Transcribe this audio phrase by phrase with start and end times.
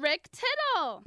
[0.00, 1.02] Rick Tittle.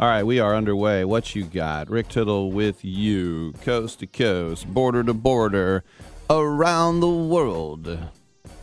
[0.00, 1.04] All right, we are underway.
[1.04, 1.90] What you got?
[1.90, 5.84] Rick Tittle with you, coast to coast, border to border,
[6.30, 7.98] around the world.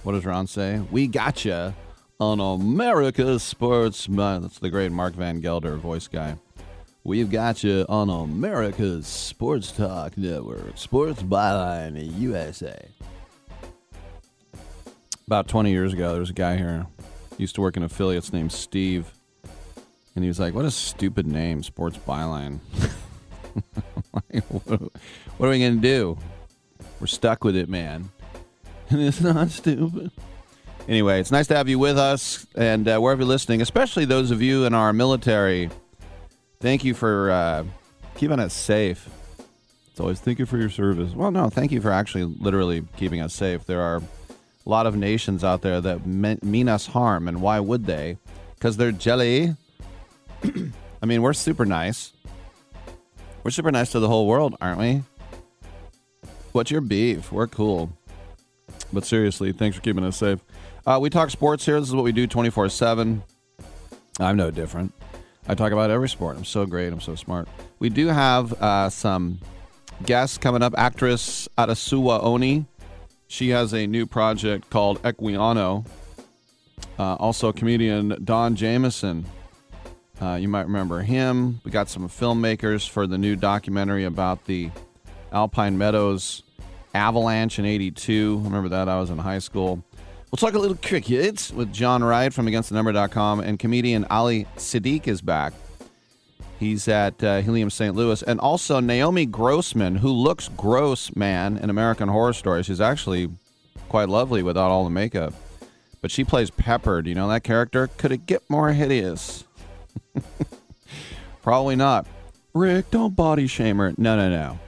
[0.02, 0.81] What does Ron say?
[0.89, 1.75] We gotcha
[2.19, 4.08] on America's Sports.
[4.09, 6.38] That's the great Mark Van Gelder voice guy.
[7.03, 12.87] We've got you on America's Sports Talk Network, Sports Byline USA.
[15.27, 16.87] About 20 years ago, there was a guy here,
[17.37, 19.14] used to work in affiliates named Steve.
[20.17, 22.58] And he was like, "What a stupid name, Sports Byline."
[24.14, 24.82] like, what,
[25.38, 26.17] what are we gonna do?
[27.00, 28.10] We're stuck with it, man.
[28.89, 30.10] And it's not stupid.
[30.88, 34.32] Anyway, it's nice to have you with us, and uh, wherever you're listening, especially those
[34.32, 35.70] of you in our military.
[36.61, 37.66] Thank you for uh,
[38.16, 39.08] keeping us safe.
[39.92, 41.14] It's always thank you for your service.
[41.14, 43.66] Well, no, thank you for actually literally keeping us safe.
[43.66, 44.02] There are a
[44.66, 48.17] lot of nations out there that mean us harm, and why would they?
[48.55, 49.55] Because they're jelly.
[51.02, 52.14] I mean, we're super nice.
[53.43, 55.03] We're super nice to the whole world, aren't we?
[56.52, 57.31] What's your beef?
[57.31, 57.92] We're cool.
[58.92, 60.39] But seriously, thanks for keeping us safe.
[60.86, 61.80] Uh, we talk sports here.
[61.80, 63.23] This is what we do 24 7.
[64.20, 64.93] I'm no different.
[65.48, 66.37] I talk about every sport.
[66.37, 66.92] I'm so great.
[66.92, 67.48] I'm so smart.
[67.80, 69.39] We do have uh, some
[70.04, 70.73] guests coming up.
[70.77, 72.65] Actress Adesuwa Oni.
[73.27, 75.86] She has a new project called Equiano.
[76.98, 79.25] Uh, also, comedian Don Jamieson
[80.22, 81.61] uh, you might remember him.
[81.64, 84.72] We got some filmmakers for the new documentary about the
[85.32, 86.44] Alpine Meadows
[86.94, 88.42] avalanche in 82.
[88.44, 88.89] Remember that?
[88.89, 89.83] I was in high school.
[90.32, 95.22] We'll talk a little cricket with John Wright from AgainstTheNumber.com, and comedian Ali Siddiq is
[95.22, 95.54] back.
[96.60, 97.95] He's at uh, Helium St.
[97.95, 98.23] Louis.
[98.23, 102.64] And also Naomi Grossman, who looks gross, man, in American Horror Story.
[102.64, 103.30] She's actually
[103.89, 105.34] quite lovely without all the makeup.
[106.02, 107.02] But she plays Pepper.
[107.02, 107.88] Do you know that character?
[107.98, 109.44] Could it get more hideous?
[111.41, 112.05] Probably not.
[112.53, 113.93] Rick, don't body shame her.
[113.97, 114.59] No, no, no.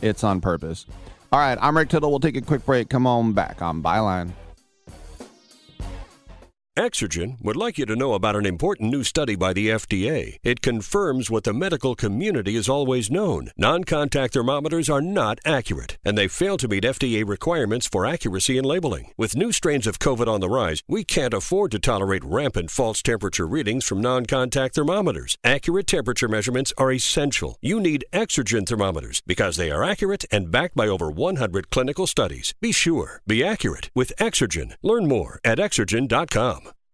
[0.00, 0.86] It's on purpose.
[1.32, 2.10] All right, I'm Rick Tittle.
[2.10, 2.88] We'll take a quick break.
[2.88, 4.32] Come on back on Byline.
[6.76, 10.38] Exergen would like you to know about an important new study by the FDA.
[10.42, 13.52] It confirms what the medical community has always known.
[13.56, 18.58] Non contact thermometers are not accurate, and they fail to meet FDA requirements for accuracy
[18.58, 19.12] in labeling.
[19.16, 23.02] With new strains of COVID on the rise, we can't afford to tolerate rampant false
[23.02, 25.38] temperature readings from non contact thermometers.
[25.44, 27.56] Accurate temperature measurements are essential.
[27.60, 32.52] You need Exergen thermometers because they are accurate and backed by over 100 clinical studies.
[32.60, 34.74] Be sure, be accurate with Exergen.
[34.82, 36.63] Learn more at exergen.com.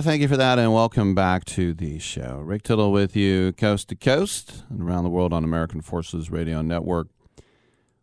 [0.00, 2.40] thank you for that, and welcome back to the show.
[2.44, 6.62] Rick Tittle with you, coast to coast and around the world on American Forces Radio
[6.62, 7.08] Network.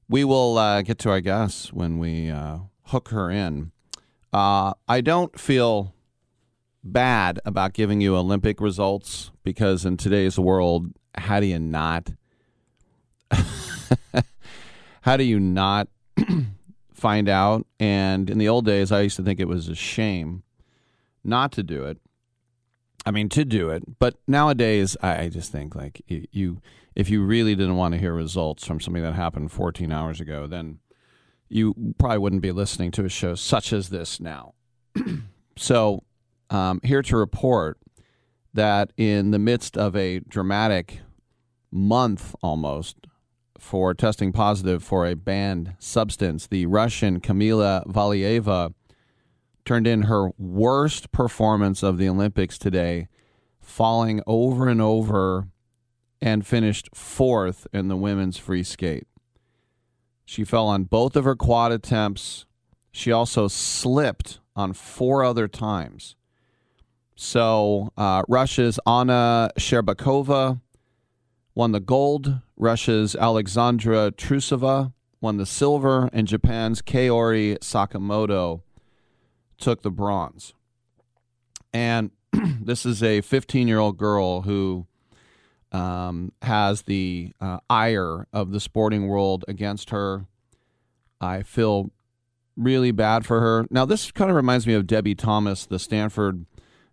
[0.10, 3.72] We will uh, get to our guests when we uh, hook her in.
[4.34, 5.96] Uh, I don't feel
[6.84, 12.10] bad about giving you Olympic results because in today's world, how do you not?
[15.02, 15.88] how do you not
[16.94, 17.66] find out?
[17.80, 20.44] And in the old days, I used to think it was a shame
[21.24, 21.98] not to do it.
[23.06, 26.62] I mean, to do it, but nowadays, I, just think like you, you,
[26.96, 30.48] if you really didn't want to hear results from something that happened 14 hours ago,
[30.48, 30.80] then
[31.48, 34.54] you probably wouldn't be listening to a show such as this now.
[35.56, 36.04] so,
[36.50, 37.80] um, here to report
[38.54, 41.00] that in the midst of a dramatic
[41.72, 42.98] month almost
[43.58, 48.74] for testing positive for a banned substance, the Russian Kamila Valieva
[49.70, 53.08] turned in her worst performance of the Olympics today,
[53.62, 55.48] falling over and over
[56.20, 59.06] and finished fourth in the women's free skate.
[60.26, 62.48] She fell on both of her quad attempts.
[62.92, 66.16] She also slipped on four other times.
[67.16, 70.62] So uh, Russia's Anna Shcherbakova
[71.54, 72.40] won the gold.
[72.58, 78.64] Russia's Alexandra Trusova won the silver, and Japan's Kaori Sakamoto
[79.60, 80.54] took the bronze.
[81.74, 84.88] And this is a 15 year old girl who
[85.72, 90.26] um, has the uh, ire of the sporting world against her.
[91.22, 91.92] I feel
[92.56, 93.68] really bad for her.
[93.70, 96.46] Now, this kind of reminds me of Debi Thomas, the Stanford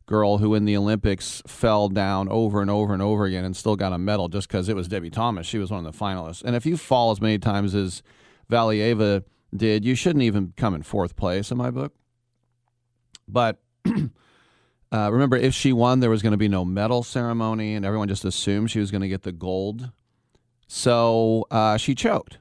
[0.07, 3.75] girl who in the Olympics fell down over and over and over again and still
[3.75, 5.47] got a medal just because it was Debi Thomas.
[5.47, 6.45] She was one of the finalists.
[6.45, 8.03] And if you fall as many times as
[8.51, 11.93] Valieva did, you shouldn't even come in fourth place in my book.
[13.29, 17.85] But uh, remember, if she won, there was going to be no medal ceremony, and
[17.85, 19.91] everyone just assumed she was going to get the gold.
[20.67, 22.39] So uh, she choked.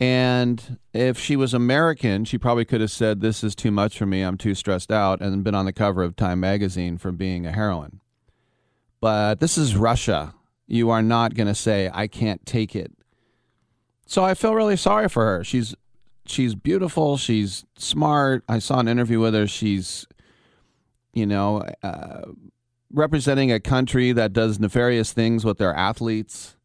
[0.00, 4.06] And if she was American, she probably could have said, This is too much for
[4.06, 4.22] me.
[4.22, 7.52] I'm too stressed out, and been on the cover of Time magazine for being a
[7.52, 8.00] heroine.
[9.00, 10.34] But this is Russia.
[10.66, 12.92] You are not going to say, I can't take it.
[14.06, 15.44] So I feel really sorry for her.
[15.44, 15.74] She's
[16.30, 17.16] she's beautiful.
[17.16, 18.44] She's smart.
[18.48, 19.46] I saw an interview with her.
[19.46, 20.06] She's,
[21.12, 22.22] you know, uh,
[22.92, 26.56] representing a country that does nefarious things with their athletes.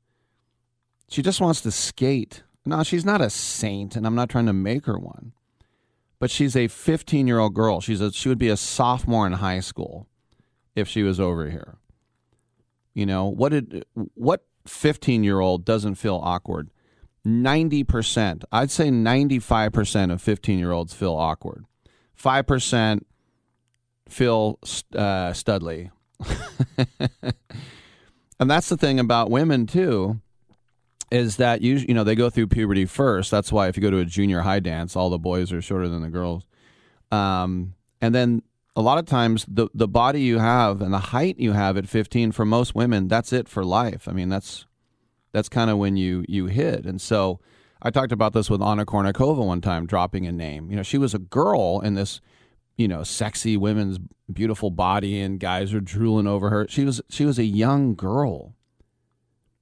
[1.10, 2.44] She just wants to skate.
[2.66, 5.34] No, she's not a saint, and I'm not trying to make her one.
[6.20, 7.82] But she's a 15 year old girl.
[7.82, 10.08] She's a, she would be a sophomore in high school
[10.76, 11.78] if she was over here.
[12.94, 16.70] You know what did what 15 year old doesn't feel awkward?
[17.26, 21.66] 90%, I'd say 95% of 15 year olds feel awkward.
[22.22, 23.02] 5%
[24.10, 24.60] feel
[24.96, 25.92] uh, studly.
[28.40, 30.20] and that's the thing about women, too,
[31.12, 33.32] is that you, you know, they go through puberty first.
[33.32, 35.88] That's why if you go to a junior high dance, all the boys are shorter
[35.88, 36.46] than the girls.
[37.12, 38.42] Um, and then
[38.76, 41.88] a lot of times the, the body you have and the height you have at
[41.88, 44.08] 15 for most women, that's it for life.
[44.08, 44.66] I mean, that's
[45.34, 46.86] that's kind of when you you hit.
[46.86, 47.40] And so
[47.82, 50.70] I talked about this with Anna Kournikova one time, dropping a name.
[50.70, 52.22] You know, she was a girl in this,
[52.78, 54.00] you know, sexy women's
[54.32, 56.66] beautiful body, and guys are drooling over her.
[56.70, 58.54] She was she was a young girl,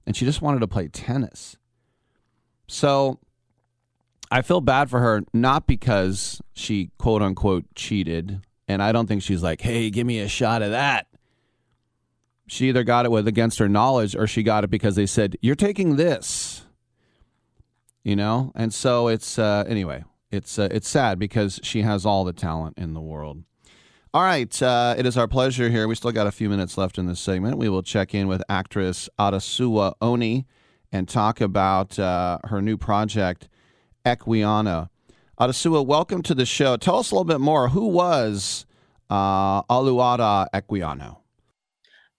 [0.05, 1.57] and she just wanted to play tennis.
[2.67, 3.19] So
[4.29, 9.23] I feel bad for her, not because she quote unquote cheated, and I don't think
[9.23, 11.07] she's like, "Hey, give me a shot of that."
[12.51, 15.37] She either got it with against her knowledge or she got it because they said
[15.41, 16.65] you're taking this.
[18.03, 18.51] You know?
[18.55, 22.77] And so it's uh, anyway it's uh, it's sad because she has all the talent
[22.77, 23.43] in the world.
[24.13, 25.87] All right uh, it is our pleasure here.
[25.87, 27.57] We still got a few minutes left in this segment.
[27.57, 30.45] We will check in with actress adesuwa oni
[30.91, 33.47] and talk about uh, her new project
[34.05, 34.89] equiano
[35.39, 36.75] adesuwa welcome to the show.
[36.75, 37.69] Tell us a little bit more.
[37.69, 38.65] Who was
[39.09, 41.20] uh, olaudah equiano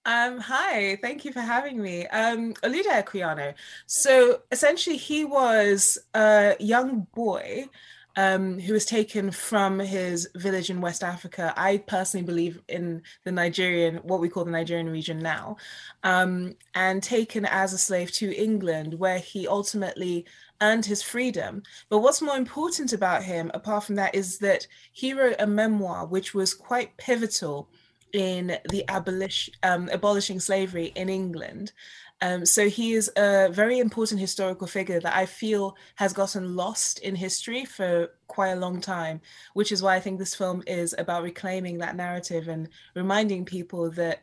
[0.04, 2.06] um, hi, thank you for having me.
[2.08, 3.54] Um, Olaudah Equiano.
[3.86, 7.68] So essentially, he was a young boy
[8.16, 11.54] um, who was taken from his village in West Africa.
[11.56, 15.56] I personally believe in the Nigerian, what we call the Nigerian region now,
[16.02, 20.26] um, and taken as a slave to England, where he ultimately
[20.60, 21.62] earned his freedom.
[21.88, 26.06] But what's more important about him, apart from that, is that he wrote a memoir
[26.06, 27.68] which was quite pivotal
[28.12, 28.84] in the
[29.62, 31.72] um, abolishing slavery in England.
[32.20, 37.00] Um, so he is a very important historical figure that I feel has gotten lost
[37.00, 39.20] in history for quite a long time,
[39.54, 43.90] which is why I think this film is about reclaiming that narrative and reminding people
[43.92, 44.20] that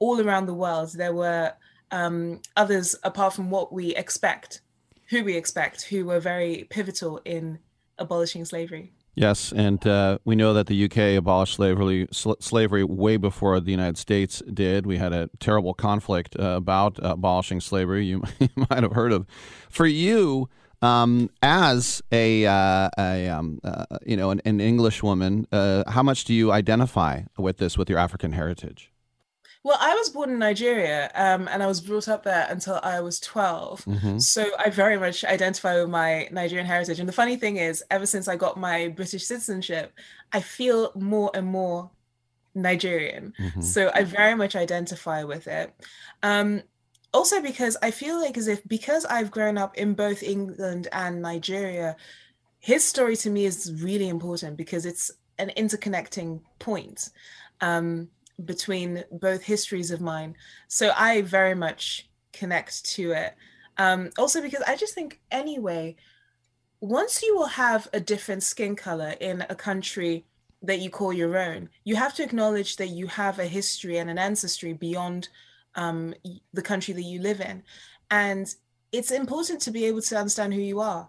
[0.00, 1.52] all around the world there were
[1.92, 4.60] um, others apart from what we expect,
[5.08, 7.60] who we expect, who were very pivotal in
[7.98, 8.92] abolishing slavery.
[9.18, 13.70] Yes, and uh, we know that the UK abolished slavery sl- slavery way before the
[13.70, 14.84] United States did.
[14.84, 18.04] We had a terrible conflict uh, about abolishing slavery.
[18.04, 19.26] You, you, might have heard of.
[19.70, 20.50] For you,
[20.82, 26.02] um, as a, uh, a um, uh, you know an, an English woman, uh, how
[26.02, 28.92] much do you identify with this with your African heritage?
[29.66, 33.00] Well, I was born in Nigeria um, and I was brought up there until I
[33.00, 33.84] was 12.
[33.84, 34.18] Mm-hmm.
[34.18, 37.00] So I very much identify with my Nigerian heritage.
[37.00, 39.92] And the funny thing is, ever since I got my British citizenship,
[40.32, 41.90] I feel more and more
[42.54, 43.34] Nigerian.
[43.40, 43.60] Mm-hmm.
[43.60, 45.74] So I very much identify with it.
[46.22, 46.62] Um,
[47.12, 51.20] also, because I feel like as if because I've grown up in both England and
[51.20, 51.96] Nigeria,
[52.60, 57.10] his story to me is really important because it's an interconnecting point.
[57.60, 58.10] Um,
[58.44, 60.36] between both histories of mine.
[60.68, 63.34] So I very much connect to it.
[63.78, 65.96] Um, also, because I just think, anyway,
[66.80, 70.24] once you will have a different skin color in a country
[70.62, 74.10] that you call your own, you have to acknowledge that you have a history and
[74.10, 75.28] an ancestry beyond
[75.74, 76.14] um,
[76.52, 77.62] the country that you live in.
[78.10, 78.52] And
[78.92, 81.08] it's important to be able to understand who you are,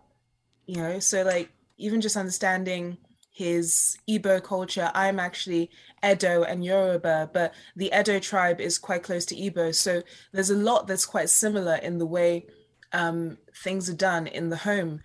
[0.66, 1.00] you know?
[1.00, 2.98] So, like, even just understanding
[3.38, 4.90] his Igbo culture.
[4.96, 5.70] I'm actually
[6.04, 9.76] Edo and Yoruba, but the Edo tribe is quite close to Igbo.
[9.76, 10.02] So
[10.32, 12.48] there's a lot that's quite similar in the way
[12.94, 15.02] um, things are done in the home.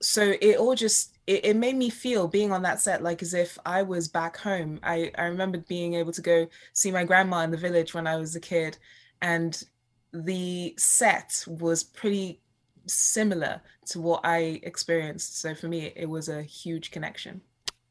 [0.00, 3.34] So it all just it, it, made me feel being on that set like as
[3.34, 4.80] if I was back home.
[4.82, 8.16] I, I remembered being able to go see my grandma in the village when I
[8.16, 8.78] was a kid,
[9.20, 9.62] and
[10.14, 12.40] the set was pretty
[12.86, 15.38] similar to what I experienced.
[15.38, 17.42] So for me, it was a huge connection.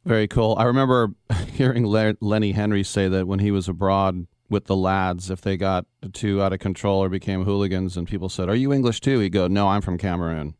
[0.07, 0.55] Very cool.
[0.57, 1.13] I remember
[1.53, 5.85] hearing Lenny Henry say that when he was abroad with the lads, if they got
[6.13, 9.33] too out of control or became hooligans, and people said, "Are you English too?" He'd
[9.33, 10.55] go, "No, I'm from Cameroon."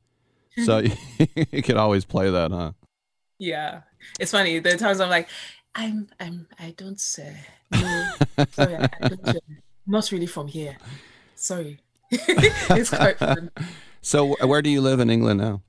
[0.65, 0.79] so
[1.51, 2.73] you could always play that, huh?
[3.39, 3.81] Yeah,
[4.19, 4.59] it's funny.
[4.59, 5.29] There are times I'm like,
[5.75, 7.37] "I'm, I'm, I don't say,
[7.71, 8.11] no,
[8.51, 9.39] sorry, I don't,
[9.85, 10.77] not really from here.
[11.35, 11.79] Sorry."
[12.11, 13.51] it's quite fun.
[14.01, 15.61] So, where do you live in England now?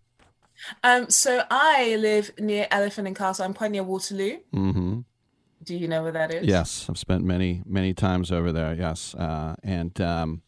[0.82, 3.44] Um, so I live near Elephant and Castle.
[3.44, 4.38] I'm quite near Waterloo.
[4.54, 5.00] Mm-hmm.
[5.64, 6.46] Do you know where that is?
[6.46, 8.74] Yes, I've spent many many times over there.
[8.74, 10.42] Yes, uh, and um,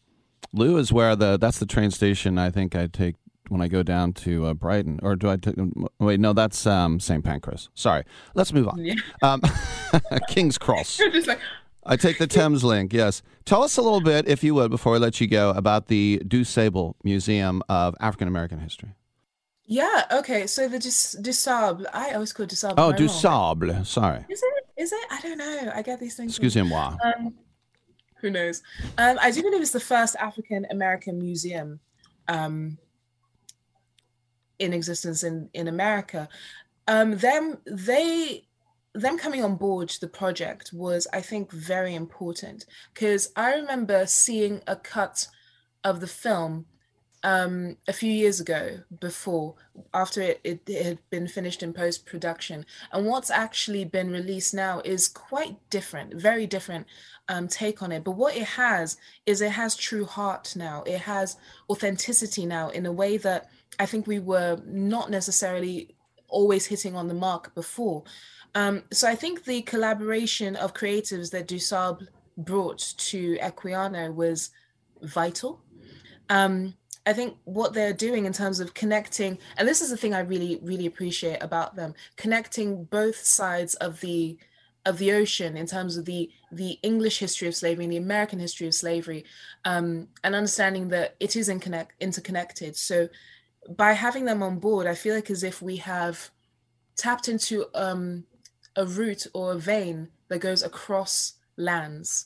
[0.53, 2.37] Lou is where the that's the train station.
[2.37, 3.15] I think I take
[3.49, 5.55] when I go down to uh, Brighton, or do I take?
[5.99, 7.23] Wait, no, that's um, St.
[7.23, 7.69] Pancras.
[7.73, 8.03] Sorry,
[8.33, 8.79] let's move on.
[8.79, 8.95] Yeah.
[9.21, 9.41] Um,
[10.29, 10.99] King's Cross.
[10.99, 11.39] You're just like,
[11.85, 12.93] I take the Thames link.
[12.93, 15.87] Yes, tell us a little bit, if you would, before I let you go, about
[15.87, 18.95] the Du Sable Museum of African American History.
[19.71, 20.47] Yeah, okay.
[20.47, 22.73] So the Dus- Dusable, I always call it Dusable.
[22.77, 23.07] Oh, am I wrong?
[23.07, 23.85] DuSable.
[23.85, 24.25] Sorry.
[24.29, 24.67] Is it?
[24.75, 25.05] Is it?
[25.09, 25.71] I don't know.
[25.73, 26.31] I get these things.
[26.31, 26.97] Excusez-moi.
[27.01, 27.33] Um,
[28.19, 28.61] who knows?
[28.97, 31.79] Um, I do believe it's the first African American museum
[32.27, 32.79] um,
[34.59, 36.27] in existence in in America.
[36.89, 38.49] Um, them they
[38.93, 44.61] them coming on board the project was, I think, very important because I remember seeing
[44.67, 45.29] a cut
[45.85, 46.65] of the film
[47.23, 49.55] um, a few years ago before
[49.93, 54.81] after it, it, had been finished in post production and what's actually been released now
[54.83, 56.87] is quite different very different
[57.31, 58.03] um, take on it.
[58.03, 60.83] But what it has is it has true heart now.
[60.83, 61.37] It has
[61.69, 63.49] authenticity now in a way that
[63.79, 65.95] i think we were not necessarily
[66.27, 68.03] always hitting on the mark before.
[68.53, 74.49] Um, so i think the collaboration of creatives that dusable brought to equiano was
[75.01, 75.61] vital.
[76.29, 76.75] Um,
[77.05, 80.19] I think what they're doing in terms of connecting, and this is the thing I
[80.19, 84.37] really, really appreciate about them, connecting both sides of the
[84.85, 88.39] of the ocean in terms of the the English history of slavery and the American
[88.39, 89.25] history of slavery,
[89.65, 92.75] um, and understanding that it is inconnect, interconnected.
[92.75, 93.09] So
[93.77, 96.29] by having them on board, I feel like as if we have
[96.95, 98.25] tapped into um,
[98.75, 102.25] a route or a vein that goes across lands.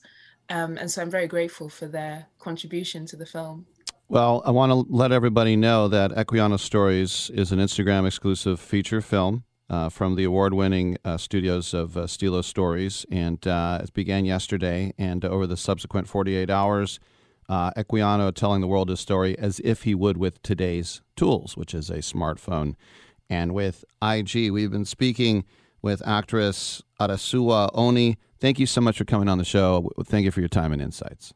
[0.50, 3.66] Um, and so I'm very grateful for their contribution to the film.
[4.08, 9.02] Well, I want to let everybody know that Equiano Stories is an Instagram exclusive feature
[9.02, 13.08] film uh, from the award winning uh, studios of uh, Stilo Stories.
[13.10, 14.94] And uh, it began yesterday.
[15.00, 17.00] And over the subsequent 48 hours,
[17.50, 21.74] uh, Equiano telling the world his story as if he would with today's tools, which
[21.74, 22.76] is a smartphone.
[23.28, 25.46] And with IG, we've been speaking
[25.82, 28.18] with actress Adesuwa Oni.
[28.40, 29.90] Thank you so much for coming on the show.
[30.06, 31.34] Thank you for your time and insights.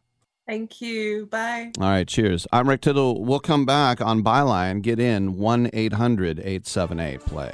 [0.50, 1.28] Thank you.
[1.28, 1.74] Bye.
[1.80, 2.48] All right, cheers.
[2.52, 3.24] I'm Rick Tittle.
[3.24, 4.82] We'll come back on Byline.
[4.82, 7.54] Get in 1 800 878 play.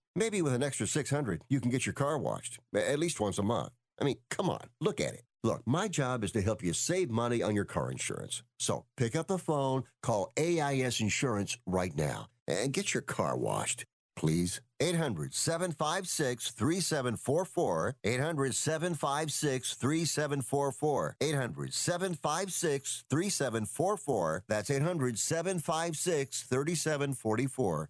[0.15, 3.43] Maybe with an extra 600, you can get your car washed at least once a
[3.43, 3.71] month.
[3.99, 5.23] I mean, come on, look at it.
[5.43, 8.43] Look, my job is to help you save money on your car insurance.
[8.59, 13.85] So pick up the phone, call AIS Insurance right now, and get your car washed.
[14.15, 14.61] Please.
[14.81, 17.95] 800 756 3744.
[18.03, 21.15] 800 756 3744.
[21.21, 24.43] 800 756 3744.
[24.47, 27.89] That's 800 756 3744.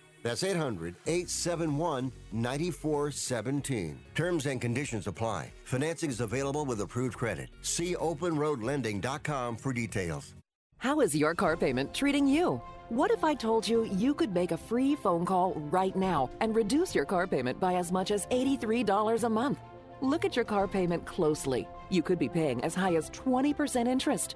[0.23, 3.99] That's 800 871 9417.
[4.15, 5.51] Terms and conditions apply.
[5.65, 7.49] Financing is available with approved credit.
[7.61, 10.35] See openroadlending.com for details.
[10.77, 12.59] How is your car payment treating you?
[12.89, 16.55] What if I told you you could make a free phone call right now and
[16.55, 19.59] reduce your car payment by as much as $83 a month?
[20.01, 21.67] Look at your car payment closely.
[21.91, 24.35] You could be paying as high as 20% interest.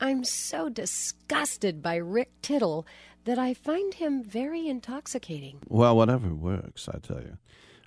[0.00, 2.86] I'm so disgusted by Rick Tittle
[3.24, 5.60] that I find him very intoxicating.
[5.68, 7.36] Well, whatever works, I tell you.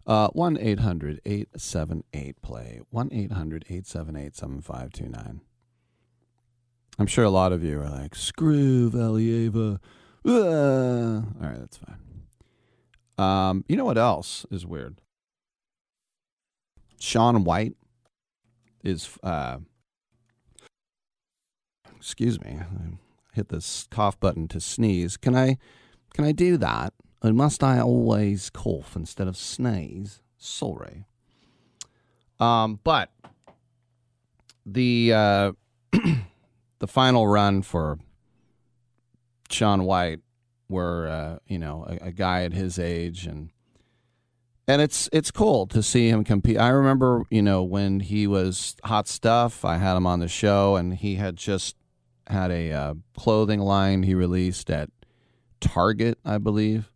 [0.06, 2.82] Uh, 1 800 878 play.
[2.90, 5.42] 1 800 878 7529.
[7.00, 9.80] I'm sure a lot of you are like, screw Valieva.
[10.24, 12.11] All right, that's fine.
[13.18, 15.02] Um, you know what else is weird?
[17.00, 17.76] Shaun White
[18.84, 19.58] is, uh,
[21.96, 22.98] excuse me, I
[23.34, 25.18] hit this cough button to sneeze.
[25.18, 25.58] Can I,
[26.14, 26.94] can I do that?
[27.22, 30.22] And must I always cough instead of sneeze?
[30.38, 31.06] Sorry.
[32.40, 33.12] Um, but
[34.66, 35.52] the uh,
[36.80, 38.00] the final run for
[39.50, 40.20] Shaun White,
[40.72, 43.52] were uh, you know a, a guy at his age and
[44.68, 46.58] and it's it's cool to see him compete.
[46.58, 49.66] I remember, you know, when he was hot stuff.
[49.66, 51.76] I had him on the show, and he had just
[52.28, 54.90] had a uh, clothing line he released at
[55.60, 56.92] Target, I believe.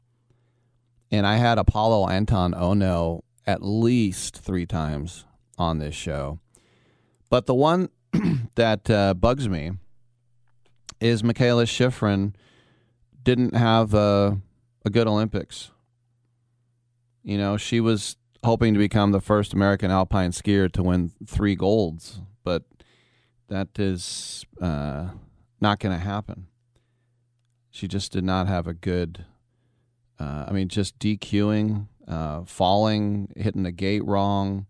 [1.11, 5.25] And I had Apolo Anton Ohno at least three times
[5.57, 6.39] on this show.
[7.29, 7.89] But the one
[8.55, 9.71] that uh, bugs me
[10.99, 12.33] is Mikaela Shiffrin
[13.25, 14.39] didn't have a,
[14.85, 15.71] a good Olympics.
[17.23, 21.55] You know, she was hoping to become the first American alpine skier to win three
[21.55, 22.63] golds, but
[23.49, 25.09] that is uh,
[25.59, 26.47] not going to happen.
[27.71, 29.25] She just did not have a good.
[30.17, 34.67] Uh, I mean, just DQing, uh, falling, hitting the gate wrong,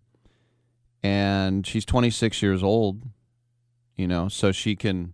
[1.04, 3.04] and she's 26 years old.
[3.96, 5.14] You know, so she can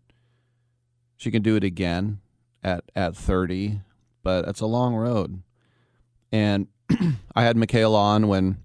[1.17, 2.19] she can do it again
[2.63, 3.81] at at 30,
[4.23, 5.41] but it's a long road.
[6.31, 6.67] And
[7.35, 8.57] I had Mikaela on when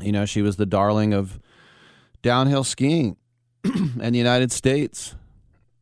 [0.00, 1.40] you know she was the darling of
[2.22, 3.16] downhill skiing
[3.64, 5.14] in the United States.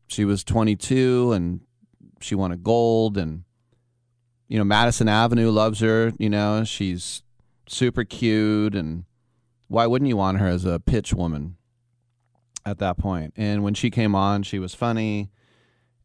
[0.07, 1.61] She was 22 and
[2.20, 3.44] she won a gold and
[4.48, 7.22] you know Madison Avenue loves her, you know, she's
[7.66, 9.05] super cute and
[9.68, 11.57] why wouldn't you want her as a pitch woman
[12.66, 13.33] at that point?
[13.37, 15.31] And when she came on, she was funny.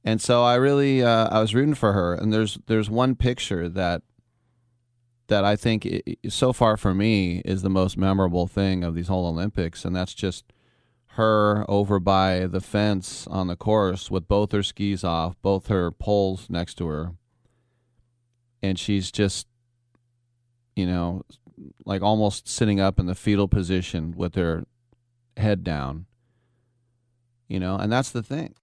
[0.04, 3.68] And so I really uh, I was rooting for her and there's there's one picture
[3.70, 4.04] that
[5.28, 9.10] that I think it, so far for me is the most memorable thing of these
[9.10, 10.46] whole Olympics and that's just
[11.18, 15.90] her over by the fence on the course with both her skis off, both her
[15.90, 17.14] poles next to her.
[18.62, 19.48] And she's just,
[20.76, 21.24] you know,
[21.86, 24.66] like almost sitting up in the fetal position with her
[25.38, 26.06] head down.
[27.48, 28.54] You know, and that's the thing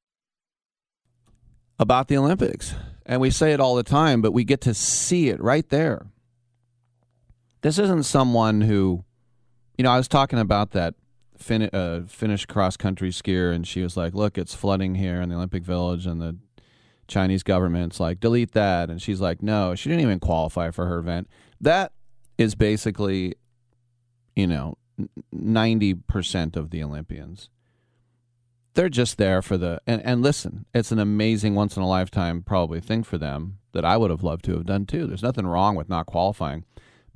[1.79, 2.75] about the Olympics.
[3.07, 6.07] And we say it all the time, but we get to see it right there.
[7.61, 9.05] This isn't someone who,
[9.77, 10.95] you know, I was talking about that
[11.39, 15.29] fin- uh, Finnish cross country skier, and she was like, "Look, it's flooding here in
[15.29, 16.37] the Olympic Village," and the
[17.09, 20.99] Chinese government's like, "Delete that," and she's like, "No, she didn't even qualify for her
[20.99, 21.29] event."
[21.61, 21.93] That
[22.39, 23.35] is basically,
[24.37, 24.77] you know,
[25.33, 27.49] ninety percent of the Olympians.
[28.75, 32.43] They're just there for the and, and listen, it's an amazing once in a lifetime
[32.43, 35.07] probably thing for them that I would have loved to have done too.
[35.07, 36.65] There's nothing wrong with not qualifying.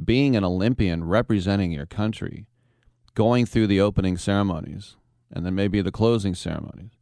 [0.02, 2.46] Being an Olympian representing your country,
[3.14, 4.96] going through the opening ceremonies
[5.32, 6.92] and then maybe the closing ceremonies.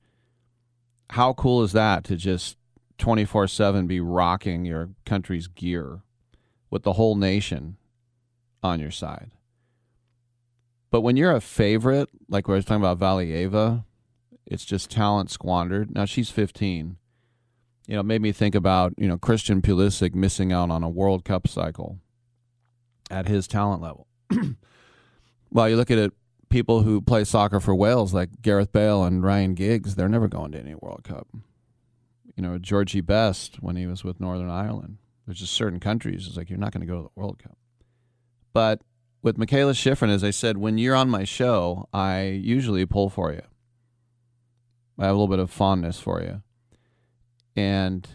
[1.11, 2.57] How cool is that to just
[2.99, 6.01] 24/7 be rocking your country's gear
[6.71, 7.77] with the whole nation
[8.63, 9.31] on your side?
[10.91, 13.85] But when you're a favorite, like we were talking about Valieva,
[14.47, 15.95] it's just talent squandered.
[15.95, 16.97] Now she's 15.
[17.87, 20.89] You know, it made me think about, you know, Christian Pulisic missing out on a
[20.89, 21.99] World Cup cycle
[23.11, 24.09] at his talent level.
[25.51, 26.13] well, you look at it,
[26.49, 30.53] people who play soccer for Wales, like Gareth Bale and Ryan Giggs, they're never going
[30.53, 31.29] to any World Cup.
[32.35, 34.99] You know, Georgie Best when he was with Northern Ireland.
[35.27, 37.57] There's just certain countries, it's like you're not going to go to the World Cup.
[38.53, 38.83] But
[39.23, 43.33] with Mikaela Shiffrin, as I said, when you're on my show, I usually pull for
[43.33, 43.43] you.
[44.99, 46.43] I have a little bit of fondness for you.
[47.55, 48.07] And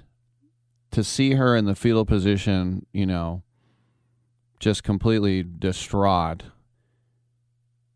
[0.91, 3.43] to see her in the fetal position, you know,
[4.59, 6.43] just completely distraught,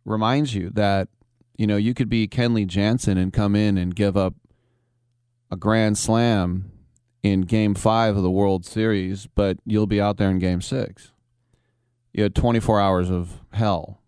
[0.04, 1.10] reminds you that,
[1.58, 4.34] you know, you could be Kenley Jansen and come in and give up
[5.52, 6.72] a grand slam
[7.24, 11.12] in game five of the World Series, but you'll be out there in game six.
[12.14, 14.00] You had 24 hours of hell.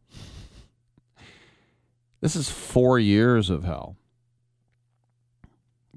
[2.21, 3.95] This is four years of hell.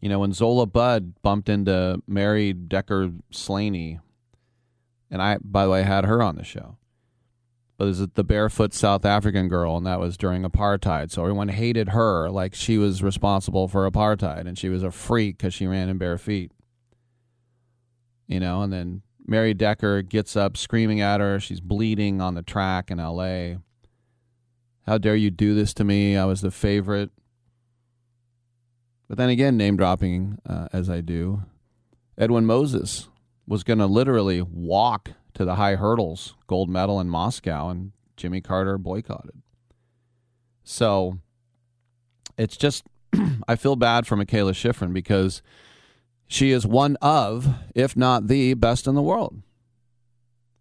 [0.00, 4.00] You know, when Zola Budd bumped into Mary Decker Slaney,
[5.10, 6.76] and I, by the way, had her on the show.
[7.76, 11.10] But is it the barefoot South African girl, and that was during apartheid.
[11.10, 15.38] So everyone hated her like she was responsible for apartheid, and she was a freak
[15.38, 16.52] because she ran in bare feet.
[18.26, 21.40] You know, and then Mary Decker gets up screaming at her.
[21.40, 23.58] She's bleeding on the track in L.A.
[24.86, 26.16] How dare you do this to me?
[26.16, 27.10] I was the favorite.
[29.10, 31.42] But then again, name dropping uh, as I do,
[32.16, 33.08] Edwin Moses
[33.44, 38.40] was going to literally walk to the high hurdles, gold medal in Moscow, and Jimmy
[38.40, 39.42] Carter boycotted.
[40.62, 41.18] So
[42.38, 42.84] it's just,
[43.48, 45.42] I feel bad for Mikaela Shiffrin because
[46.28, 49.42] she is one of, if not the best in the world.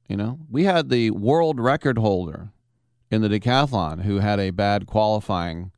[0.07, 2.49] You know, we had the world record holder
[3.11, 5.71] in the decathlon who had a bad qualifying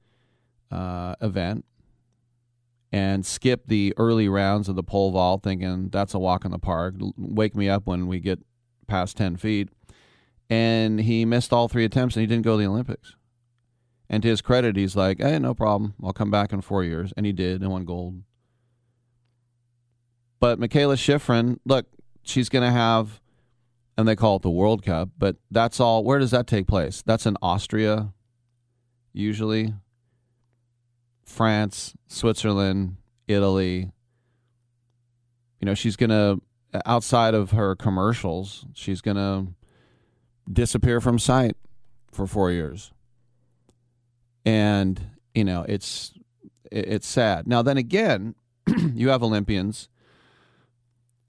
[0.72, 1.66] uh, event
[2.92, 6.60] and skip the early rounds of the pole vault, thinking that's a walk in the
[6.60, 6.96] park.
[7.18, 8.40] Wake me up when we get
[8.88, 9.70] past 10 feet.
[10.50, 13.16] And he missed all three attempts and he didn't go to the Olympics.
[14.10, 15.94] And to his credit, he's like, hey, no problem.
[16.04, 17.14] I'll come back in four years.
[17.16, 18.22] And he did and won gold.
[20.42, 21.86] But Mikaela Shiffrin, look,
[22.24, 23.22] she's going to have,
[23.98, 26.04] and they call it the World Cup, but that's all.
[26.04, 27.04] Where does that take place?
[27.06, 28.12] That's in Austria,
[29.14, 29.76] usually.
[31.32, 33.92] France, Switzerland, Italy.
[35.60, 36.42] You know, she's going to,
[36.86, 39.48] outside of her commercials, she's going to
[40.52, 41.56] disappear from sight
[42.12, 42.92] for four years.
[44.46, 45.00] And,
[45.34, 46.14] you know, it's,
[46.72, 47.48] it's sad.
[47.48, 48.36] Now, then again,
[48.94, 49.88] you have Olympians.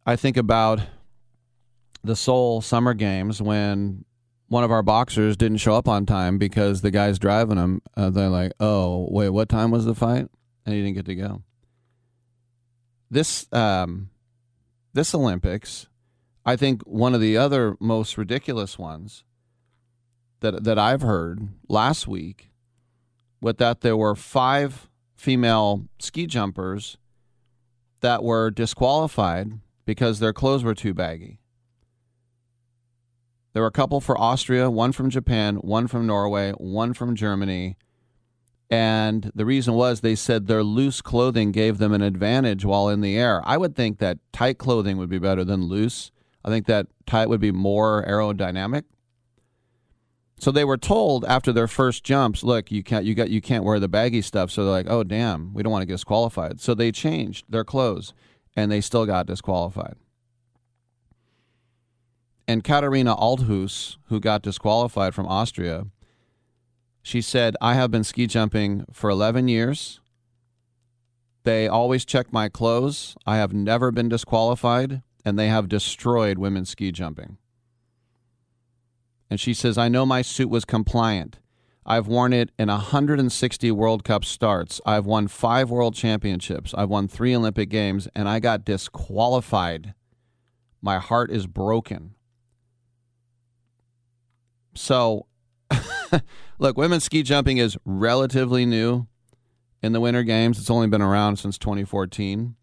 [0.05, 0.81] I think about
[2.03, 4.05] the Seoul Summer Games when
[4.53, 8.11] one of our boxers didn't show up on time because the guys driving him, uh,
[8.11, 10.29] they're like, "Oh, wait, what time was the fight?"
[10.67, 11.43] And he didn't get to go.
[13.11, 14.11] This um,
[14.93, 15.89] this Olympics,
[16.45, 19.25] I think one of the other most ridiculous ones
[20.41, 22.51] that that I've heard last week,
[23.41, 26.99] with that there were five female ski jumpers
[28.01, 31.42] that were disqualified because their clothes were too baggy.
[33.53, 37.77] There were a couple for Austria, one from Japan, one from Norway, one from Germany.
[38.71, 43.03] And the reason was they said their loose clothing gave them an advantage while in
[43.03, 43.43] the air.
[43.45, 46.11] I would think that tight clothing would be better than loose.
[46.43, 48.85] I think that tight would be more aerodynamic.
[50.39, 53.63] So they were told after their first jumps, look, you can't you got you can't
[53.63, 54.51] wear the baggy stuff.
[54.51, 56.61] So they're like, oh damn, we don't want to get disqualified.
[56.61, 58.13] So they changed their clothes,
[58.57, 59.95] and they still got disqualified.
[62.47, 65.87] And Katharina Althaus, who got disqualified from Austria,
[67.03, 70.01] she said, I have been ski jumping for 11 years.
[71.45, 73.17] They always check my clothes.
[73.27, 77.39] I have never been disqualified, and they have destroyed women's ski jumping.
[79.29, 81.39] And she says, I know my suit was compliant.
[81.85, 84.81] I've worn it in 160 World Cup starts.
[84.87, 86.73] I've won five World Championships.
[86.75, 89.95] I've won three Olympic Games, and I got disqualified.
[90.81, 92.15] My heart is broken.
[94.75, 95.27] So,
[96.59, 99.07] look, women's ski jumping is relatively new.
[99.83, 100.59] in the Winter Games.
[100.59, 102.55] It's only been around since 2014.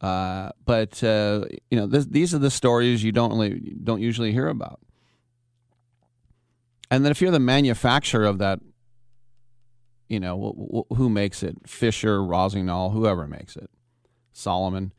[0.00, 4.32] Uh, but uh, you know, this, these are the stories you don't really, don't usually
[4.32, 4.80] hear about.
[6.90, 8.60] And then if you're the manufacturer of that,
[10.08, 11.56] you know, wh- wh- who makes it?
[11.66, 13.70] Fischer, Rossignol, whoever makes it,
[14.32, 14.92] Salomon,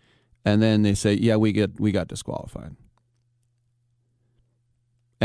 [0.44, 2.76] and then they say, "Yeah, we get we got disqualified."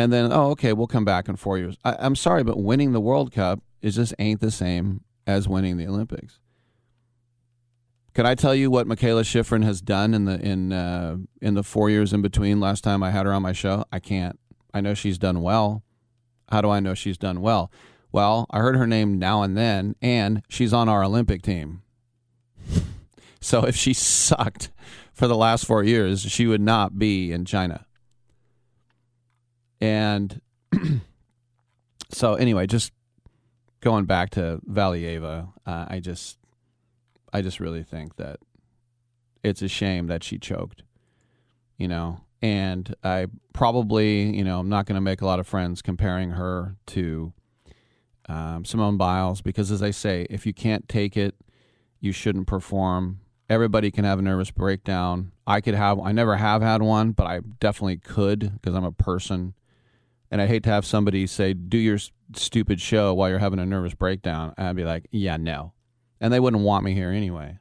[0.01, 1.77] And then, oh, okay, we'll come back in four years.
[1.85, 5.77] I, I'm sorry, but winning the World Cup is just ain't the same as winning
[5.77, 6.41] the Olympics.
[8.15, 11.63] Can I tell you what Mikaela Shiffrin has done in the in uh, in the
[11.63, 13.85] four years in between last time I had her on my show?
[13.93, 14.41] I can't.
[14.73, 15.83] I know she's done well.
[16.51, 17.71] How do I know she's done well?
[18.11, 21.83] Well, I heard her name now and then, and she's on our Olympic team.
[23.41, 24.71] so if she sucked
[25.13, 27.87] for the last four years, she would not be in China.
[29.81, 30.41] And
[32.11, 32.93] so, anyway, just
[33.81, 36.39] going back to Valieva, uh, I just,
[37.33, 38.41] I just really think that
[39.43, 40.83] it's a shame that she choked.
[41.79, 45.47] You know, and I probably, you know, I'm not going to make a lot of
[45.47, 47.33] friends comparing her to
[48.29, 51.35] um, Simone Biles because, as I say, if you can't take it,
[52.01, 53.21] you shouldn't perform.
[53.49, 55.33] Everybody can have a nervous breakdown.
[55.47, 55.99] I could have.
[55.99, 59.55] I never have had one, but I definitely could because I'm a person,
[60.31, 61.99] and I hate to have somebody say, "Do your
[62.35, 65.73] stupid show while you're having a nervous breakdown," and I'd be like, "Yeah, no,"
[66.21, 67.59] and they wouldn't want me here anyway.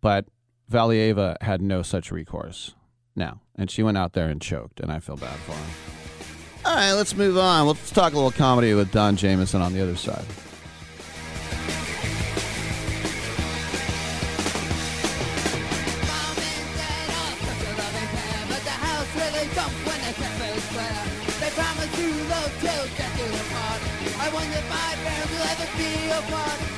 [0.00, 0.26] But
[0.70, 2.74] Valieva had no such recourse.
[3.16, 3.40] No.
[3.56, 6.68] And she went out there and choked, and I feel bad for her.
[6.68, 7.66] All right, let's move on.
[7.66, 10.24] Let's talk a little comedy with Don Jamieson on the other side.
[25.76, 26.58] Be apart.
[26.60, 26.77] My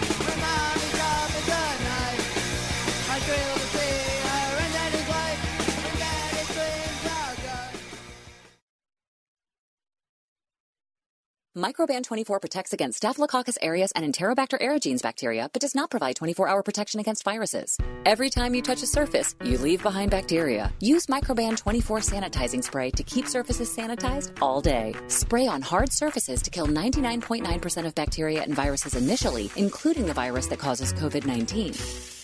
[11.59, 16.63] Microban 24 protects against Staphylococcus aureus and Enterobacter aerogenes bacteria, but does not provide 24-hour
[16.63, 17.77] protection against viruses.
[18.07, 20.73] Every time you touch a surface, you leave behind bacteria.
[20.79, 24.95] Use Microban 24 sanitizing spray to keep surfaces sanitized all day.
[25.09, 30.47] Spray on hard surfaces to kill 99.9% of bacteria and viruses initially, including the virus
[30.47, 32.20] that causes COVID-19.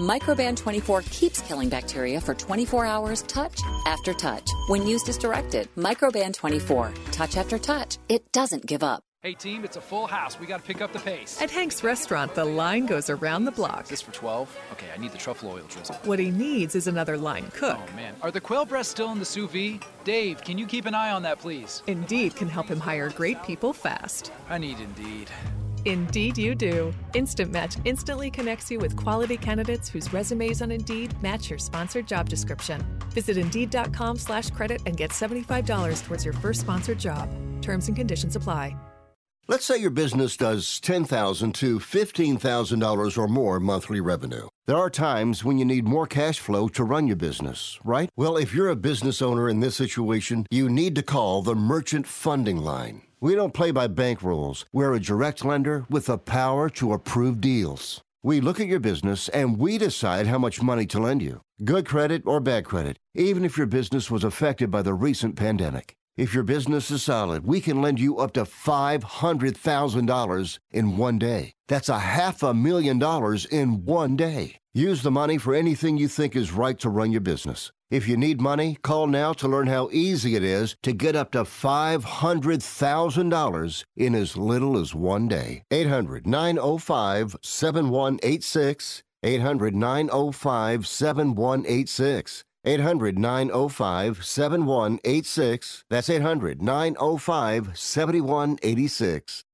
[0.00, 4.48] Microban 24 keeps killing bacteria for 24 hours, touch after touch.
[4.68, 9.02] When used as directed, Microban 24, touch after touch, it doesn't give up.
[9.20, 10.38] Hey team, it's a full house.
[10.38, 11.42] We got to pick up the pace.
[11.42, 13.82] At Hank's restaurant, the line goes around the block.
[13.82, 14.58] Is this for 12?
[14.74, 15.96] Okay, I need the truffle oil drizzle.
[16.04, 17.80] What he needs is another line cook.
[17.80, 19.84] Oh man, are the quail breasts still in the sous vide?
[20.04, 21.82] Dave, can you keep an eye on that, please?
[21.88, 24.30] Indeed can help him hire great people fast.
[24.48, 25.30] I need Indeed.
[25.88, 26.92] Indeed, you do.
[27.14, 32.06] Instant Match instantly connects you with quality candidates whose resumes on Indeed match your sponsored
[32.06, 32.84] job description.
[33.10, 37.28] Visit Indeed.com/slash credit and get $75 towards your first sponsored job.
[37.62, 38.76] Terms and conditions apply.
[39.50, 44.48] Let's say your business does $10,000 to $15,000 or more monthly revenue.
[44.66, 48.10] There are times when you need more cash flow to run your business, right?
[48.14, 52.06] Well, if you're a business owner in this situation, you need to call the Merchant
[52.06, 53.07] Funding Line.
[53.20, 54.64] We don't play by bank rules.
[54.72, 58.00] We're a direct lender with the power to approve deals.
[58.22, 61.40] We look at your business and we decide how much money to lend you.
[61.64, 65.96] Good credit or bad credit, even if your business was affected by the recent pandemic.
[66.16, 71.54] If your business is solid, we can lend you up to $500,000 in one day.
[71.66, 74.60] That's a half a million dollars in one day.
[74.74, 77.72] Use the money for anything you think is right to run your business.
[77.90, 81.30] If you need money, call now to learn how easy it is to get up
[81.30, 85.62] to $500,000 in as little as one day.
[85.70, 89.02] 800 905 7186.
[89.22, 92.44] 800 905 7186.
[92.66, 95.84] 800 905 7186.
[95.88, 99.44] That's 800 905 7186.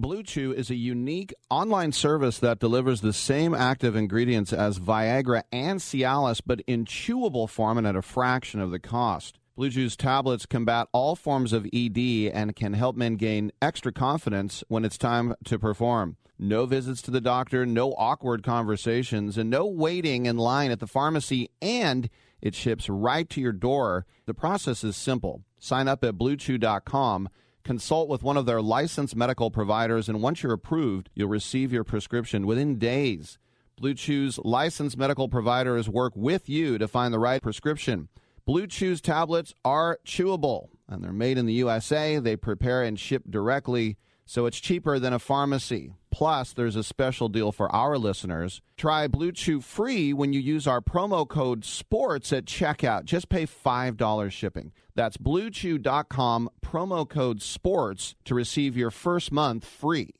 [0.00, 5.42] Blue Chew is a unique online service that delivers the same active ingredients as Viagra
[5.50, 9.40] and Cialis, but in chewable form and at a fraction of the cost.
[9.56, 14.62] Blue Chew's tablets combat all forms of ED and can help men gain extra confidence
[14.68, 16.16] when it's time to perform.
[16.38, 20.86] No visits to the doctor, no awkward conversations, and no waiting in line at the
[20.86, 22.08] pharmacy, and
[22.40, 24.06] it ships right to your door.
[24.26, 25.42] The process is simple.
[25.58, 27.30] Sign up at bluechew.com
[27.68, 31.84] consult with one of their licensed medical providers, and once you're approved, you'll receive your
[31.84, 33.36] prescription within days.
[33.76, 38.08] Blue Chew's licensed medical providers work with you to find the right prescription.
[38.46, 42.18] Blue Chew's tablets are chewable, and they're made in the USA.
[42.18, 43.98] They prepare and ship directly
[44.28, 45.94] So it's cheaper than a pharmacy.
[46.10, 48.60] Plus, there's a special deal for our listeners.
[48.76, 53.04] Try Blue Chew free when you use our promo code SPORTS at checkout.
[53.04, 54.72] Just pay $5 shipping.
[54.94, 60.10] That's bluechew.com, promo code SPORTS to receive your first month free.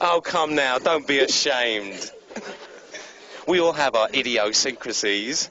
[0.00, 2.10] Oh, come now, don't be ashamed.
[3.46, 5.50] We all have our idiosyncrasies.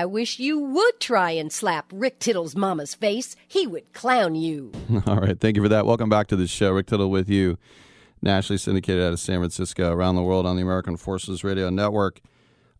[0.00, 3.36] I wish you would try and slap Rick Tittle's mama's face.
[3.46, 4.72] He would clown you.
[5.06, 5.38] All right.
[5.38, 5.84] Thank you for that.
[5.84, 6.72] Welcome back to the show.
[6.72, 7.58] Rick Tittle with you,
[8.22, 12.22] nationally syndicated out of San Francisco, around the world on the American Forces Radio Network.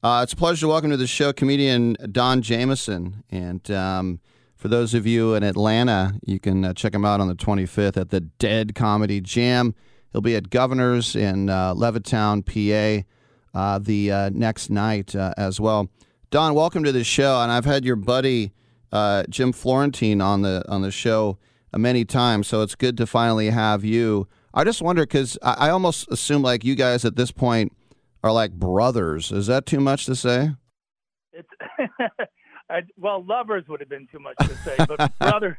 [0.02, 3.22] Uh, it's a pleasure to welcome to the show comedian Don Jamieson.
[3.28, 4.20] And um,
[4.56, 7.98] for those of you in Atlanta, you can uh, check him out on the 25th
[7.98, 9.74] at the Dead Comedy Jam.
[10.10, 13.06] He'll be at Governor's in uh, Levittown, PA,
[13.52, 15.90] uh, the uh, next night uh, as well.
[16.30, 17.40] Don, welcome to the show.
[17.40, 18.52] And I've had your buddy
[18.92, 21.38] uh, Jim Florentine on the on the show
[21.72, 24.28] uh, many times, so it's good to finally have you.
[24.54, 27.72] I just wonder because I, I almost assume like you guys at this point
[28.22, 29.32] are like brothers.
[29.32, 30.52] Is that too much to say?
[31.32, 31.48] It's
[32.70, 35.56] I, well, lovers would have been too much to say, but brothers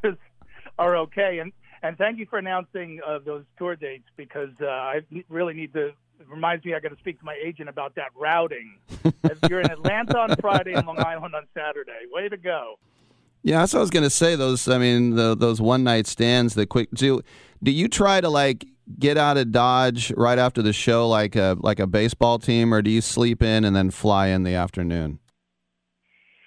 [0.80, 1.40] are okay.
[1.40, 1.52] And
[1.84, 5.92] and thank you for announcing uh, those tour dates because uh, I really need to.
[6.22, 8.78] It reminds me, I got to speak to my agent about that routing.
[9.24, 12.06] If You're in Atlanta on Friday and Long Island on Saturday.
[12.12, 12.76] Way to go!
[13.44, 14.36] Yeah, that's what I was going to say.
[14.36, 16.54] Those, I mean, the, those one night stands.
[16.54, 17.22] The quick do.
[17.64, 18.66] Do you try to like
[19.00, 22.82] get out of Dodge right after the show, like a like a baseball team, or
[22.82, 25.20] do you sleep in and then fly in the afternoon?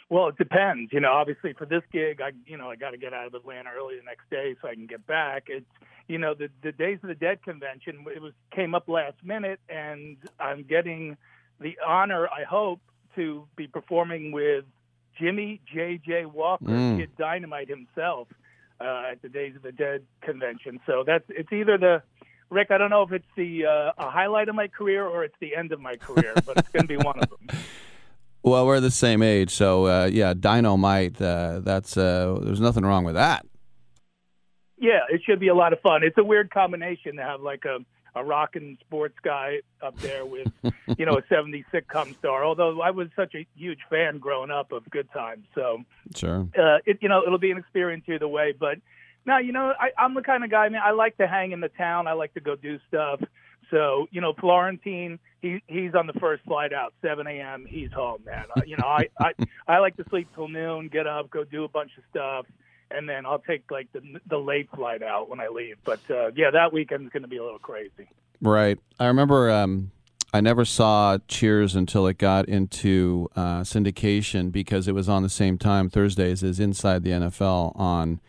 [0.09, 0.93] Well, it depends.
[0.93, 3.35] You know, obviously for this gig, I you know I got to get out of
[3.35, 5.45] Atlanta early the next day so I can get back.
[5.49, 5.67] It's
[6.09, 8.05] you know the the Days of the Dead convention.
[8.15, 11.17] It was came up last minute, and I'm getting
[11.61, 12.81] the honor, I hope,
[13.15, 14.65] to be performing with
[15.19, 16.27] Jimmy J.J.
[16.27, 16.99] Walker, Mm.
[16.99, 18.29] Kid Dynamite himself,
[18.81, 20.81] uh, at the Days of the Dead convention.
[20.87, 22.03] So that's it's either the
[22.51, 22.71] Rick.
[22.71, 25.55] I don't know if it's the uh, a highlight of my career or it's the
[25.55, 27.59] end of my career, but it's going to be one of them.
[28.47, 31.19] Well, we're the same age, so uh, yeah, Dynamite.
[31.19, 33.47] Uh, that's uh, there's nothing wrong with that.
[34.79, 36.03] Yeah, it should be a lot of fun.
[36.03, 37.79] It's a weird combination to have like a
[38.17, 40.47] a rock and sports guy up there with
[40.99, 42.45] you know a 70s sitcom star.
[42.45, 45.83] Although I was such a huge fan growing up of Good Times, so
[46.15, 46.47] Sure.
[46.57, 48.53] uh, it you know it'll be an experience either way.
[48.59, 48.79] But
[49.27, 50.65] now you know I, I'm the kind of guy.
[50.67, 52.07] I mean, I like to hang in the town.
[52.07, 53.21] I like to go do stuff.
[53.71, 57.67] So you know, Florentine, he he's on the first flight out, 7 a.m.
[57.69, 58.45] He's home, man.
[58.57, 59.33] Uh, you know, I, I
[59.67, 62.47] I like to sleep till noon, get up, go do a bunch of stuff,
[62.91, 65.77] and then I'll take like the the late flight out when I leave.
[65.85, 68.09] But uh, yeah, that weekend's going to be a little crazy.
[68.41, 68.79] Right.
[68.99, 69.91] I remember um,
[70.33, 75.29] I never saw Cheers until it got into uh, syndication because it was on the
[75.29, 78.21] same time Thursdays as Inside the NFL on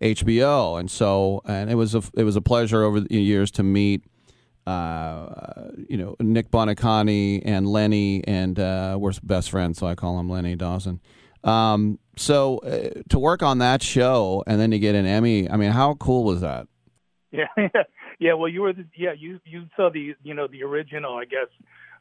[0.00, 3.62] HBO, and so and it was a it was a pleasure over the years to
[3.62, 4.04] meet.
[4.66, 10.18] Uh, you know Nick Buoniconti and Lenny, and uh, we're best friends, so I call
[10.18, 11.00] him Lenny Dawson.
[11.44, 15.56] Um, so uh, to work on that show and then to get an Emmy, I
[15.56, 16.68] mean, how cool was that?
[17.30, 17.46] Yeah,
[18.18, 18.34] yeah.
[18.34, 21.48] Well, you were the, yeah you you saw the you know the original I guess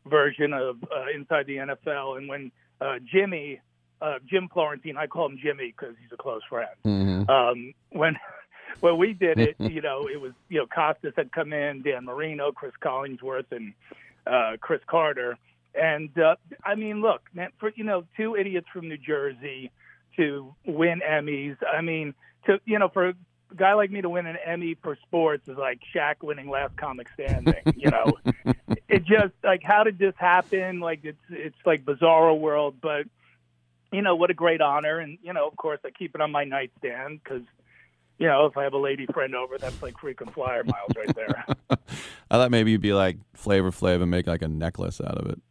[0.05, 2.51] version of uh, Inside the NFL, and when
[2.82, 3.62] uh, Jimmy
[4.01, 6.70] uh, Jim Florentine, I call him Jimmy because he's a close friend.
[6.86, 7.30] Mm-hmm.
[7.30, 8.18] Um, when
[8.80, 12.05] when we did it, you know, it was you know Costas had come in, Dan
[12.05, 13.74] Marino, Cris Collinsworth, and
[14.28, 15.38] uh, Cris Carter.
[15.74, 16.36] And uh,
[16.66, 19.72] I mean, look, man, for you know, two idiots from New Jersey
[20.18, 21.57] to win Emmys.
[21.66, 22.14] I mean,
[22.45, 23.14] to you know, for a
[23.55, 27.09] guy like me to win an Emmy for sports is like Shaq winning Last Comic
[27.14, 27.55] Standing.
[27.76, 28.14] You know,
[28.88, 30.80] it just like how did this happen?
[30.80, 33.05] Like it's it's like bizarro world, but
[33.91, 34.99] you know what a great honor.
[34.99, 37.43] And you know, of course, I keep it on my nightstand because
[38.18, 41.16] you know if I have a lady friend over, that's like frequent flyer miles right
[41.16, 41.45] there.
[42.32, 45.28] I thought maybe you'd be like Flavor Flav and make like a necklace out of
[45.30, 45.41] it.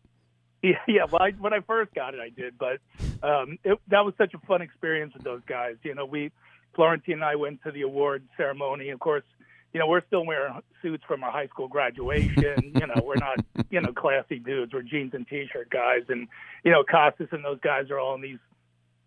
[0.62, 1.04] Yeah, yeah.
[1.10, 2.80] Well, I, when I first got it, I did, but
[3.26, 5.76] um, it, that was such a fun experience with those guys.
[5.82, 6.32] You know, we
[6.74, 8.90] Florentine and I went to the award ceremony.
[8.90, 9.24] Of course,
[9.72, 12.72] you know, we're still wearing suits from our high school graduation.
[12.74, 13.38] you know, we're not,
[13.70, 14.72] you know, classy dudes.
[14.72, 16.28] We're jeans and t-shirt guys, and
[16.64, 18.38] you know, Costas and those guys are all in these,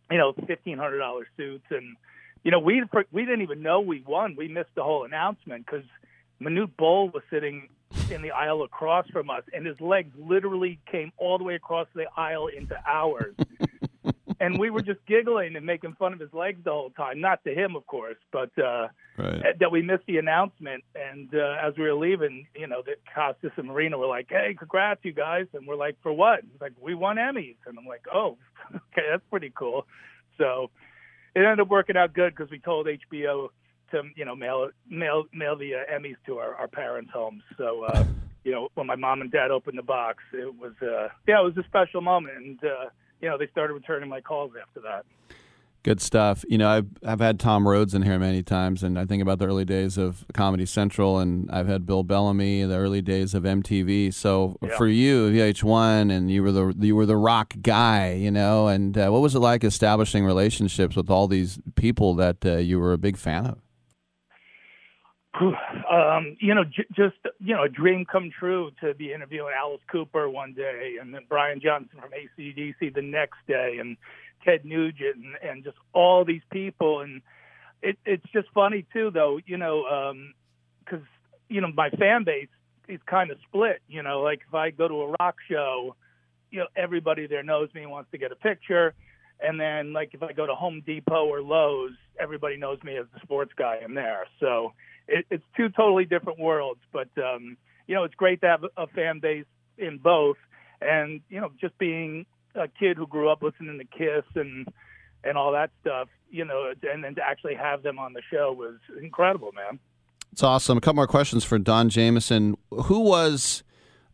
[0.09, 1.95] you know, fifteen hundred dollar suits, and
[2.43, 4.35] you know, we we didn't even know we won.
[4.35, 5.85] We missed the whole announcement because
[6.41, 7.69] Manute Bol was sitting
[8.11, 11.87] in the aisle across from us, and his legs literally came all the way across
[11.95, 13.35] the aisle into ours.
[14.39, 17.21] and we were just giggling and making fun of his legs the whole time.
[17.21, 19.43] Not to him, of course, but uh, Right.
[19.59, 20.83] that we missed the announcement.
[20.95, 24.55] And uh, as we were leaving, you know, the Costas and Marino were like, "Hey,
[24.57, 27.85] congrats, you guys!" And we're like, "For what?" He's like, "We won Emmys." And I'm
[27.85, 28.37] like, "Oh,
[28.75, 29.85] okay, that's pretty cool."
[30.39, 30.71] So
[31.35, 33.49] it ended up working out good because we told HBO
[33.93, 37.41] to, you know, mail mail mail the uh, Emmys to our, our parents' homes.
[37.57, 37.85] So.
[37.85, 38.03] Uh,
[38.45, 41.45] you know, when my mom and dad opened the box, it was uh yeah, it
[41.45, 42.89] was a special moment and uh
[43.21, 45.05] you know, they started returning my calls after that.
[45.83, 46.43] Good stuff.
[46.49, 49.39] You know, I've I've had Tom Rhodes in here many times, and I think about
[49.39, 53.43] the early days of Comedy Central, and I've had Bill Bellamy, the early days of
[53.43, 54.13] MTV.
[54.13, 54.75] So Yeah.
[54.75, 58.67] for you, VH1, and you were the you were the rock guy, you know.
[58.67, 62.77] And uh, what was it like establishing relationships with all these people that uh, you
[62.77, 63.62] were a big fan of?
[65.41, 69.81] Um, you know, j- just you know, a dream come true to be interviewing Alice
[69.91, 73.97] Cooper one day, and then Brian Johnson from ACDC the next day, and
[74.45, 77.21] Ted Nugent, and, and just all these people, and
[77.81, 80.13] it, it's just funny too, though, you know,
[80.85, 81.05] because
[81.49, 82.49] you know my fan base
[82.87, 83.81] is kind of split.
[83.87, 85.95] You know, like if I go to a rock show,
[86.51, 88.93] you know, everybody there knows me and wants to get a picture.
[89.41, 93.05] And then, like, if I go to Home Depot or Lowe's, everybody knows me as
[93.13, 94.25] the sports guy in there.
[94.39, 94.73] So
[95.07, 96.81] it, it's two totally different worlds.
[96.91, 99.45] But, um, you know, it's great to have a fan base
[99.77, 100.37] in both.
[100.81, 102.25] And, you know, just being
[102.55, 104.67] a kid who grew up listening to Kiss and,
[105.23, 108.51] and all that stuff, you know, and then to actually have them on the show
[108.51, 109.79] was incredible, man.
[110.31, 110.77] It's awesome.
[110.77, 112.57] A couple more questions for Don Jamieson.
[112.71, 113.63] Who was,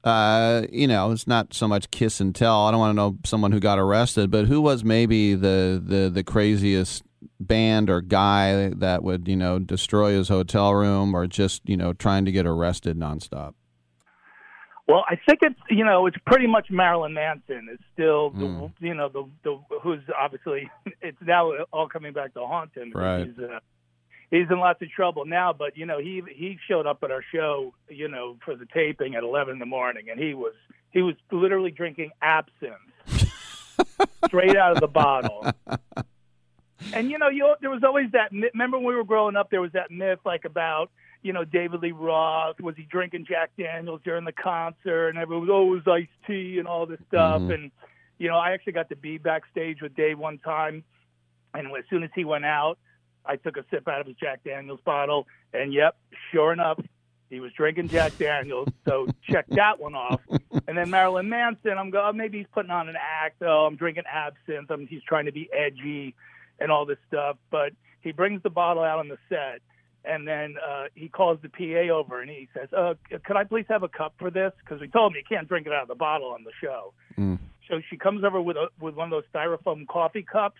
[0.03, 2.65] uh, you know, it's not so much kiss and tell.
[2.65, 6.09] I don't want to know someone who got arrested, but who was maybe the the
[6.09, 7.03] the craziest
[7.39, 11.93] band or guy that would you know destroy his hotel room or just you know
[11.93, 13.53] trying to get arrested nonstop?
[14.87, 18.95] Well, I think it's you know it's pretty much Marilyn Manson is still the you
[18.95, 20.69] know the the who's obviously
[21.01, 22.91] it's now all coming back to haunt him.
[22.93, 23.27] Right.
[23.27, 23.59] He's, uh,
[24.31, 27.23] he's in lots of trouble now, but you know he he showed up at our
[27.31, 30.55] show you know for the taping at eleven in the morning, and he was
[30.89, 32.73] he was literally drinking absinthe
[34.25, 35.51] straight out of the bottle.
[36.93, 38.31] And you know, you there was always that.
[38.31, 40.89] myth- Remember when we were growing up, there was that myth like about
[41.21, 45.47] you know David Lee Roth was he drinking Jack Daniels during the concert, and everyone
[45.69, 47.41] was oh iced tea and all this stuff.
[47.41, 47.53] Mhm.
[47.53, 47.71] And
[48.17, 50.83] you know, I actually got to be backstage with Dave one time,
[51.53, 52.77] and as soon as he went out,
[53.25, 55.95] I took a sip out of his Jack Daniels bottle, and yep,
[56.31, 56.79] sure enough,
[57.29, 58.69] he was drinking Jack Daniels.
[58.87, 60.21] So check that one off.
[60.67, 63.41] And then Marilyn Manson, I'm going, maybe he's putting on an act.
[63.41, 64.69] Oh, I'm drinking absinthe.
[64.71, 66.15] I'm, he's trying to be edgy
[66.59, 67.37] and all this stuff.
[67.49, 69.61] But he brings the bottle out on the set,
[70.05, 72.93] and then uh, he calls the PA over and he says, uh,
[73.25, 75.67] "Could I please have a cup for this?" Because we told him you can't drink
[75.67, 76.93] it out of the bottle on the show.
[77.69, 80.57] So she comes over with a, with one of those styrofoam coffee cups,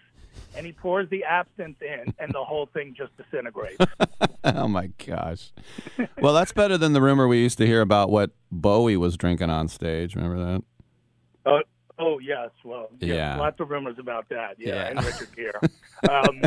[0.56, 3.84] and he pours the absinthe in, and the whole thing just disintegrates.
[4.43, 5.52] oh my gosh!
[6.22, 9.50] Well, that's better than the rumor we used to hear about what Bowie was drinking
[9.50, 10.16] on stage.
[10.16, 10.64] Remember that?
[11.52, 11.60] Uh,
[12.00, 13.38] oh yes, well, yes, Yeah.
[13.38, 14.56] lots of rumors about that.
[14.58, 14.88] Yeah, Yeah.
[14.88, 15.52] and Richard Gere.
[16.10, 16.41] Um,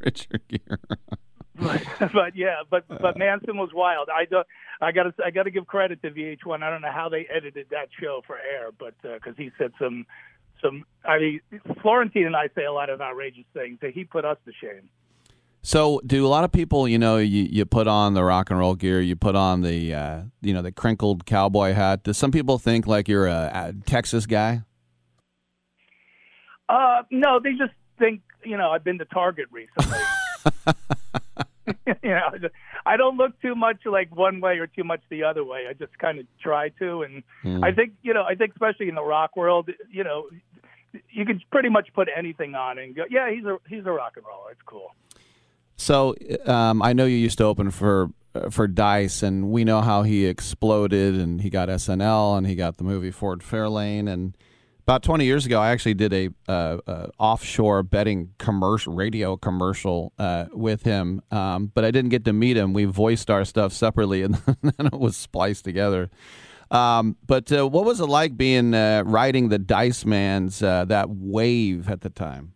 [0.00, 0.78] Richard Gere.
[1.56, 1.82] but,
[2.12, 4.08] but yeah, but but Manson was wild.
[4.08, 4.42] I do,
[4.80, 6.62] I got to I got to give credit to VH1.
[6.62, 10.06] I don't know how they edited that show for air, but because he said some
[10.62, 10.84] some.
[11.04, 11.40] I mean,
[11.82, 13.78] Florentine and I say a lot of outrageous things.
[13.82, 14.88] That he put us to shame.
[15.66, 18.58] So, do a lot of people, you know, you, you put on the rock and
[18.58, 22.02] roll gear, you put on the, uh, you know, the crinkled cowboy hat.
[22.02, 24.60] Do some people think like you're a, a Texas guy?
[26.68, 29.98] Uh, no, they just think you know I've been to Target recently.
[31.86, 32.30] you know,
[32.84, 35.64] I don't look too much like one way or too much the other way.
[35.68, 37.64] I just kind of try to, and Mm.
[37.64, 40.28] I think you know, I think especially in the rock world, you know,
[41.10, 44.14] you can pretty much put anything on and go, yeah, he's a he's a rock
[44.16, 44.50] and roller.
[44.52, 44.94] It's cool.
[45.76, 46.14] So,
[46.46, 50.02] um, I know you used to open for uh, for Dice, and we know how
[50.02, 54.36] he exploded, and he got SNL, and he got the movie Ford Fairlane, and
[54.84, 60.12] about 20 years ago, I actually did a, uh, uh, offshore betting commercial, radio commercial
[60.18, 62.74] uh, with him, um, but I didn't get to meet him.
[62.74, 66.10] We voiced our stuff separately, and then it was spliced together.
[66.70, 71.88] Um, but uh, what was it like being uh, riding the Dice Man's that wave
[71.88, 72.52] at the time?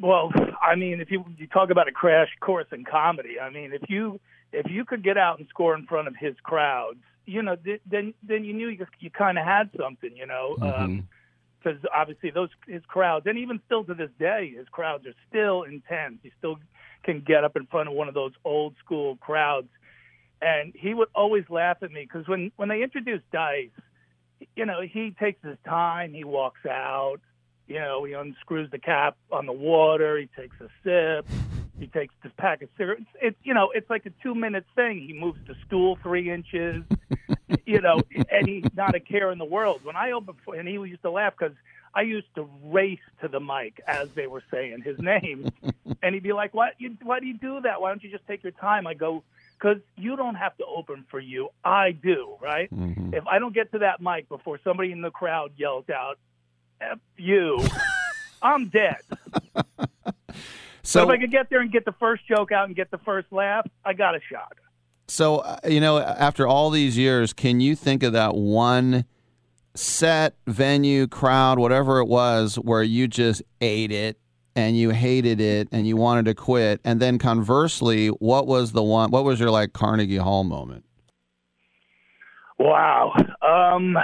[0.00, 3.72] Well, I mean, if you you talk about a crash course in comedy, I mean,
[3.72, 4.18] if you
[4.52, 7.82] if you could get out and score in front of his crowds, you know, th-
[7.86, 10.82] then then you knew you, you kind of had something, you know, mm-hmm.
[10.82, 11.08] um,
[11.62, 15.62] because obviously those his crowds, and even still to this day, his crowds are still
[15.62, 16.18] intense.
[16.22, 16.58] He still
[17.04, 19.68] can get up in front of one of those old school crowds.
[20.42, 23.70] And he would always laugh at me because when when they introduced Dice,
[24.56, 27.20] you know, he takes his time, he walks out,
[27.66, 31.26] you know, he unscrews the cap on the water, he takes a sip,
[31.78, 33.06] he takes this pack of cigarettes.
[33.20, 35.00] It's you know, it's like a two minute thing.
[35.00, 36.84] He moves the stool three inches,
[37.66, 38.00] you know,
[38.30, 39.80] and he's not a care in the world.
[39.84, 41.56] When I opened, for, and he used to laugh because
[41.94, 45.48] I used to race to the mic as they were saying his name,
[46.02, 46.74] and he'd be like, "What?
[46.78, 47.80] You, why do you do that?
[47.80, 49.24] Why don't you just take your time?" I go,
[49.58, 51.50] "Because you don't have to open for you.
[51.64, 52.72] I do, right?
[52.72, 53.14] Mm-hmm.
[53.14, 56.18] If I don't get to that mic before somebody in the crowd yells out,
[56.80, 57.60] F you,
[58.42, 59.00] I'm dead."
[60.84, 62.98] So if I could get there and get the first joke out and get the
[62.98, 64.52] first laugh, I got a shot.
[65.08, 69.06] So, uh, you know, after all these years, can you think of that one
[69.74, 74.18] set, venue, crowd, whatever it was, where you just ate it
[74.54, 76.80] and you hated it and you wanted to quit?
[76.84, 80.84] And then conversely, what was the one, what was your like Carnegie Hall moment?
[82.58, 83.14] Wow.
[83.42, 83.96] Um,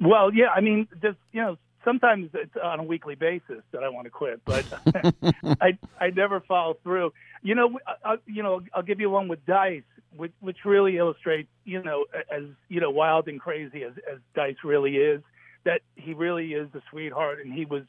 [0.00, 0.48] well, yeah.
[0.54, 1.56] I mean, just you know,
[1.88, 4.64] sometimes it's on a weekly basis that I want to quit, but
[5.60, 7.12] I I never follow through.
[7.42, 9.82] You know, I, you know, I'll give you one with Dice,
[10.14, 14.56] which which really illustrates, you know, as you know, wild and crazy as as Dice
[14.62, 15.22] really is,
[15.64, 17.84] that he really is a sweetheart, and he was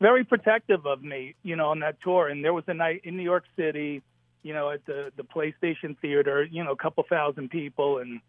[0.00, 2.28] very protective of me, you know, on that tour.
[2.28, 4.00] And there was a night in New York City,
[4.44, 8.20] you know, at the the PlayStation Theater, you know, a couple thousand people, and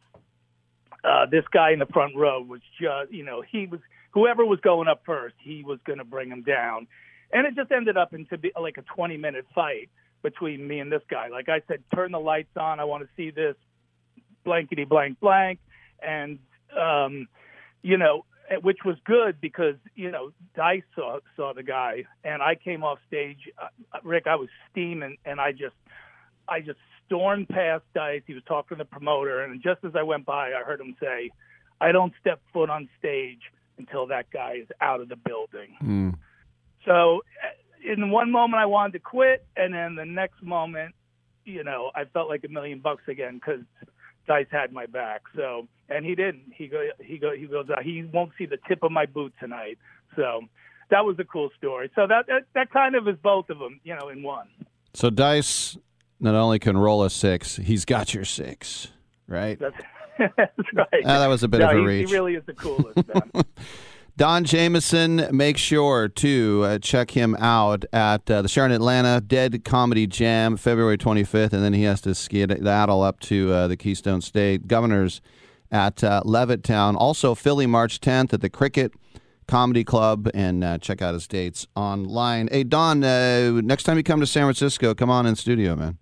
[1.04, 3.80] uh, this guy in the front row was just, you know, he was
[4.16, 6.88] whoever was going up first, he was going to bring him down,
[7.32, 9.90] and it just ended up into be like a 20 minute fight
[10.24, 11.28] between me and this guy.
[11.28, 12.80] Like I said, turn the lights on.
[12.80, 13.56] I want to see this
[14.44, 15.60] blankety blank blank,
[16.02, 16.40] and
[16.80, 17.28] um,
[17.84, 22.42] you know, eh, which was good because you know Dice saw saw the guy, and
[22.42, 23.50] I came off stage.
[23.62, 23.68] Uh,
[24.04, 25.76] Rick, I was steaming, and I just
[26.48, 28.22] I just stormed past Dice.
[28.26, 30.96] He was talking to the promoter, and just as I went by, I heard him
[31.02, 31.32] say,
[31.82, 33.42] "I don't step foot on stage
[33.78, 36.10] until that guy is out of the building." Hmm.
[36.86, 40.96] So, uh, in one moment, I wanted to quit, and then the next moment,
[41.46, 43.62] you know, I felt like a million bucks again because
[44.28, 45.22] Dice had my back.
[45.36, 46.54] So, and he didn't.
[46.54, 47.70] He go, he go, he goes.
[47.70, 49.78] Uh, he won't see the tip of my boot tonight.
[50.16, 50.42] So,
[50.90, 51.90] that was a cool story.
[51.96, 54.48] So that that, that kind of is both of them, you know, in one.
[54.94, 55.78] So Dice
[56.20, 58.88] not only can roll a six, he's got your six,
[59.28, 59.60] right?
[59.60, 59.76] That's,
[60.38, 61.04] that's right.
[61.06, 62.10] Ah, that was a bit No, of a he- reach.
[62.10, 62.98] He really is the coolest.
[63.08, 63.44] man.
[64.18, 69.66] Don Jamieson, make sure to uh, check him out at uh, the Sharon Atlanta Dead
[69.66, 73.68] Comedy Jam, February 25th, and then he has to ski that all up to uh,
[73.68, 75.20] the Keystone State Governors
[75.70, 76.96] at uh, Levittown.
[76.96, 78.94] Also, Philly, March 10th at the Cricket
[79.50, 82.48] Comedy Club, and uh, check out his dates online.
[82.50, 85.98] Hey, Don, uh, next time you come to San Francisco, come on in studio, man.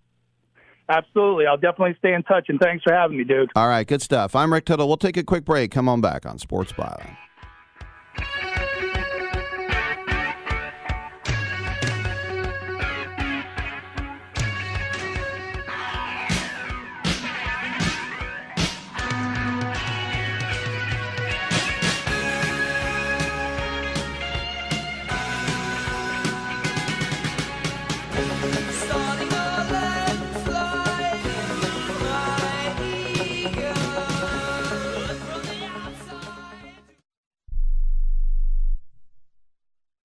[0.89, 1.45] Absolutely.
[1.47, 3.49] I'll definitely stay in touch, and thanks for having me, dude.
[3.55, 4.35] All right, good stuff.
[4.35, 4.87] I'm Rick Tittle.
[4.87, 5.71] We'll take a quick break.
[5.71, 7.15] Come on back on Sports Byline.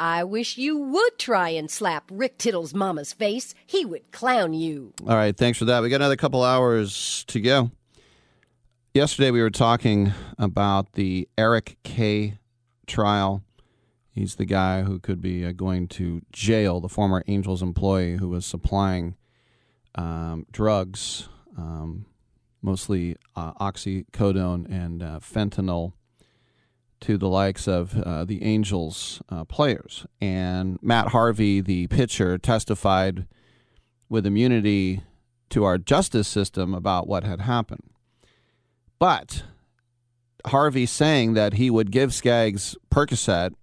[0.00, 3.54] I wish you would try and slap Rick Tittle's mama's face.
[3.66, 4.92] He would clown you.
[5.06, 5.82] All right, thanks for that.
[5.82, 7.72] We got another couple hours to go.
[8.94, 12.38] Yesterday we were talking about the Eric Kay
[12.86, 13.42] trial.
[14.10, 18.28] He's the guy who could be uh, going to jail, the former Angels employee who
[18.28, 19.16] was supplying
[19.94, 22.06] um, drugs, um,
[22.62, 25.92] mostly uh, oxycodone and uh, fentanyl,
[27.00, 30.06] to the likes of uh, the Angels uh, players.
[30.20, 33.26] And Matt Harvey, the pitcher, testified
[34.08, 35.02] with immunity
[35.50, 37.90] to our justice system about what had happened.
[38.98, 39.44] But
[40.46, 43.54] Harvey saying that he would give Skaggs Percocet,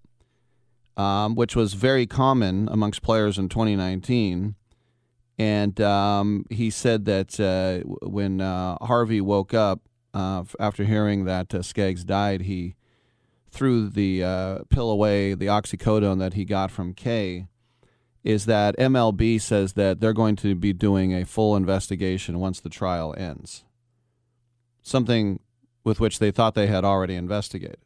[0.97, 4.55] um, which was very common amongst players in 2019.
[5.37, 9.81] And um, he said that uh, when uh, Harvey woke up
[10.13, 12.75] uh, after hearing that uh, Skaggs died, he
[13.55, 17.47] threw the uh, pill away, the oxycodone that he got from Kay,
[18.23, 22.69] is that MLB says that they're going to be doing a full investigation once the
[22.69, 23.63] trial ends.
[24.81, 25.39] Something
[25.83, 27.77] with which they thought they had already investigated.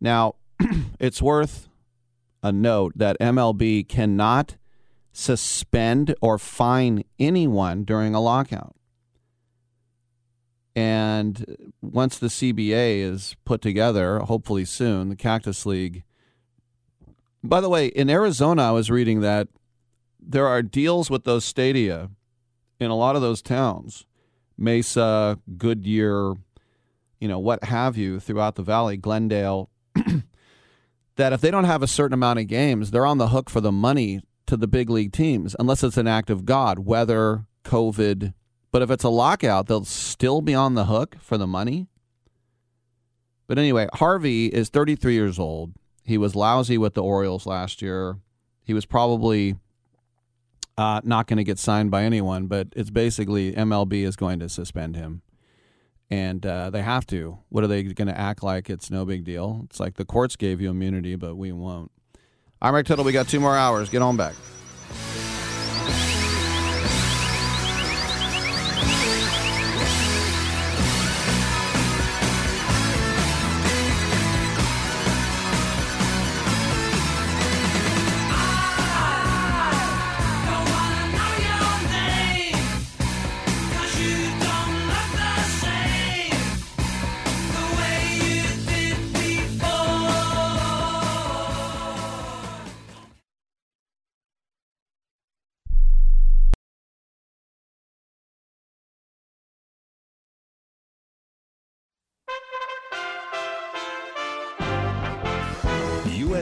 [0.00, 0.34] Now,
[0.98, 1.68] it's worth
[2.42, 4.56] a note that MLB cannot
[5.12, 8.74] suspend or fine anyone during a lockout.
[10.74, 16.04] And once the CBA is put together, hopefully soon, the Cactus League.
[17.44, 19.48] By the way, in Arizona, I was reading that
[20.20, 22.10] there are deals with those stadia
[22.80, 24.06] in a lot of those towns
[24.58, 26.34] Mesa, Goodyear,
[27.20, 29.70] you know, what have you, throughout the valley, Glendale,
[31.16, 33.60] that if they don't have a certain amount of games, they're on the hook for
[33.60, 38.34] the money to the big league teams, unless it's an act of God, weather, COVID,
[38.72, 41.86] but if it's a lockout, they'll still be on the hook for the money.
[43.46, 45.74] But anyway, Harvey is 33 years old.
[46.04, 48.16] He was lousy with the Orioles last year.
[48.64, 49.56] He was probably
[50.78, 54.48] uh, not going to get signed by anyone, but it's basically MLB is going to
[54.48, 55.20] suspend him.
[56.10, 57.38] And uh, they have to.
[57.50, 59.62] What are they going to act like it's no big deal?
[59.64, 61.90] It's like the courts gave you immunity, but we won't.
[62.60, 63.04] I'm Rick Tittle.
[63.04, 63.88] We got two more hours.
[63.90, 64.34] Get on back.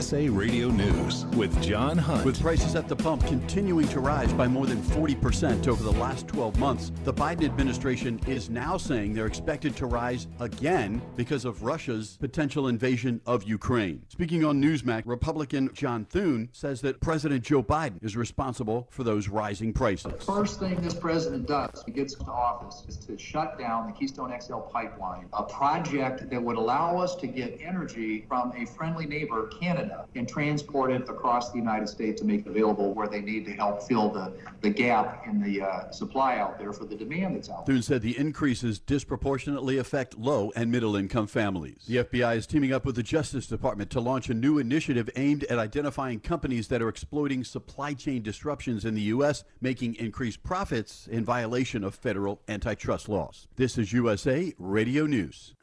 [0.01, 2.25] USA Radio News with John Hunt.
[2.25, 6.27] With prices at the pump continuing to rise by more than 40% over the last
[6.27, 11.61] 12 months, the Biden administration is now saying they're expected to rise again because of
[11.61, 14.01] Russia's potential invasion of Ukraine.
[14.09, 19.27] Speaking on Newsmax, Republican John Thune says that President Joe Biden is responsible for those
[19.27, 20.13] rising prices.
[20.13, 23.85] The First thing this president does when he gets into office is to shut down
[23.85, 28.65] the Keystone XL pipeline, a project that would allow us to get energy from a
[28.65, 33.07] friendly neighbor, Canada, and transport it across the United States to make it available where
[33.07, 36.85] they need to help fill the, the gap in the uh, supply out there for
[36.85, 37.75] the demand that's out there.
[37.75, 41.83] Thune said the increases disproportionately affect low and middle income families.
[41.87, 45.43] The FBI is teaming up with the Justice Department to launch a new initiative aimed
[45.45, 51.07] at identifying companies that are exploiting supply chain disruptions in the U.S., making increased profits
[51.07, 53.47] in violation of federal antitrust laws.
[53.55, 55.55] This is USA Radio News.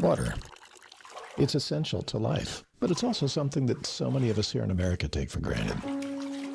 [0.00, 0.34] Water.
[1.36, 4.70] It's essential to life, but it's also something that so many of us here in
[4.70, 5.78] America take for granted.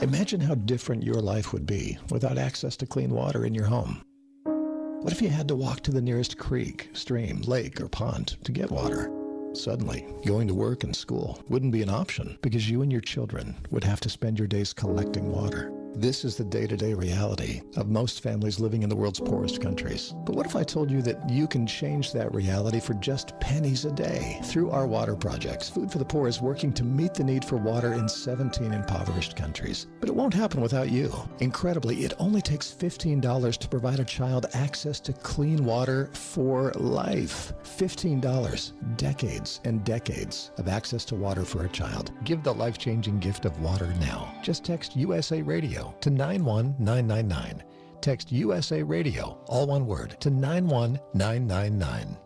[0.03, 4.03] Imagine how different your life would be without access to clean water in your home.
[5.01, 8.51] What if you had to walk to the nearest creek, stream, lake, or pond to
[8.51, 9.11] get water?
[9.53, 13.55] Suddenly, going to work and school wouldn't be an option because you and your children
[13.71, 15.73] would have to spend your days collecting water.
[15.95, 19.59] This is the day to day reality of most families living in the world's poorest
[19.59, 20.13] countries.
[20.23, 23.85] But what if I told you that you can change that reality for just pennies
[23.85, 24.39] a day?
[24.45, 27.57] Through our water projects, Food for the Poor is working to meet the need for
[27.57, 29.87] water in 17 impoverished countries.
[29.99, 31.11] But it won't happen without you.
[31.39, 37.51] Incredibly, it only takes $15 to provide a child access to clean water for life.
[37.63, 42.11] $15, decades and decades of access to water for a child.
[42.23, 44.33] Give the life changing gift of water now.
[44.43, 45.41] Just text USA
[45.79, 47.63] Radio to 91999.
[48.01, 52.17] Text USA Radio, all one word, to 91999.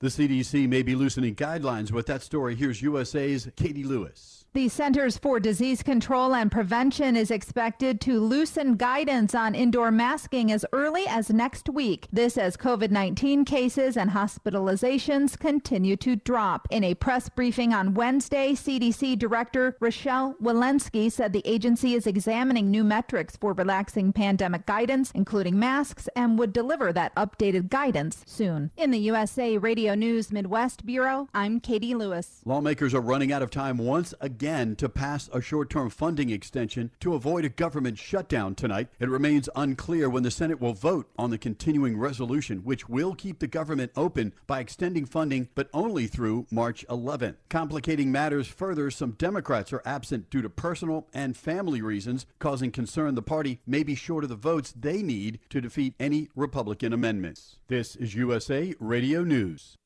[0.00, 1.92] The CDC may be loosening guidelines.
[1.92, 4.39] With that story, here's USA's Katie Lewis.
[4.52, 10.50] The Centers for Disease Control and Prevention is expected to loosen guidance on indoor masking
[10.50, 12.08] as early as next week.
[12.12, 16.66] This as COVID 19 cases and hospitalizations continue to drop.
[16.68, 22.72] In a press briefing on Wednesday, CDC Director Rochelle Walensky said the agency is examining
[22.72, 28.72] new metrics for relaxing pandemic guidance, including masks, and would deliver that updated guidance soon.
[28.76, 32.40] In the USA Radio News Midwest Bureau, I'm Katie Lewis.
[32.44, 36.30] Lawmakers are running out of time once again again to pass a short term funding
[36.30, 38.88] extension to avoid a government shutdown tonight.
[38.98, 43.38] It remains unclear when the Senate will vote on the continuing resolution, which will keep
[43.38, 47.36] the government open by extending funding, but only through March 11.
[47.50, 53.16] Complicating matters further, some Democrats are absent due to personal and family reasons, causing concern
[53.16, 57.58] the party may be short of the votes they need to defeat any Republican amendments.
[57.68, 59.76] This is USA Radio News.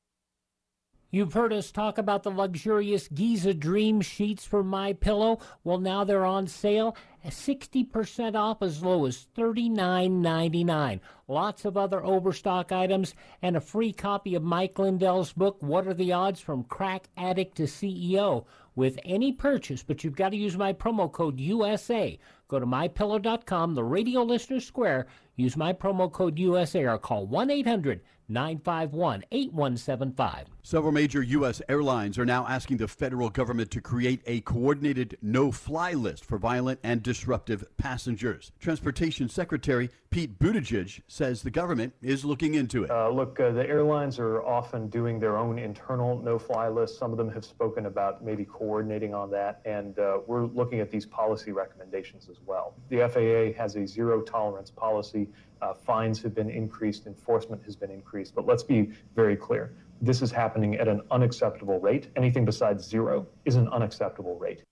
[1.14, 5.38] You've heard us talk about the luxurious Giza Dream sheets for My Pillow.
[5.62, 10.98] Well, now they're on sale, 60% off as low as $39.99.
[11.28, 15.94] Lots of other overstock items and a free copy of Mike Lindell's book, What Are
[15.94, 19.84] the Odds from Crack Addict to CEO, with any purchase.
[19.84, 22.18] But you've got to use my promo code USA.
[22.48, 25.06] Go to mypillow.com, the radio listener square.
[25.36, 30.46] Use my promo code USA or call 1 800 951 8175.
[30.62, 31.60] Several major U.S.
[31.68, 36.38] airlines are now asking the federal government to create a coordinated no fly list for
[36.38, 38.52] violent and disruptive passengers.
[38.60, 42.90] Transportation Secretary Pete Buttigieg says the government is looking into it.
[42.90, 46.98] Uh, look, uh, the airlines are often doing their own internal no fly list.
[46.98, 50.90] Some of them have spoken about maybe coordinating on that, and uh, we're looking at
[50.90, 52.74] these policy recommendations as well.
[52.90, 55.28] The FAA has a zero tolerance policy.
[55.64, 59.72] Uh, fines have been increased, enforcement has been increased, but let's be very clear.
[60.02, 62.08] This is happening at an unacceptable rate.
[62.16, 64.62] Anything besides zero is an unacceptable rate.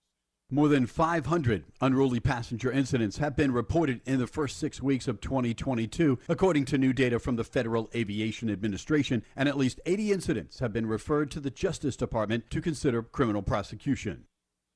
[0.51, 5.19] More than 500 unruly passenger incidents have been reported in the first six weeks of
[5.19, 10.59] 2022, according to new data from the Federal Aviation Administration, and at least 80 incidents
[10.59, 14.25] have been referred to the Justice Department to consider criminal prosecution.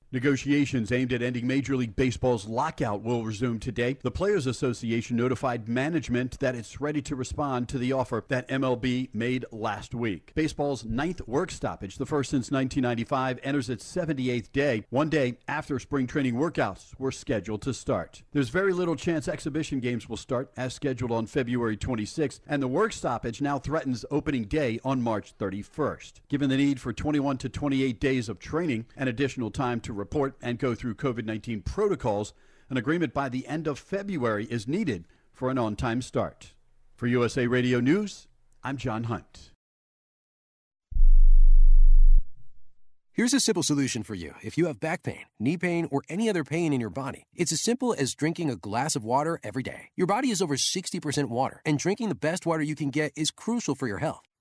[0.09, 3.97] Negotiations aimed at ending Major League Baseball's lockout will resume today.
[4.01, 9.09] The Players Association notified management that it's ready to respond to the offer that MLB
[9.13, 10.31] made last week.
[10.33, 15.77] Baseball's ninth work stoppage, the first since 1995, enters its 78th day, one day after
[15.77, 18.23] spring training workouts were scheduled to start.
[18.31, 22.69] There's very little chance exhibition games will start as scheduled on February 26th, and the
[22.69, 26.21] work stoppage now threatens opening day on March 31st.
[26.29, 30.37] Given the need for 21 to 28 days of training and additional time to report
[30.41, 32.33] and go through COVID 19 protocols,
[32.69, 36.53] an agreement by the end of February is needed for an on time start.
[36.95, 38.27] For USA Radio News,
[38.63, 39.51] I'm John Hunt.
[43.17, 46.29] Here's a simple solution for you if you have back pain, knee pain, or any
[46.29, 47.23] other pain in your body.
[47.35, 49.89] It's as simple as drinking a glass of water every day.
[49.95, 53.31] Your body is over 60% water, and drinking the best water you can get is
[53.31, 54.21] crucial for your health.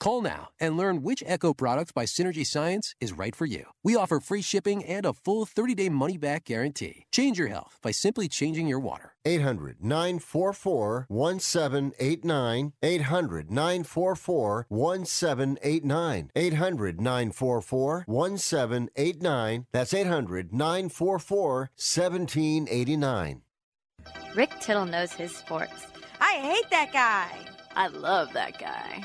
[0.00, 3.64] Call now and learn which Echo product by Synergy Science is right for you.
[3.82, 7.06] We offer free shipping and a full 30 day money back guarantee.
[7.10, 9.14] Change your health by simply changing your water.
[9.24, 12.72] 800 944 1789.
[12.82, 16.30] 800 944 1789.
[16.36, 19.66] 800 944 1789.
[19.72, 23.42] That's 800 944 1789.
[24.36, 25.86] Rick Tittle knows his sports.
[26.20, 27.44] I hate that guy.
[27.74, 29.04] I love that guy.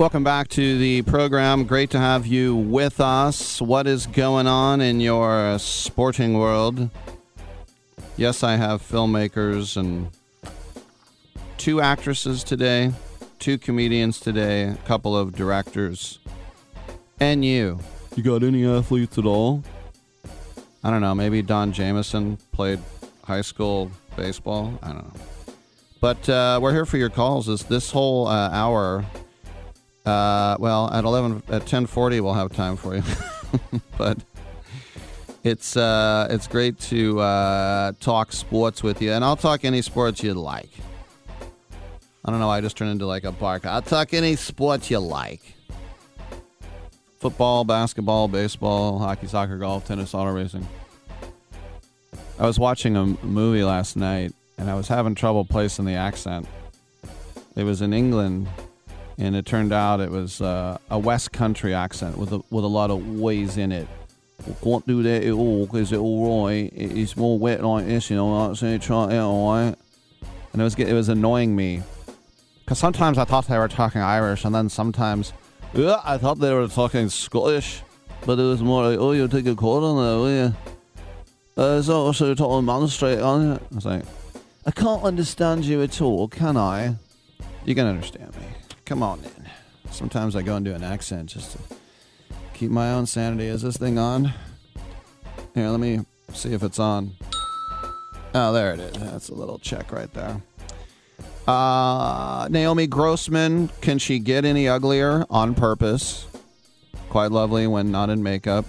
[0.00, 1.64] Welcome back to the program.
[1.64, 3.60] Great to have you with us.
[3.60, 6.88] What is going on in your sporting world?
[8.16, 10.08] Yes, I have filmmakers and
[11.58, 12.94] two actresses today,
[13.40, 16.18] two comedians today, a couple of directors,
[17.20, 17.78] and you.
[18.16, 19.62] You got any athletes at all?
[20.82, 21.14] I don't know.
[21.14, 22.78] Maybe Don Jamieson played
[23.24, 24.78] high school baseball.
[24.82, 25.20] I don't know.
[26.00, 27.50] But uh, we're here for your calls.
[27.50, 29.04] Is this whole uh, hour?
[30.04, 33.02] Uh, well, at eleven at ten forty, we'll have time for you.
[33.98, 34.18] but
[35.44, 40.22] it's uh, it's great to uh, talk sports with you, and I'll talk any sports
[40.22, 40.70] you'd like.
[42.24, 42.50] I don't know.
[42.50, 43.64] I just turned into like a bark.
[43.66, 45.54] I'll talk any sports you like.
[47.18, 50.66] Football, basketball, baseball, hockey, soccer, golf, tennis, auto racing.
[52.38, 56.46] I was watching a movie last night, and I was having trouble placing the accent.
[57.56, 58.48] It was in England
[59.20, 62.68] and it turned out it was uh, a West Country accent with a, with a
[62.68, 63.86] lot of ways in it.
[64.46, 66.72] We can't do that at all because it's all right.
[66.74, 68.48] It's more wet like this, you know.
[68.48, 69.76] Like, so try it all right.
[70.52, 71.82] And it was it was annoying me
[72.64, 75.34] because sometimes I thought they were talking Irish, and then sometimes
[75.74, 77.82] yeah, I thought they were talking Scottish,
[78.24, 80.54] but it was more like, oh, you take a on that, will you?
[81.56, 83.52] Uh, so, so you're talking man straight on.
[83.52, 84.04] I was like,
[84.66, 86.96] I can't understand you at all, can I?
[87.66, 88.59] You can understand me.
[88.90, 89.48] Come on in.
[89.92, 91.58] Sometimes I go into an accent just to
[92.54, 93.46] keep my own sanity.
[93.46, 94.32] Is this thing on?
[95.54, 96.00] Here, let me
[96.32, 97.12] see if it's on.
[98.34, 98.92] Oh, there it is.
[98.94, 100.42] That's a little check right there.
[101.46, 106.26] Uh, Naomi Grossman, can she get any uglier on purpose?
[107.10, 108.64] Quite lovely when not in makeup.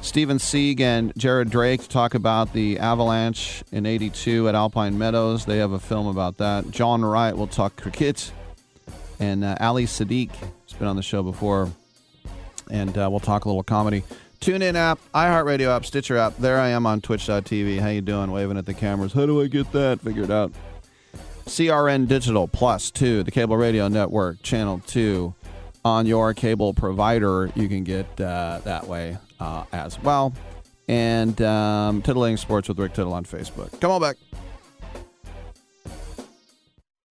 [0.00, 5.44] Steven Siig and Jared Drake talk about the avalanche in 82 at Alpine Meadows.
[5.44, 6.70] They have a film about that.
[6.70, 8.32] John Wright will talk cricket.
[9.20, 11.70] And uh, Ali Siddiq has been on the show before.
[12.70, 14.02] And uh, we'll talk a little comedy.
[14.40, 16.36] Tune in app, iHeartRadio app, Stitcher app.
[16.36, 17.80] There I am on twitch.tv.
[17.80, 18.30] How you doing?
[18.30, 19.12] Waving at the cameras.
[19.12, 20.52] How do I get that figured out?
[21.46, 25.34] CRN Digital Plus 2, the cable radio network, channel 2
[25.84, 27.50] on your cable provider.
[27.54, 30.32] You can get uh, that way uh, as well.
[30.88, 33.78] And um, Tiddling Sports with Rick Tittle on Facebook.
[33.80, 34.16] Come on back.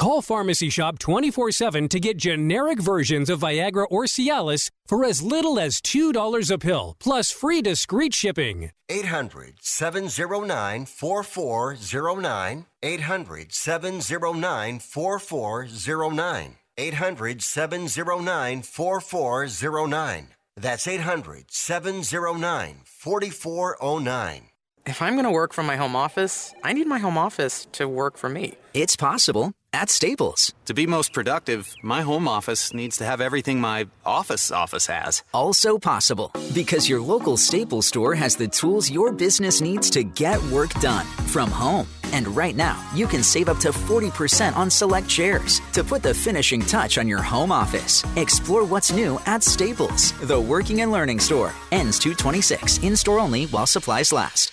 [0.00, 5.22] Call Pharmacy Shop 24 7 to get generic versions of Viagra or Cialis for as
[5.22, 8.70] little as $2 a pill, plus free discreet shipping.
[8.88, 12.64] 800 709 4409.
[12.82, 16.56] 800 709 4409.
[16.78, 20.28] 800 709 4409.
[20.56, 24.42] That's 800 709 4409.
[24.86, 27.86] If I'm going to work from my home office, I need my home office to
[27.86, 28.54] work for me.
[28.72, 30.52] It's possible at Staples.
[30.66, 35.22] To be most productive, my home office needs to have everything my office office has.
[35.32, 40.42] Also possible because your local Staples store has the tools your business needs to get
[40.44, 41.86] work done from home.
[42.12, 46.12] And right now, you can save up to 40% on select chairs to put the
[46.12, 48.04] finishing touch on your home office.
[48.16, 51.52] Explore what's new at Staples, the working and learning store.
[51.70, 54.52] Ends 226, in store only while supplies last.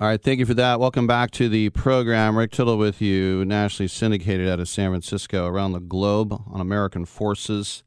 [0.00, 0.78] All right, thank you for that.
[0.78, 2.38] Welcome back to the program.
[2.38, 7.04] Rick Tittle with you, nationally syndicated out of San Francisco, around the globe on American
[7.04, 7.82] Forces.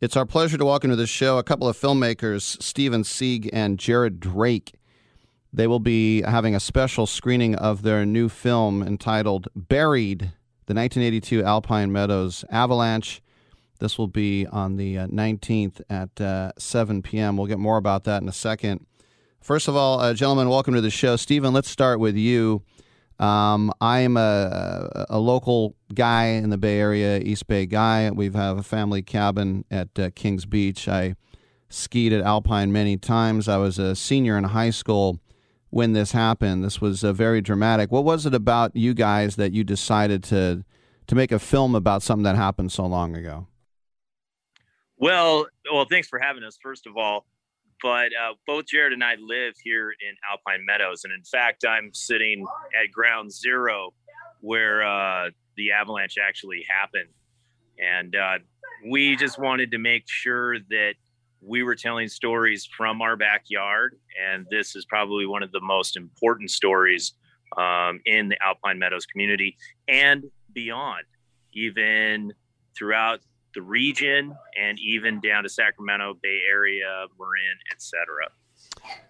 [0.00, 3.76] It's our pleasure to welcome to the show a couple of filmmakers, Steven Siig and
[3.76, 4.74] Jared Drake.
[5.52, 10.20] They will be having a special screening of their new film entitled Buried,
[10.66, 13.20] the 1982 Alpine Meadows Avalanche.
[13.80, 17.36] This will be on the uh, 19th at uh, 7 p.m.
[17.36, 18.86] We'll get more about that in a second.
[19.42, 21.16] First of all, uh, gentlemen, welcome to the show.
[21.16, 22.62] Steven, let's start with you.
[23.18, 28.08] Um, I'm a, a local guy in the Bay Area, East Bay guy.
[28.12, 30.86] We have a family cabin at uh, Kings Beach.
[30.86, 31.16] I
[31.68, 33.48] skied at Alpine many times.
[33.48, 35.18] I was a senior in high school
[35.70, 36.62] when this happened.
[36.62, 37.90] This was uh, very dramatic.
[37.90, 40.64] What was it about you guys that you decided to
[41.08, 43.48] to make a film about something that happened so long ago?
[44.98, 46.56] Well, well, thanks for having us.
[46.62, 47.26] First of all,
[47.82, 51.92] but uh, both Jared and I live here in Alpine Meadows, and in fact, I'm
[51.92, 52.46] sitting
[52.80, 53.92] at ground zero
[54.40, 57.10] where uh, the avalanche actually happened,
[57.78, 58.38] and uh,
[58.88, 60.94] we just wanted to make sure that
[61.40, 63.96] we were telling stories from our backyard,
[64.30, 67.14] and this is probably one of the most important stories
[67.56, 69.56] um, in the Alpine Meadows community
[69.88, 71.04] and beyond,
[71.52, 72.32] even
[72.76, 73.20] throughout
[73.54, 78.04] the region and even down to Sacramento Bay Area, Marin, etc.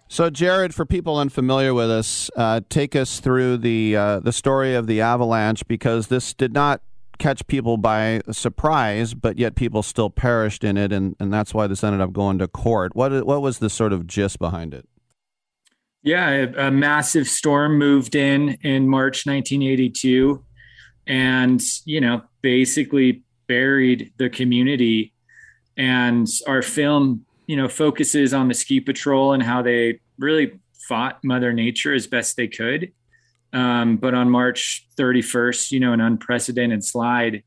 [0.07, 4.75] So, Jared, for people unfamiliar with us, uh, take us through the uh, the story
[4.75, 6.81] of the avalanche because this did not
[7.17, 11.67] catch people by surprise, but yet people still perished in it, and, and that's why
[11.67, 12.95] this ended up going to court.
[12.95, 14.87] What what was the sort of gist behind it?
[16.03, 20.43] Yeah, a, a massive storm moved in in March 1982,
[21.07, 25.13] and you know basically buried the community.
[25.77, 31.23] And our film, you know, focuses on the ski patrol and how they really fought
[31.23, 32.91] Mother Nature as best they could.
[33.53, 37.43] Um, but on March 31st, you know, an unprecedented slide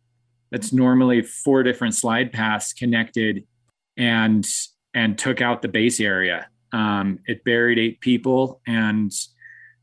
[0.50, 3.44] that's normally four different slide paths connected
[3.96, 4.46] and
[4.94, 6.48] and took out the base area.
[6.72, 9.12] Um, it buried eight people and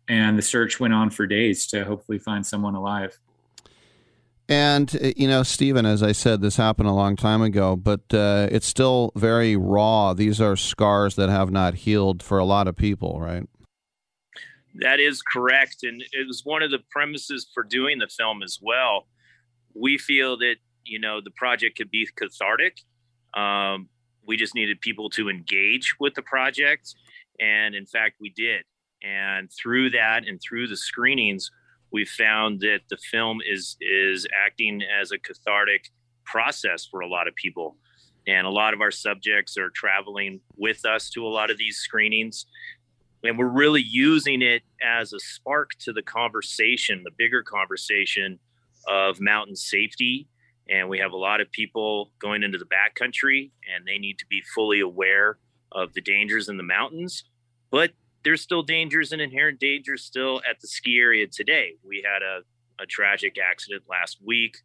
[0.07, 3.17] and the search went on for days to hopefully find someone alive.
[4.53, 8.01] And, uh, you know, Steven, as I said, this happened a long time ago, but
[8.13, 10.13] uh, it's still very raw.
[10.13, 13.49] These are scars that have not healed for a lot of people, right?
[14.75, 15.77] That is correct.
[15.81, 19.07] And it was one of the premises for doing the film as well.
[19.73, 22.77] We feel that, you know, the project could be cathartic.
[23.33, 23.89] Um,
[24.27, 26.93] we just needed people to engage with the project.
[27.39, 28.65] And in fact, we did.
[29.01, 31.49] And through that and through the screenings,
[31.93, 35.91] we found that the film is is acting as a cathartic
[36.25, 37.77] process for a lot of people.
[38.25, 41.77] And a lot of our subjects are traveling with us to a lot of these
[41.77, 42.45] screenings
[43.23, 48.37] and we're really using it as a spark to the conversation, the bigger conversation
[48.87, 50.27] of mountain safety.
[50.69, 54.25] And we have a lot of people going into the backcountry, and they need to
[54.29, 55.37] be fully aware
[55.71, 57.23] of the dangers in the mountains.
[57.71, 57.91] But
[58.23, 61.73] there's still dangers and inherent dangers still at the ski area today.
[61.83, 62.41] We had a,
[62.81, 64.57] a tragic accident last week,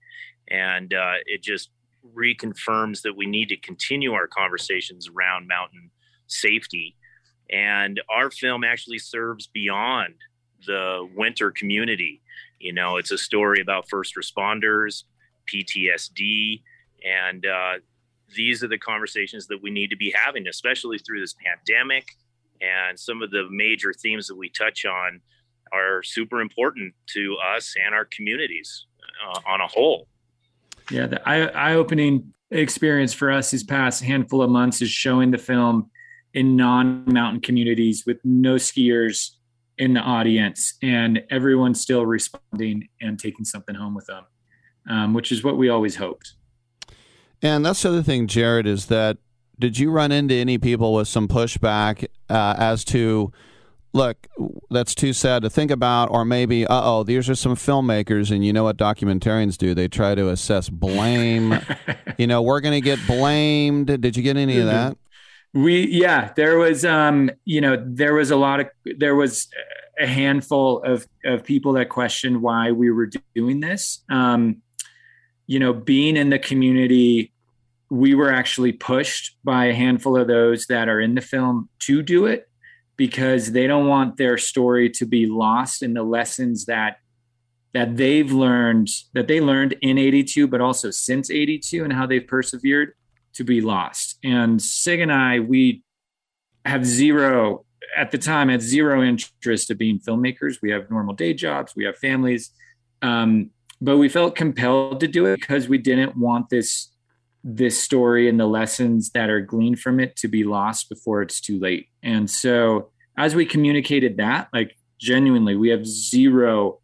[0.48, 1.70] and uh, it just
[2.16, 5.90] reconfirms that we need to continue our conversations around mountain
[6.26, 6.96] safety
[7.50, 10.14] and our film actually serves beyond
[10.66, 12.20] the winter community.
[12.58, 15.04] You know, it's a story about first responders,
[15.52, 16.62] PTSD,
[17.04, 17.74] and uh,
[18.34, 22.08] these are the conversations that we need to be having, especially through this pandemic.
[22.60, 25.20] And some of the major themes that we touch on
[25.72, 28.86] are super important to us and our communities
[29.26, 30.08] uh, on a whole.
[30.90, 35.38] Yeah, the eye opening experience for us these past handful of months is showing the
[35.38, 35.90] film
[36.34, 39.32] in non-mountain communities with no skiers
[39.76, 44.24] in the audience and everyone still responding and taking something home with them
[44.88, 46.34] um, which is what we always hoped
[47.42, 49.18] and that's the other thing jared is that
[49.58, 53.32] did you run into any people with some pushback uh, as to
[53.94, 54.28] look
[54.70, 58.52] that's too sad to think about or maybe uh-oh these are some filmmakers and you
[58.52, 59.74] know what documentarians do?
[59.74, 61.58] They try to assess blame.
[62.18, 63.86] You know we're going to get blamed.
[64.00, 64.96] Did you get any of that?
[65.54, 68.66] We yeah there was um you know there was a lot of
[68.98, 69.46] there was
[70.00, 74.02] a handful of of people that questioned why we were doing this.
[74.10, 74.62] Um
[75.46, 77.32] you know being in the community
[77.90, 82.02] we were actually pushed by a handful of those that are in the film to
[82.02, 82.48] do it
[82.96, 86.96] because they don't want their story to be lost in the lessons that
[87.74, 92.26] that they've learned that they learned in 82 but also since 82 and how they've
[92.26, 92.92] persevered
[93.34, 94.18] to be lost.
[94.24, 95.82] And Siig and I, we
[96.64, 97.64] have zero
[97.96, 100.56] at the time had zero interest of being filmmakers.
[100.60, 102.50] We have normal day jobs, we have families,
[103.00, 103.50] um,
[103.80, 106.88] but we felt compelled to do it because we didn't want this
[107.44, 111.40] this story and the lessons that are gleaned from it to be lost before it's
[111.40, 111.88] too late.
[112.02, 116.80] And so, as we communicated that, like genuinely, we have zero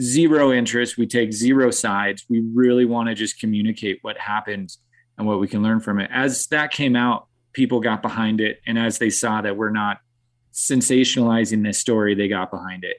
[0.00, 0.98] zero interest.
[0.98, 2.24] We take zero sides.
[2.28, 4.76] We really want to just communicate what happened
[5.16, 6.10] and what we can learn from it.
[6.12, 8.60] As that came out, people got behind it.
[8.66, 9.98] And as they saw that we're not
[10.52, 12.98] sensationalizing this story, they got behind it.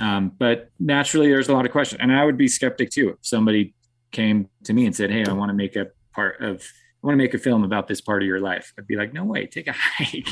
[0.00, 2.00] Um, but naturally, there's a lot of questions.
[2.00, 3.74] And I would be skeptic too if somebody
[4.12, 5.88] came to me and said, Hey, I want to make a
[6.18, 6.62] part of,
[7.02, 8.74] I want to make a film about this part of your life.
[8.76, 10.28] I'd be like, No way, take a hike.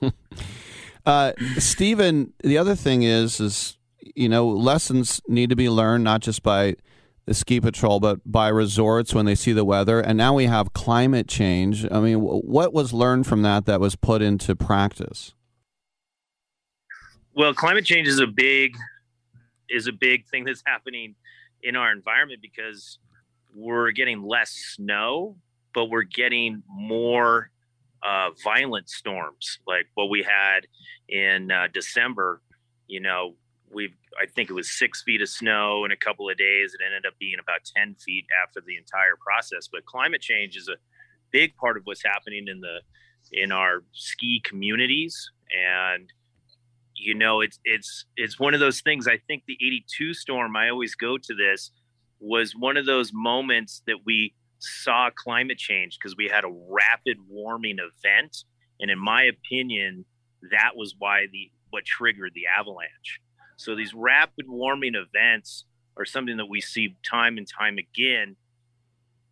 [1.06, 3.76] uh, Steven, the other thing is, is,
[4.14, 6.76] you know, lessons need to be learned not just by
[7.26, 9.98] the ski patrol, but by resorts when they see the weather.
[9.98, 11.84] And now we have climate change.
[11.90, 15.34] I mean, what was learned from that that was put into practice?
[17.34, 18.76] Well, climate change is a big
[19.68, 21.16] is a big thing that's happening
[21.62, 22.98] in our environment because
[23.54, 25.36] we're getting less snow,
[25.72, 27.50] but we're getting more
[28.02, 30.66] uh, violent storms like what we had
[31.08, 32.42] in uh, December.
[32.86, 33.34] You know,
[33.72, 36.74] we've I think it was six feet of snow in a couple of days.
[36.74, 39.68] It ended up being about ten feet after the entire process.
[39.70, 40.76] But climate change is a
[41.30, 42.80] big part of what's happening in the
[43.32, 46.12] in our ski communities, and
[46.96, 49.08] you know it's it's it's one of those things.
[49.08, 50.56] I think the '82 storm.
[50.56, 51.70] I always go to this
[52.24, 57.18] was one of those moments that we saw climate change because we had a rapid
[57.28, 58.44] warming event,
[58.80, 60.04] and in my opinion,
[60.50, 63.20] that was why the what triggered the avalanche
[63.56, 65.64] so these rapid warming events
[65.96, 68.36] are something that we see time and time again.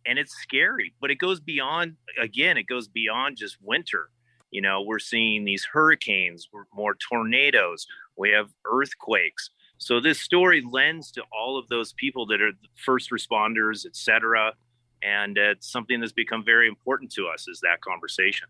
[0.05, 4.09] And it's scary, but it goes beyond, again, it goes beyond just winter.
[4.51, 9.49] You know, we're seeing these hurricanes, more tornadoes, we have earthquakes.
[9.83, 14.53] So this story lends to all of those people that are first responders, et cetera.
[15.01, 18.47] And it's something that's become very important to us is that conversation.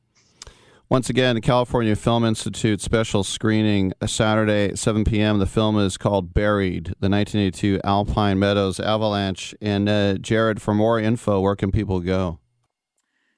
[0.89, 5.39] Once again, the California Film Institute special screening Saturday, 7 p.m.
[5.39, 9.55] The film is called Buried, the 1982 Alpine Meadows Avalanche.
[9.59, 12.39] And uh, Jared, for more info, where can people go?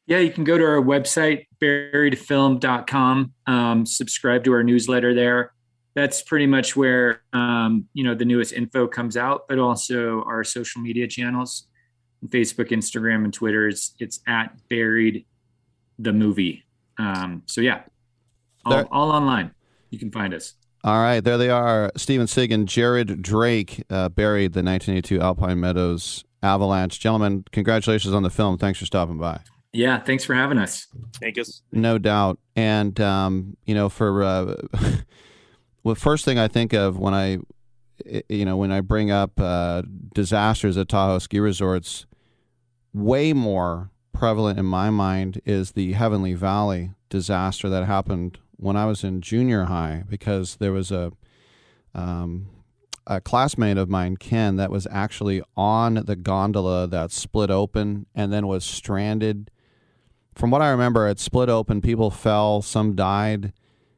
[0.06, 5.55] Yeah, you can go to our website, buriedfilm.com, um, subscribe to our newsletter there.
[5.96, 10.44] That's pretty much where um, you know the newest info comes out, but also our
[10.44, 11.68] social media channels,
[12.28, 13.68] Facebook, Instagram, and Twitter.
[13.68, 15.26] It's it's at buried
[15.98, 16.64] the movie.
[16.98, 17.84] Um, so yeah,
[18.66, 19.52] all, all, online.
[19.90, 20.54] You can find us.
[20.84, 21.92] All right, there they are.
[21.96, 27.00] Steven Siig and Jared Drake uh, buried the 1982 Alpine Meadows Avalanche.
[27.00, 28.58] Gentlemen, congratulations on the film.
[28.58, 29.40] Thanks for stopping by.
[29.74, 30.88] Yeah, thanks for having us.
[31.20, 31.44] Thank you.
[31.72, 32.40] No doubt.
[32.56, 34.56] And um, you know, for uh,
[35.86, 37.38] well, first thing I think of when I,
[38.28, 39.84] you know, when I bring up uh,
[40.16, 42.08] disasters at Tahoe ski resorts,
[42.92, 48.88] way more prevalent in my mind is the Heavenly Valley disaster that happened when I
[48.88, 51.12] was in junior high because there was a
[51.94, 52.48] um,
[53.06, 58.34] a classmate of mine, Ken, that was actually on the gondola that split open and
[58.34, 59.52] then was stranded.
[60.34, 61.80] From what I remember, it split open.
[61.80, 63.54] People fell, some died.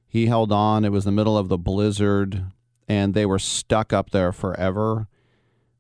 [0.08, 0.86] He held on.
[0.86, 2.46] It was the middle of the blizzard,
[2.88, 5.08] and they were stuck up there forever.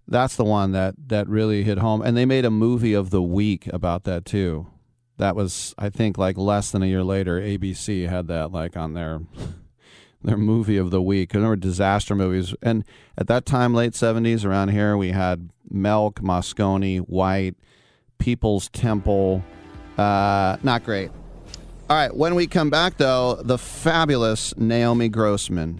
[0.07, 2.01] That's the one that that really hit home.
[2.01, 4.67] And they made a movie of the week about that too.
[5.17, 7.41] That was, I think, like less than a year later.
[7.41, 9.21] ABC had that like on their
[10.23, 11.31] their movie of the week.
[11.31, 12.83] There were disaster movies, and
[13.17, 17.55] at that time, late seventies, around here, we had Milk, Moscone, White,
[18.17, 19.43] People's Temple.
[19.97, 21.11] Uh, not great.
[21.89, 25.79] All right, when we come back, though, the fabulous Naomi Grossman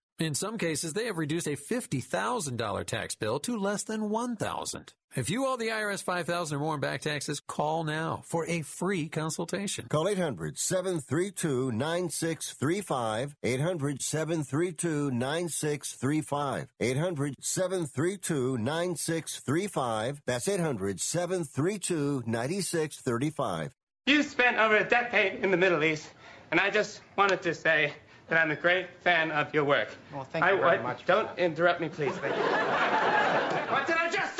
[0.21, 4.93] In some cases, they have reduced a $50,000 tax bill to less than $1,000.
[5.15, 8.61] If you owe the IRS 5000 or more in back taxes, call now for a
[8.61, 9.87] free consultation.
[9.89, 13.35] Call 800 732 9635.
[13.41, 16.67] 800 732 9635.
[16.79, 20.21] 800 732 9635.
[20.27, 23.75] That's 800 732 9635.
[24.05, 26.07] You spent over a decade in the Middle East.
[26.51, 27.93] And I just wanted to say
[28.31, 29.89] that I'm a great fan of your work.
[30.13, 31.05] Well, thank I, you very I- much.
[31.05, 32.13] Don't interrupt me, please.
[32.13, 32.41] Thank you.
[32.43, 34.30] what did I just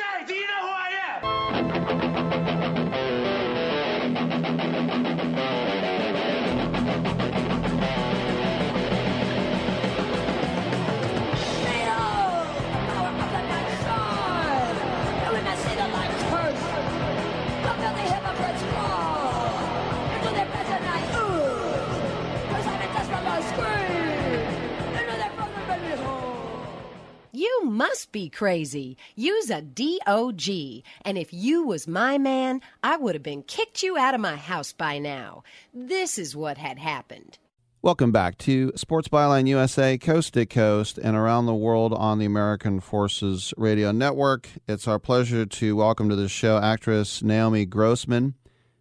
[27.42, 28.98] You must be crazy.
[29.16, 30.84] Use a DOG.
[31.02, 34.36] And if you was my man, I would have been kicked you out of my
[34.36, 35.42] house by now.
[35.74, 37.40] This is what had happened.
[37.82, 42.28] Welcome back to Sports Byline USA, coast to coast and around the world on the
[42.28, 44.48] American Forces Radio Network.
[44.68, 48.36] It's our pleasure to welcome to the show actress Naomi Grossman.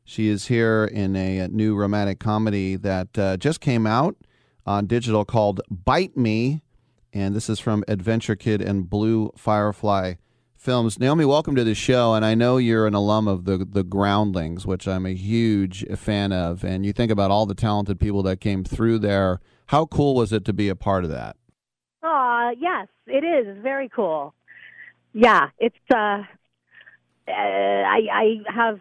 [0.05, 4.17] She is here in a new romantic comedy that uh, just came out
[4.67, 6.61] on digital called Bite Me.
[7.13, 10.15] And this is from Adventure Kid and Blue Firefly
[10.57, 10.99] Films.
[11.01, 12.15] Naomi, welcome to the show.
[12.15, 16.33] And I know you're an alum of the, the Groundlings, which I'm a huge fan
[16.33, 16.63] of.
[16.63, 19.41] And you think about all the talented people that came through there.
[19.67, 21.37] How cool was it to be a part of that?
[22.05, 23.49] Aw, yes, it is.
[23.49, 24.33] It's very cool.
[25.13, 25.77] Yeah, it's.
[25.93, 26.23] uh,
[27.29, 28.81] uh I I have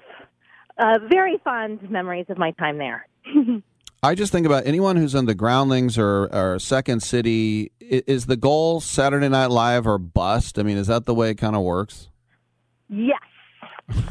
[0.78, 3.08] uh, very fond memories of my time there.
[4.02, 7.72] I just think about anyone who's in the Groundlings or, or Second City.
[7.82, 10.58] Is the goal Saturday Night Live or bust?
[10.58, 12.08] I mean, is that the way it kind of works?
[12.90, 13.20] yes,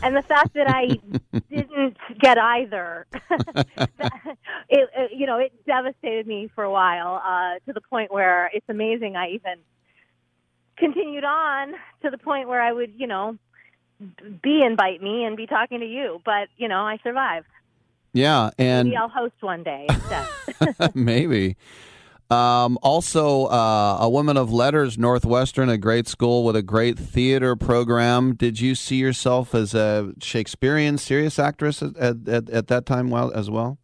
[0.03, 0.89] and the fact that I
[1.51, 3.99] didn't get either, it,
[4.69, 8.69] it you know it devastated me for a while uh, to the point where it's
[8.69, 9.59] amazing I even
[10.77, 13.37] continued on to the point where I would you know
[14.43, 17.47] be invite Me and be talking to you, but you know I survived.
[18.13, 19.87] Yeah, and Maybe I'll host one day
[20.95, 21.57] maybe.
[22.31, 27.57] Um, also, uh, a woman of letters, Northwestern, a great school with a great theater
[27.57, 28.35] program.
[28.35, 33.09] Did you see yourself as a Shakespearean serious actress at, at, at, at that time
[33.09, 33.79] well, as well?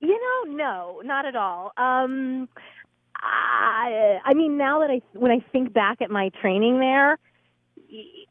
[0.00, 1.72] You know, no, not at all.
[1.76, 2.48] Um,
[3.16, 7.18] I, I mean, now that I when I think back at my training there,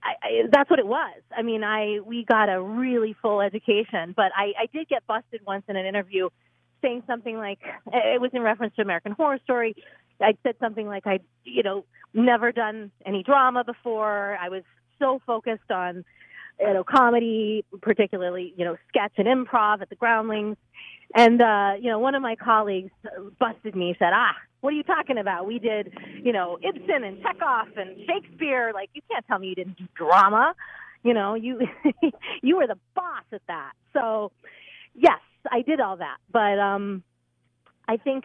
[0.03, 1.21] I, I, that's what it was.
[1.35, 5.41] I mean, I we got a really full education, but I, I did get busted
[5.45, 6.29] once in an interview
[6.81, 7.59] saying something like
[7.93, 9.75] it was in reference to American Horror Story.
[10.21, 14.37] I said something like I, you know, never done any drama before.
[14.39, 14.63] I was
[14.99, 16.03] so focused on
[16.59, 20.57] you know comedy, particularly you know sketch and improv at the Groundlings.
[21.13, 22.91] And uh, you know, one of my colleagues
[23.39, 23.95] busted me.
[23.99, 25.45] Said, "Ah, what are you talking about?
[25.45, 25.91] We did,
[26.23, 28.71] you know, Ibsen and Chekhov and Shakespeare.
[28.73, 30.55] Like, you can't tell me you didn't do drama.
[31.03, 31.59] You know, you
[32.41, 33.73] you were the boss at that.
[33.91, 34.31] So,
[34.95, 35.19] yes,
[35.51, 36.15] I did all that.
[36.31, 37.03] But um,
[37.89, 38.23] I think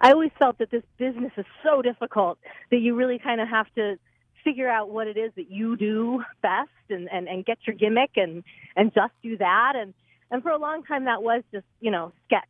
[0.00, 2.38] I always felt that this business is so difficult
[2.70, 3.96] that you really kind of have to
[4.44, 8.12] figure out what it is that you do best and, and, and get your gimmick
[8.16, 8.44] and,
[8.76, 9.72] and just do that.
[9.74, 9.94] And,
[10.32, 12.42] and for a long time, that was just, you know, sketch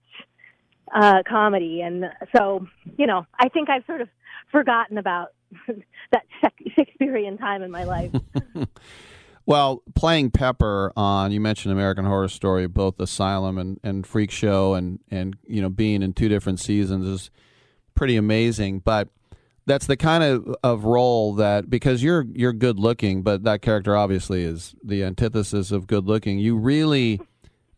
[0.94, 1.82] uh, comedy.
[1.82, 4.08] And so, you know, I think I've sort of
[4.50, 5.34] forgotten about
[6.12, 6.22] that
[6.76, 8.12] Shakespearean time in my life.
[9.44, 14.74] Well, playing Pepper on you mentioned American Horror Story, both Asylum and, and Freak Show,
[14.74, 17.30] and and you know being in two different seasons is
[17.96, 18.80] pretty amazing.
[18.80, 19.08] But
[19.66, 23.96] that's the kind of, of role that because you're you're good looking, but that character
[23.96, 26.38] obviously is the antithesis of good looking.
[26.38, 27.20] You really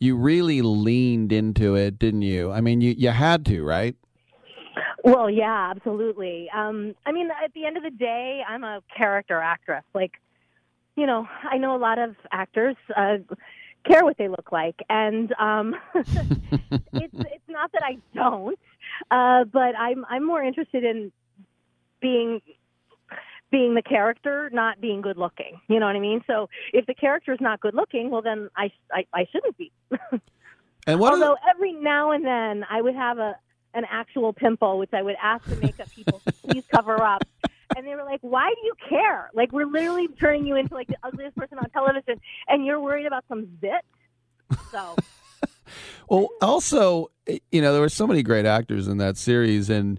[0.04, 2.52] you really leaned into it, didn't you?
[2.52, 3.96] I mean, you you had to, right?
[5.02, 6.48] Well, yeah, absolutely.
[6.54, 9.84] Um, I mean, at the end of the day, I'm a character actress.
[9.94, 10.12] Like,
[10.96, 13.18] you know, I know a lot of actors uh,
[13.86, 18.58] care what they look like, and um, it's it's not that I don't,
[19.10, 21.12] uh, but I'm I'm more interested in
[22.00, 22.40] being
[23.54, 25.60] being the character, not being good looking.
[25.68, 26.24] You know what I mean?
[26.26, 29.70] So if the character is not good looking, well, then I I, I shouldn't be.
[30.86, 33.36] And what Although every now and then I would have a
[33.72, 37.22] an actual pimple, which I would ask the makeup people to please cover up.
[37.74, 39.30] And they were like, "Why do you care?
[39.32, 43.06] Like we're literally turning you into like the ugliest person on television, and you're worried
[43.06, 43.84] about some zit."
[44.70, 44.94] So
[46.10, 47.10] Well, also,
[47.50, 49.98] you know, there were so many great actors in that series, and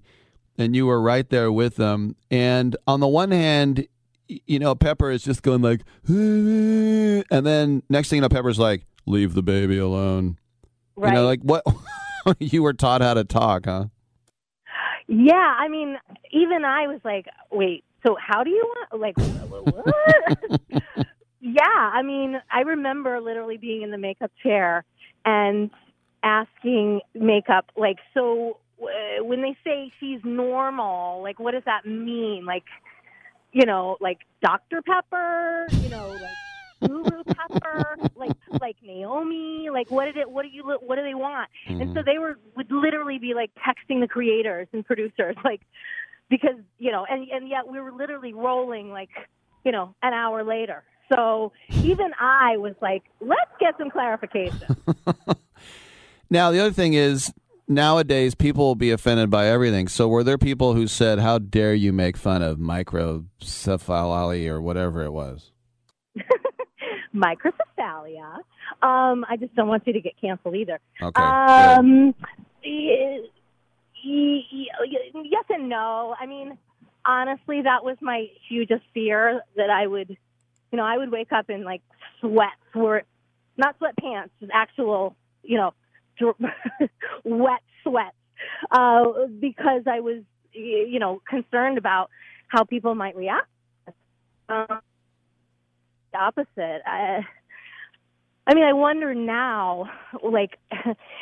[0.58, 2.16] and you were right there with them.
[2.32, 3.88] And on the one hand,
[4.28, 8.86] you know, Pepper is just going like, and then next thing you know, Pepper's like,
[9.06, 10.38] "Leave the baby alone."
[10.98, 11.14] You Right.
[11.14, 11.64] know, like what?
[12.40, 13.86] you were taught how to talk, huh?
[15.08, 15.98] yeah, I mean,
[16.32, 20.52] even I was like, "Wait, so how do you want like wh- wh- what?"
[21.42, 24.84] yeah, I mean, I remember literally being in the makeup chair
[25.26, 25.70] and
[26.24, 32.66] asking makeup like so when they say she's normal like what does that mean like
[33.52, 36.22] you know like dr pepper you know like
[36.82, 40.30] Lulu Pepper, like like Naomi, like what did it?
[40.30, 40.64] What do you?
[40.64, 41.50] What do they want?
[41.68, 42.00] And so mm-hmm.
[42.06, 45.62] they were would literally be like texting the creators and producers, like
[46.30, 49.10] because you know, and and yet we were literally rolling like
[49.64, 50.84] you know an hour later.
[51.12, 54.76] So even I was like, let's get some clarification.
[56.30, 57.32] Now, the other thing is,
[57.68, 59.88] nowadays people will be offended by everything.
[59.88, 65.04] So, were there people who said, "How dare you make fun of microcephaly or whatever
[65.04, 65.52] it was"?
[67.16, 68.40] Microcephalia.
[68.82, 70.80] Um, I just don't want you to get canceled either.
[71.02, 72.14] Okay, Um,
[75.24, 76.16] yes and no.
[76.20, 76.58] I mean,
[77.06, 81.50] honestly, that was my hugest fear that I would, you know, I would wake up
[81.50, 81.82] in like
[82.20, 83.04] sweats, or
[83.58, 85.74] not sweatpants, just actual, you know,
[87.24, 88.16] wet sweats,
[88.72, 89.04] uh,
[89.40, 90.24] because I was,
[90.54, 92.10] you know, concerned about
[92.48, 93.48] how people might react.
[94.48, 94.80] Um,
[96.12, 96.82] the opposite.
[96.86, 97.26] I,
[98.48, 99.90] I mean, I wonder now,
[100.24, 100.58] like,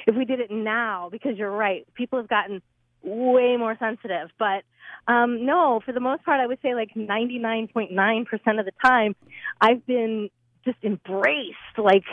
[0.08, 2.62] if we did it now, because you're right, people have gotten
[3.02, 4.30] way more sensitive.
[4.38, 4.64] But
[5.08, 9.16] um, no, for the most part, I would say like 99.9% of the time,
[9.60, 10.30] I've been
[10.64, 11.58] just embraced.
[11.78, 12.06] Like,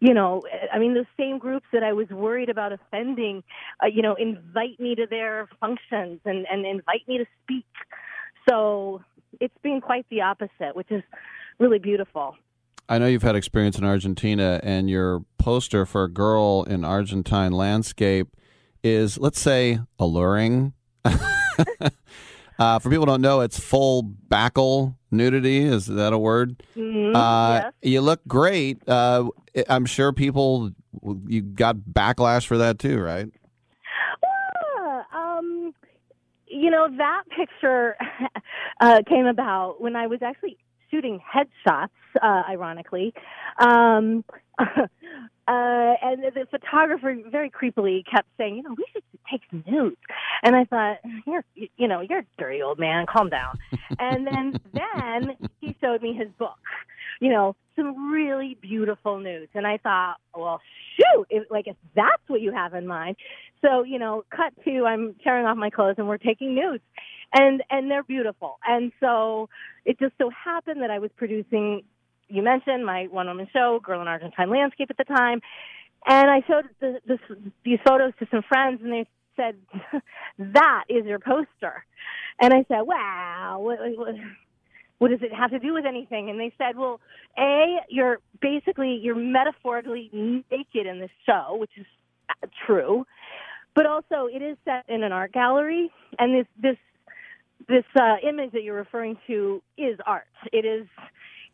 [0.00, 3.42] you know, I mean, those same groups that I was worried about offending,
[3.82, 7.66] uh, you know, invite me to their functions and, and invite me to speak.
[8.48, 9.02] So
[9.40, 11.02] it's been quite the opposite, which is
[11.58, 12.36] really beautiful.
[12.88, 17.52] I know you've had experience in Argentina, and your poster for a girl in Argentine
[17.52, 18.28] landscape
[18.82, 20.74] is, let's say, alluring.
[22.58, 25.58] uh, for people who don't know, it's full backle nudity.
[25.62, 26.62] Is that a word?
[26.76, 27.72] Mhm, uh, yes.
[27.82, 28.86] You look great.
[28.88, 29.28] Uh,
[29.68, 30.70] I'm sure people,
[31.26, 33.28] you got backlash for that too, right?
[35.14, 35.74] Um,
[36.46, 37.96] you know, that picture
[38.80, 40.56] uh, came about when I was actually
[40.94, 41.88] shooting headshots,
[42.22, 43.12] uh, ironically.
[43.58, 44.24] Um,
[44.58, 44.84] uh,
[45.46, 49.96] and the photographer very creepily kept saying, you know, we should take some nudes.
[50.42, 53.06] And I thought, you're, you know, you're a dirty old man.
[53.06, 53.58] Calm down.
[53.98, 56.58] and then, then he showed me his book.
[57.20, 59.50] You know, some really beautiful nudes.
[59.54, 60.60] And I thought, well,
[60.96, 63.16] shoot, if, like if that's what you have in mind.
[63.62, 66.82] So, you know, cut to I'm tearing off my clothes and we're taking nudes.
[67.34, 68.58] And and they're beautiful.
[68.66, 69.48] And so
[69.84, 71.82] it just so happened that I was producing
[72.28, 75.40] you mentioned my one woman show, Girl in Argentine Landscape at the time.
[76.06, 77.18] And I showed the,
[77.64, 79.06] these photos to some friends and they
[79.36, 79.56] said,
[80.38, 81.84] that is your poster.
[82.40, 84.14] And I said, wow, what, what,
[84.98, 86.28] what does it have to do with anything?
[86.30, 87.00] And they said, well,
[87.38, 91.86] A, you're basically, you're metaphorically naked in this show, which is
[92.28, 93.06] uh, true.
[93.74, 96.76] But also, it is set in an art gallery, and this this
[97.68, 100.26] this uh, image that you're referring to is art.
[100.52, 100.86] It is,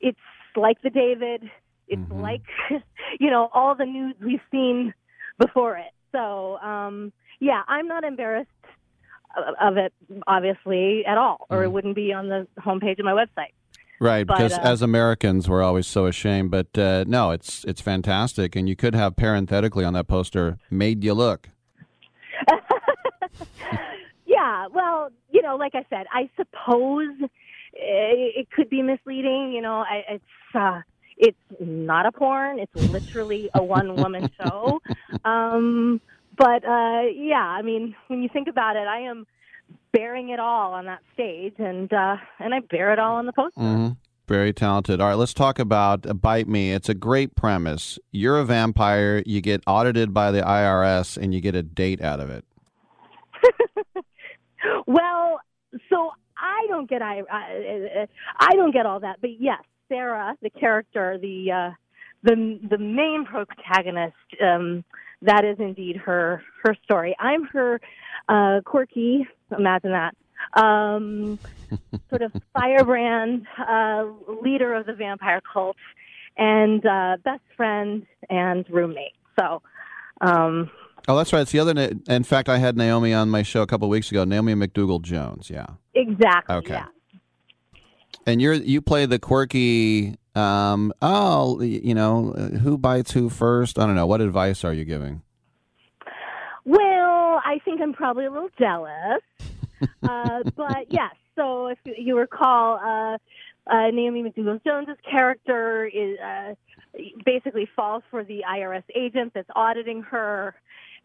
[0.01, 0.18] it's
[0.56, 1.51] like the David.
[1.89, 2.43] It's like,
[3.20, 4.94] you know, all the news we've seen
[5.39, 5.93] before it.
[6.12, 8.48] So, um, yeah, I'm not embarrassed
[9.60, 9.93] of it,
[10.27, 13.52] obviously, at all, or it wouldn't be on the homepage of my website.
[14.01, 16.51] Right, But, because uh, as Americans, we're always so ashamed.
[16.51, 21.05] But uh, no, it's it's fantastic, and you could have parenthetically on that poster "made
[21.05, 21.51] you look."
[24.51, 27.31] Yeah, well, you know, like I said, I suppose it,
[27.74, 29.52] it could be misleading.
[29.52, 30.81] You know, I, it's uh,
[31.16, 34.81] it's not a porn; it's literally a one-woman show.
[35.24, 36.01] Um,
[36.36, 39.27] but uh, yeah, I mean, when you think about it, I am
[39.93, 43.32] bearing it all on that stage, and uh, and I bear it all on the
[43.32, 43.60] poster.
[43.60, 43.89] hmm
[44.27, 45.01] Very talented.
[45.01, 46.72] All right, let's talk about Bite Me.
[46.72, 47.98] It's a great premise.
[48.10, 49.22] You're a vampire.
[49.27, 52.44] You get audited by the IRS, and you get a date out of it.
[54.87, 55.41] Well,
[55.89, 58.07] so I don't get I, I
[58.39, 61.70] I don't get all that, but yes, Sarah, the character, the uh,
[62.23, 64.85] the the main protagonist, um,
[65.23, 67.15] that is indeed her her story.
[67.19, 67.81] I'm her
[68.28, 69.27] uh, quirky,
[69.57, 70.15] imagine that,
[70.61, 71.39] um,
[72.09, 74.07] sort of firebrand uh,
[74.43, 75.77] leader of the vampire cult,
[76.37, 79.15] and uh, best friend and roommate.
[79.39, 79.62] So.
[80.23, 80.70] Um,
[81.11, 81.41] Oh, that's right.
[81.41, 81.74] It's the other.
[81.74, 84.23] Na- In fact, I had Naomi on my show a couple weeks ago.
[84.23, 85.51] Naomi McDougall Jones.
[85.51, 85.66] Yeah.
[85.93, 86.55] Exactly.
[86.55, 86.74] Okay.
[86.74, 86.87] Yeah.
[88.27, 90.15] And you're you play the quirky.
[90.37, 90.93] Um.
[91.03, 93.77] Oh, you know uh, who bites who first.
[93.77, 94.07] I don't know.
[94.07, 95.23] What advice are you giving?
[96.65, 99.23] Well, I think I'm probably a little jealous.
[100.05, 103.19] uh, but yes, so if you recall, uh,
[103.69, 106.55] uh, Naomi McDougall Jones's character is uh,
[107.24, 110.55] basically falls for the IRS agent that's auditing her.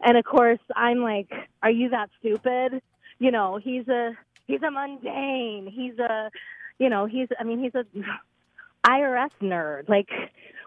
[0.02, 1.32] And of course, I'm like,
[1.62, 2.82] "Are you that stupid?"
[3.18, 4.16] You know, he's a
[4.46, 5.66] he's a mundane.
[5.66, 6.30] He's a,
[6.78, 7.84] you know, he's I mean, he's a
[8.86, 9.88] IRS nerd.
[9.88, 10.08] Like,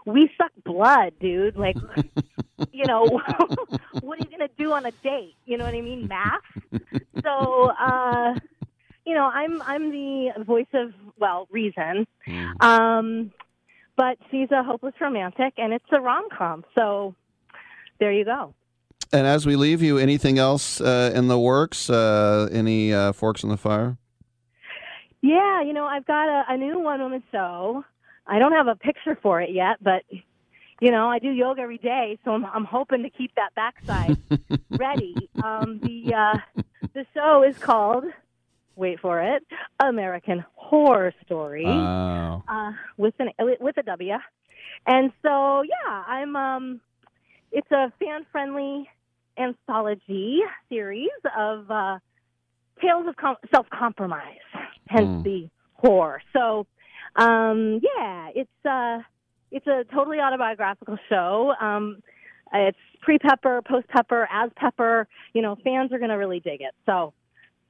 [0.05, 1.55] we suck blood, dude.
[1.55, 1.77] Like,
[2.71, 3.05] you know,
[4.01, 5.35] what are you gonna do on a date?
[5.45, 6.07] You know what I mean?
[6.07, 6.41] Math.
[7.23, 8.35] So, uh,
[9.05, 12.07] you know, I'm I'm the voice of well reason,
[12.59, 13.31] um,
[13.95, 16.63] but she's a hopeless romantic, and it's a rom com.
[16.75, 17.15] So,
[17.99, 18.53] there you go.
[19.11, 21.89] And as we leave you, anything else uh, in the works?
[21.89, 23.97] Uh, any uh, forks in the fire?
[25.21, 27.83] Yeah, you know, I've got a, a new one woman show.
[28.27, 30.03] I don't have a picture for it yet, but
[30.79, 34.17] you know, I do yoga every day, so I'm, I'm hoping to keep that backside
[34.69, 35.29] ready.
[35.43, 36.61] Um, the uh,
[36.93, 38.05] the show is called,
[38.75, 39.43] wait for it,
[39.81, 42.43] American Horror Story, Oh.
[42.47, 43.29] uh, with an
[43.59, 44.13] with a W.
[44.85, 46.35] And so, yeah, I'm.
[46.35, 46.81] Um,
[47.51, 48.87] it's a fan friendly
[49.39, 51.99] anthology series of uh,
[52.81, 54.37] tales of com- self compromise,
[54.87, 55.21] hence Hmm.
[55.23, 56.21] the horror.
[56.33, 56.67] So,
[57.15, 58.99] um, yeah, it's uh,
[59.51, 61.53] it's a totally autobiographical show.
[61.59, 62.01] Um,
[62.53, 65.07] it's pre Pepper, post Pepper, as Pepper.
[65.33, 66.73] You know, fans are going to really dig it.
[66.85, 67.13] So,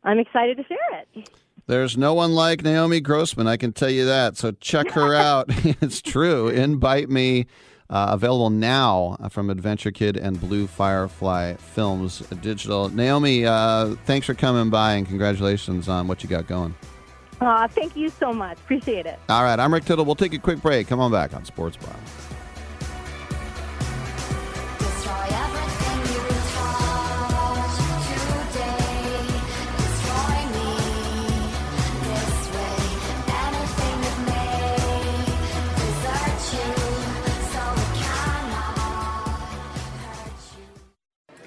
[0.04, 1.30] I'm excited to share it.
[1.68, 4.38] There's no one like Naomi Grossman, I can tell you that.
[4.38, 5.46] So check her out.
[5.50, 6.48] it's true.
[6.48, 7.46] Invite Me,
[7.90, 12.90] uh, available now from Adventure Kid and Blue Firefly Films Digital.
[12.90, 16.76] Naomi, uh, thanks for coming by and congratulations on what you got going.
[17.42, 18.58] Uh, thank you so much.
[18.60, 19.18] Appreciate it.
[19.30, 20.06] All right, I'm Rick Tittle.
[20.06, 20.88] We'll take a quick break.
[20.88, 21.96] Come on back on Sports Bar.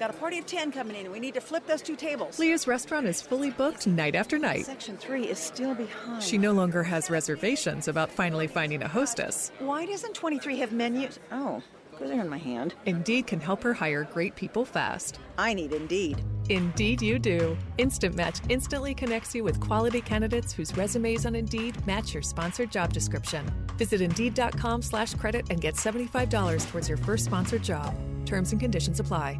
[0.03, 1.09] Got a party of 10 coming in.
[1.13, 2.37] We need to flip those two tables.
[2.37, 4.65] Leah's restaurant is fully booked night after night.
[4.65, 6.21] Section 3 is still behind.
[6.21, 9.53] She no longer has reservations about finally finding a hostess.
[9.59, 11.19] Why doesn't 23 have menus?
[11.31, 12.75] Oh, because they're in my hand.
[12.85, 15.19] Indeed can help her hire great people fast.
[15.37, 16.21] I need Indeed.
[16.49, 17.55] Indeed, you do.
[17.77, 22.69] Instant Match instantly connects you with quality candidates whose resumes on Indeed match your sponsored
[22.69, 23.49] job description.
[23.77, 27.95] Visit Indeed.com slash credit and get $75 towards your first sponsored job.
[28.25, 29.39] Terms and conditions apply.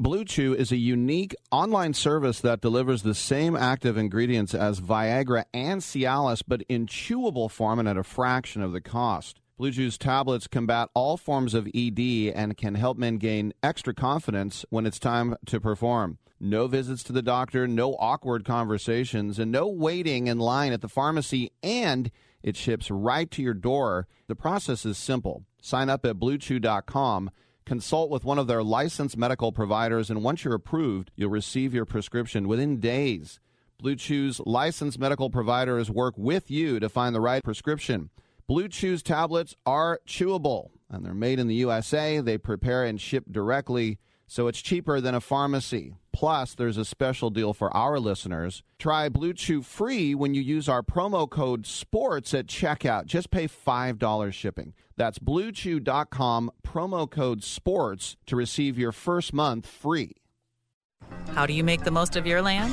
[0.00, 5.44] Blue Chew is a unique online service that delivers the same active ingredients as Viagra
[5.54, 9.40] and Cialis, but in chewable form and at a fraction of the cost.
[9.56, 14.64] Blue Chew's tablets combat all forms of ED and can help men gain extra confidence
[14.68, 16.18] when it's time to perform.
[16.40, 20.88] No visits to the doctor, no awkward conversations, and no waiting in line at the
[20.88, 22.10] pharmacy, and
[22.42, 24.08] it ships right to your door.
[24.26, 25.44] The process is simple.
[25.62, 27.30] Sign up at bluechew.com
[27.66, 31.84] consult with one of their licensed medical providers, and once you're approved, you'll receive your
[31.84, 33.40] prescription within days.
[33.78, 38.10] Blue Chew's licensed medical providers work with you to find the right prescription.
[38.46, 42.20] Blue Chew's tablets are chewable, and they're made in the USA.
[42.20, 45.94] They prepare and ship directly, so it's cheaper than a pharmacy.
[46.14, 48.62] Plus, there's a special deal for our listeners.
[48.78, 53.06] Try Blue Chew free when you use our promo code SPORTS at checkout.
[53.06, 54.74] Just pay $5 shipping.
[54.96, 60.12] That's bluechew.com, promo code SPORTS to receive your first month free.
[61.32, 62.72] How do you make the most of your land?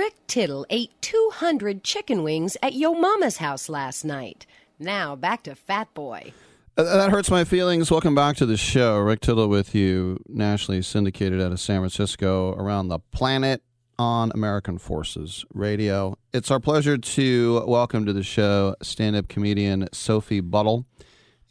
[0.00, 4.46] Rick Tittle ate 200 chicken wings at Yo Mama's house last night.
[4.78, 6.32] Now back to Fat Boy.
[6.74, 7.90] That hurts my feelings.
[7.90, 8.96] Welcome back to the show.
[8.96, 13.62] Rick Tittle with you, nationally syndicated out of San Francisco, around the planet
[13.98, 16.16] on American Forces Radio.
[16.32, 20.86] It's our pleasure to welcome to the show stand up comedian Sophie Buttle.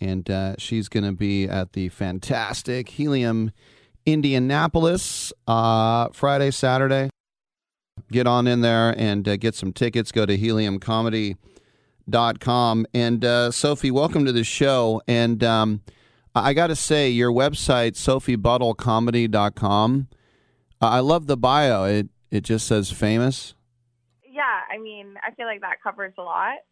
[0.02, 3.52] And uh, she's going to be at the fantastic Helium
[4.08, 7.12] Indianapolis uh, Friday, Saturday.
[8.12, 10.12] Get on in there and uh, get some tickets.
[10.12, 12.86] Go to heliumcomedy.com.
[12.94, 15.02] And uh, Sophie, welcome to the show.
[15.08, 15.82] And um,
[16.34, 20.08] I got to say, your website, sophiebuttlecomedy.com,
[20.82, 21.84] uh, I love the bio.
[21.84, 23.54] It, it just says famous.
[24.24, 26.56] Yeah, I mean, I feel like that covers a lot.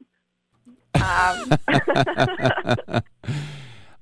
[0.97, 1.51] Um,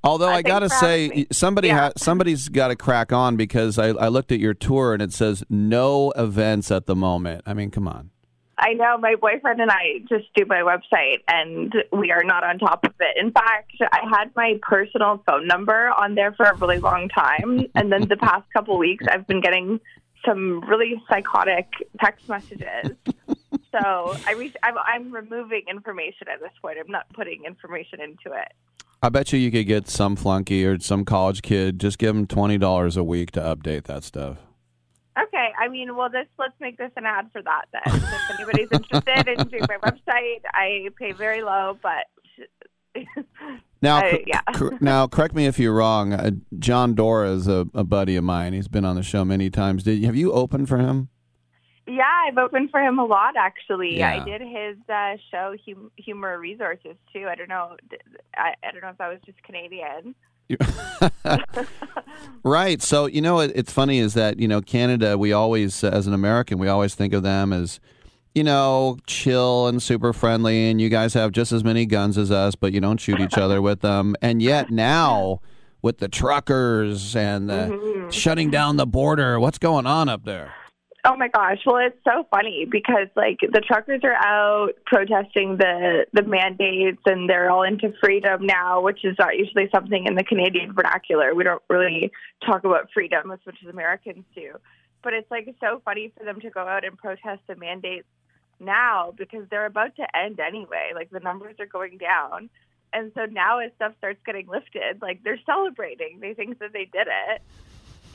[0.06, 1.80] Although I, think gotta say, me- somebody Yeah.
[1.80, 5.12] ha- somebody's got to crack on because I, I looked at your tour and it
[5.12, 7.42] says no events at the moment.
[7.46, 8.12] I mean, come on.
[8.58, 12.58] I know my boyfriend and I just do my website, and we are not on
[12.58, 13.18] top of it.
[13.22, 17.66] In fact, I had my personal phone number on there for a really long time,
[17.76, 19.82] and then the past couple weeks, I've been getting
[20.26, 21.68] some really psychotic
[22.00, 22.92] text messages.
[23.72, 26.78] So I re- I'm, I'm removing information at this point.
[26.80, 28.54] I'm not putting information into it.
[29.02, 31.80] I bet you you could get some flunky or some college kid.
[31.80, 34.38] Just give them twenty dollars a week to update that stuff.
[35.18, 37.82] Okay, I mean, well, this let's make this an ad for that then.
[37.96, 42.06] if anybody's interested in doing my website, I pay very low, but
[43.82, 44.42] Now, cor- yeah.
[44.56, 46.14] cor- now, correct me if you're wrong.
[46.14, 48.54] Uh, Jon Dore is a, a buddy of mine.
[48.54, 49.84] He's been on the show many times.
[49.84, 51.10] Did have you opened for him?
[51.88, 53.98] Yeah, I've opened for him a lot actually.
[54.00, 54.22] Yeah.
[54.22, 57.28] I did his uh, show hum- Humor Resources too.
[57.30, 57.78] I don't know.
[58.36, 60.16] I, I don't know if that was just Canadian.
[62.44, 62.82] Right.
[62.82, 65.18] So you know, it, it's funny is that you know Canada.
[65.18, 67.80] We always, uh, as an American, we always think of them as
[68.36, 72.32] you know chill and super friendly, and you guys have just as many guns as
[72.32, 74.16] us, but you don't shoot each other with them.
[74.22, 75.42] And yet now,
[75.82, 78.12] with the truckers and the Mhm.
[78.14, 80.54] shutting down the border, what's going on up there?
[81.08, 81.60] Oh my gosh!
[81.68, 87.30] Well, it's so funny because like the truckers are out protesting the the mandates, and
[87.30, 91.36] they're all into freedom now, which is not usually something in the Canadian vernacular.
[91.36, 92.12] We don't really
[92.44, 94.54] talk about freedom as much as Americans do.
[95.04, 98.08] But it's like so funny for them to go out and protest the mandates
[98.60, 100.94] now because they're about to end anyway.
[100.96, 102.50] Like the numbers are going down.
[102.94, 106.20] And so now as stuff starts getting lifted, like they're celebrating.
[106.20, 107.42] They think that they did it.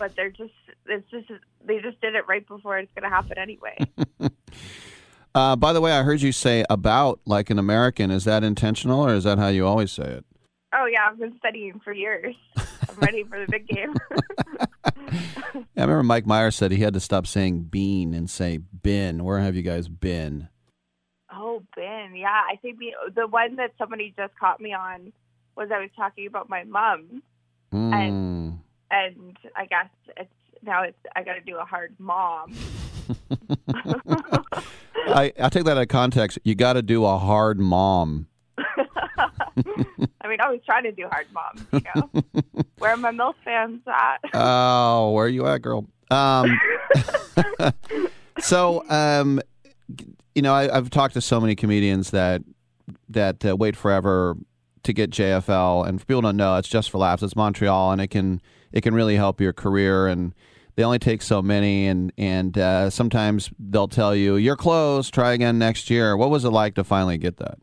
[0.00, 0.52] But they're just
[0.86, 1.28] it's just
[1.64, 3.76] they just did it right before it's gonna happen anyway.
[5.32, 8.10] Uh, by the way, I heard you say about like an American.
[8.10, 10.24] Is that intentional, or is that how you always say it?
[10.74, 12.34] oh yeah, I've been studying for years.
[12.56, 13.94] I'm ready for the big game.
[14.84, 19.22] I remember Mike Myers said he had to stop saying bean and say bin.
[19.24, 20.48] Where have you guys been?
[21.32, 22.26] oh, Ben, yeah.
[22.50, 25.12] I think the the one that somebody just caught me on
[25.56, 27.22] was I was talking about my mom
[27.72, 27.94] Mm.
[27.94, 28.58] and
[28.90, 30.30] I guess it's
[30.62, 32.54] now it's I got to do a hard mom.
[35.06, 36.38] I, I take that out of context.
[36.44, 38.26] You got to do a hard mom.
[38.58, 41.66] I mean, I was trying to do hard mom.
[41.72, 42.10] You know,
[42.78, 44.20] where are my MILF fans at?
[44.34, 45.86] Oh, where are you at, girl?
[46.10, 46.58] Um,
[48.38, 49.40] so, um,
[50.34, 52.42] you know, I, I've talked to so many comedians that
[53.08, 54.36] that uh, wait forever
[54.82, 57.22] to get JFL, and for people don't know, it's just for laughs.
[57.22, 58.40] It's Montreal, and it can
[58.72, 60.06] it can really help your career.
[60.06, 60.34] And
[60.76, 65.10] they only take so many, and and uh, sometimes they'll tell you you're close.
[65.10, 66.16] Try again next year.
[66.16, 67.58] What was it like to finally get that?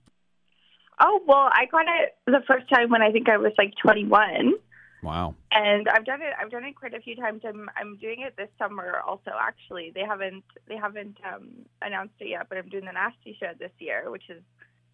[1.00, 4.54] Oh well, I got it the first time when I think I was like 21.
[5.04, 5.36] Wow.
[5.52, 6.34] and I've done it.
[6.42, 7.42] I've done it quite a few times.
[7.48, 9.32] I'm I'm doing it this summer also.
[9.40, 11.50] Actually, they haven't they haven't um,
[11.82, 14.42] announced it yet, but I'm doing the Nasty Show this year, which is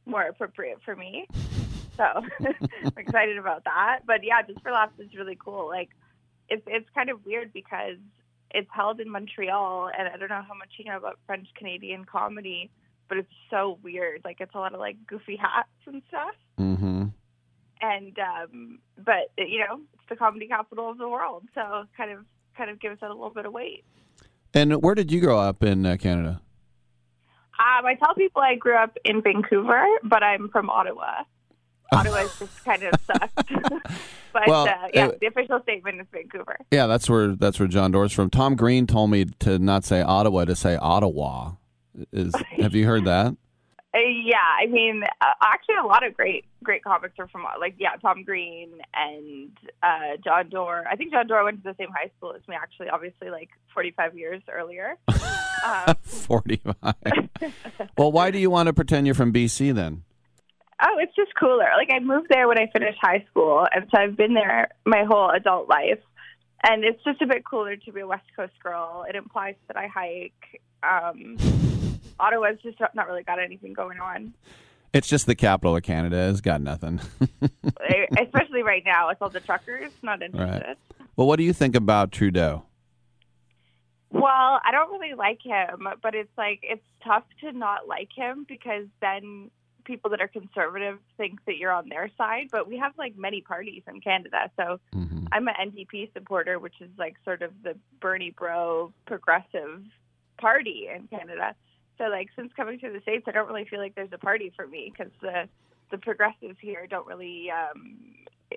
[0.06, 1.26] more appropriate for me.
[1.96, 2.04] So
[2.84, 4.02] I'm excited about that.
[4.06, 5.68] But yeah, just for laughs is really cool.
[5.68, 5.90] Like
[6.54, 7.98] it's it's kind of weird because
[8.52, 12.06] it's held in Montreal, and I don't know how much you know about French Canadian
[12.06, 12.70] comedy,
[13.10, 14.22] but it's so weird.
[14.24, 16.36] Like it's a lot of like goofy hats and stuff.
[16.60, 17.06] Mm-hmm.
[17.82, 22.26] And um, but you know, it's the comedy capital of the world, so kind of
[22.56, 23.84] kind of gives it a little bit of weight.
[24.54, 26.40] And where did you grow up in uh, Canada?
[27.60, 31.24] Um, I tell people I grew up in Vancouver, but I'm from Ottawa.
[32.00, 33.52] Ottawa just kind of sucked.
[34.34, 36.58] but Well, uh, yeah, it- the official statement is Vancouver.
[36.72, 38.30] Yeah, that's where that's where Jon Dore's from.
[38.30, 41.54] Tom Green told me to not say Ottawa, to say Ottawa.
[42.12, 43.36] Is have you heard that?
[43.96, 47.76] Uh, yeah, I mean, uh, actually, a lot of great great comics are from like
[47.78, 49.52] yeah, Tom Green and
[49.84, 50.84] uh, Jon Dore.
[50.90, 52.56] I think Jon Dore went to the same high school as me.
[52.56, 54.98] Actually, obviously, like 45 years earlier.
[55.64, 56.96] um, Forty-five.
[57.96, 60.04] well, why do you want to pretend you're from BC then?
[60.86, 61.70] Oh, it's just cooler.
[61.78, 65.04] Like I moved there when I finished high school, and so I've been there my
[65.08, 66.00] whole adult life.
[66.66, 69.06] And it's just a bit cooler to be a West Coast girl.
[69.08, 70.62] It implies that I hike.
[70.82, 71.38] Um,
[72.20, 74.34] Ottawa's just not really got anything going on,
[74.94, 76.30] It's just the capital of Canada.
[76.30, 77.02] It's got nothing.
[78.22, 79.92] Especially right now with all the truckers.
[80.02, 80.66] Not interested.
[80.68, 80.78] right.
[81.16, 82.64] Well, what do you think about Trudeau?
[84.12, 88.46] Well, I don't really like him, but it's like it's tough to not like him
[88.48, 89.50] because then
[89.84, 92.50] people that are conservative think that you're on their side.
[92.52, 94.80] But we have like many parties in Canada, so
[95.32, 99.84] I'm an NDP supporter, which is like sort of the Bernie Bro progressive
[100.38, 101.56] party in Canada.
[101.98, 104.52] So like since coming to the states, I don't really feel like there's a party
[104.56, 105.48] for me because the
[105.92, 107.98] the progressives here don't really, um,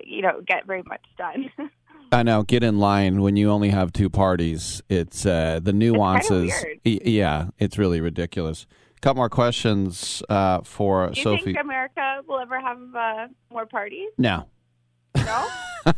[0.03, 1.51] you know, get very much done.
[2.13, 2.45] I know.
[2.45, 4.81] Get in line when you only have two parties.
[4.89, 6.53] It's uh, the nuances.
[6.65, 6.81] weird.
[6.85, 8.67] Y- yeah, it's really ridiculous.
[9.03, 11.45] Couple more questions uh, for Do you Sophie.
[11.45, 14.09] think America will ever have uh, more parties?
[14.19, 14.47] no,
[15.17, 15.47] No,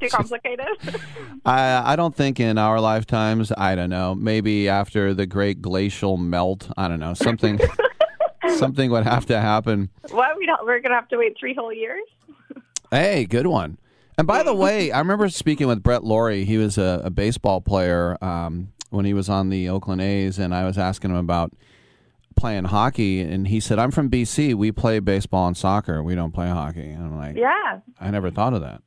[0.00, 0.66] too complicated.
[1.44, 3.52] I I don't think in our lifetimes.
[3.56, 4.14] I don't know.
[4.14, 6.70] Maybe after the great glacial melt.
[6.76, 7.14] I don't know.
[7.14, 7.60] Something
[8.56, 9.90] something would have to happen.
[10.10, 12.02] what we don't, we're gonna have to wait three whole years.
[12.90, 13.78] Hey, good one.
[14.18, 16.44] And by the way, I remember speaking with Brett Lawrie.
[16.44, 20.52] He was a, a baseball player um, when he was on the Oakland A's, and
[20.54, 21.52] I was asking him about
[22.36, 24.54] playing hockey, and he said, "I'm from BC.
[24.54, 26.02] We play baseball and soccer.
[26.02, 28.82] We don't play hockey." And I'm like, Yeah, I never thought of that.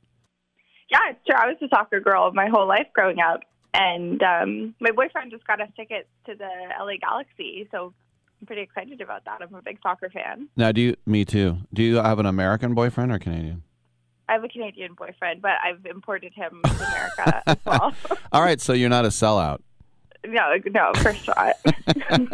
[0.90, 1.36] yeah, it's true.
[1.36, 3.40] I was a soccer girl my whole life growing up,
[3.72, 6.48] and um, my boyfriend just got us tickets to the
[6.80, 7.92] LA Galaxy, so
[8.40, 9.40] I'm pretty excited about that.
[9.42, 10.48] I'm a big soccer fan.
[10.56, 10.96] Now, do you?
[11.06, 11.58] Me too.
[11.72, 13.62] Do you have an American boyfriend or Canadian?
[14.28, 17.92] I have a Canadian boyfriend, but I've imported him to America as well.
[18.32, 19.58] All right, so you're not a sellout.
[20.26, 21.34] No, no, for sure.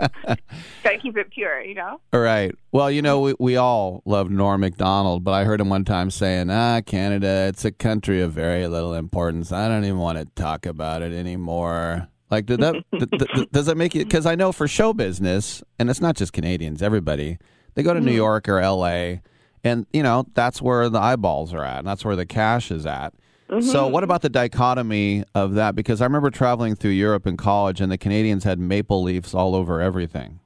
[0.83, 2.01] Gotta keep it pure, you know.
[2.13, 2.55] All right.
[2.73, 6.11] Well, you know, we, we all love Norm Macdonald, but I heard him one time
[6.11, 9.53] saying, ah, Canada, it's a country of very little importance.
[9.53, 12.09] I don't even want to talk about it anymore.
[12.31, 14.05] Like, did that, th- th- does that make you?
[14.05, 17.39] Because I know for show business, and it's not just Canadians, everybody,
[17.75, 18.17] they go to New Mhm.
[18.17, 19.17] York or LA,
[19.65, 22.87] and, you know, that's where the eyeballs are at, and that's where the cash is
[22.87, 23.15] at.
[23.51, 23.57] So,
[23.89, 23.91] Mhm.
[23.91, 25.75] what about the dichotomy of that?
[25.75, 29.57] Because I remember traveling through Europe in college, and the Canadians had maple leaves all
[29.57, 30.39] over everything.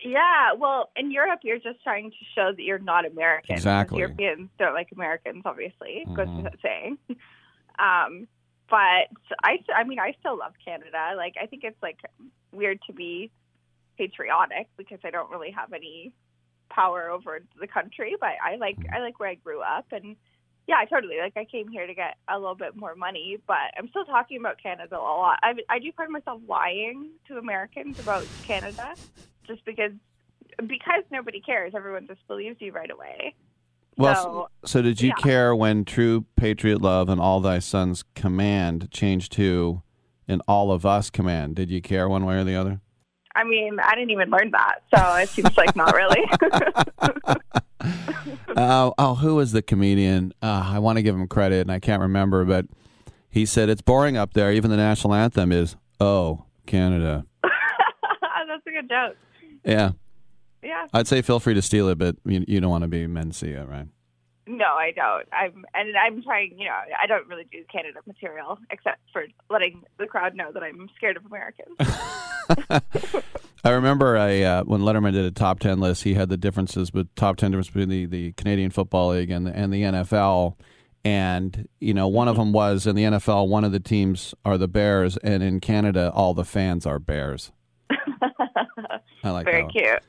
[0.00, 3.56] Yeah, well, in Europe, you're just trying to show that you're not American.
[3.56, 3.98] Exactly.
[3.98, 6.04] Europeans don't like Americans, obviously.
[6.14, 6.36] Goes Mhm.
[6.38, 6.98] without saying.
[7.78, 8.26] Um,
[8.70, 9.08] but
[9.44, 11.12] I, I mean, I still love Canada.
[11.14, 11.98] Like, I think it's like
[12.52, 13.30] weird to be
[13.98, 16.12] patriotic because I don't really have any
[16.70, 18.16] power over the country.
[18.18, 20.16] But I like, I like where I grew up, and
[20.66, 21.34] yeah, I totally like.
[21.36, 24.60] I came here to get a little bit more money, but I'm still talking about
[24.60, 25.38] Canada a lot.
[25.42, 28.94] I, I do find myself lying to Americans about Canada
[29.46, 29.92] just because
[30.66, 31.72] because nobody cares.
[31.76, 33.34] Everyone just believes you right away.
[33.96, 35.22] Well, so, so, so did you yeah.
[35.22, 39.82] care when true patriot love and all thy sons command changed to
[40.26, 41.56] and all of us command?
[41.56, 42.80] Did you care one way or the other?
[43.36, 46.22] I mean, I didn't even learn that, so it seems like not really.
[48.56, 50.32] uh, oh, who was the comedian?
[50.42, 52.66] Uh, I want to give him credit, and I can't remember, but
[53.28, 54.52] he said it's boring up there.
[54.52, 59.16] Even the national anthem is "Oh, Canada." That's a good joke.
[59.64, 59.90] Yeah,
[60.62, 60.86] Yeah.
[60.92, 63.68] I'd say feel free to steal it, but you, you don't want to be Mencia,
[63.68, 63.88] right?
[64.48, 65.26] No, I don't.
[65.32, 66.56] I'm and I'm trying.
[66.58, 70.62] You know, I don't really do Canada material except for letting the crowd know that
[70.62, 71.76] I'm scared of Americans.
[73.64, 76.90] I remember I, uh, when Letterman did a top ten list, he had the differences,
[76.90, 80.54] but top ten difference between the, the Canadian Football League and the, and the NFL.
[81.04, 84.58] And you know, one of them was in the NFL, one of the teams are
[84.58, 87.50] the Bears, and in Canada, all the fans are Bears.
[89.24, 89.64] I like Very that.
[89.64, 89.70] one.
[89.72, 90.02] cute.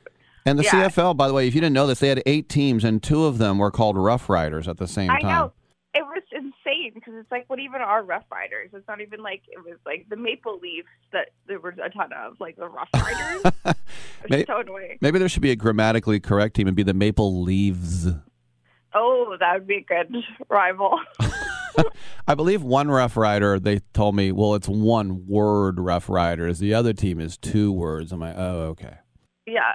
[0.48, 0.88] And the Yeah.
[0.88, 3.24] CFL, by the way, if you didn't know this, they had eight teams, and two
[3.24, 5.16] of them were called Rough Riders at the same time.
[5.16, 5.30] I time.
[5.30, 5.52] know.
[5.94, 6.92] It was insane.
[6.94, 8.70] because it's like, what even are Rough Riders?
[8.72, 12.12] It's not even like it was like the Maple Leafs that there was a ton
[12.12, 13.52] of, like the Rough Riders.
[14.24, 14.98] it's May- so annoying.
[15.00, 18.06] Maybe there should be a grammatically correct team and be the Maple Leaves.
[18.94, 20.14] Oh, that would be a good
[20.48, 20.98] rival.
[22.28, 26.58] I believe one Rough Rider, they told me, well, it's one word Rough Riders.
[26.58, 28.12] The other team is two words.
[28.12, 28.96] I'm like, oh, okay.
[29.46, 29.72] yeah,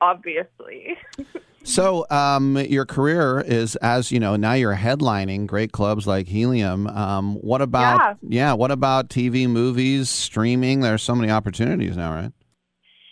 [0.00, 0.96] obviously.
[1.64, 6.86] So, um, your career is as you know now you're headlining great clubs like Helium.
[6.86, 8.54] Um, what about yeah.
[8.54, 10.80] What about TV, movies, streaming?
[10.80, 12.32] There's so many opportunities now, right?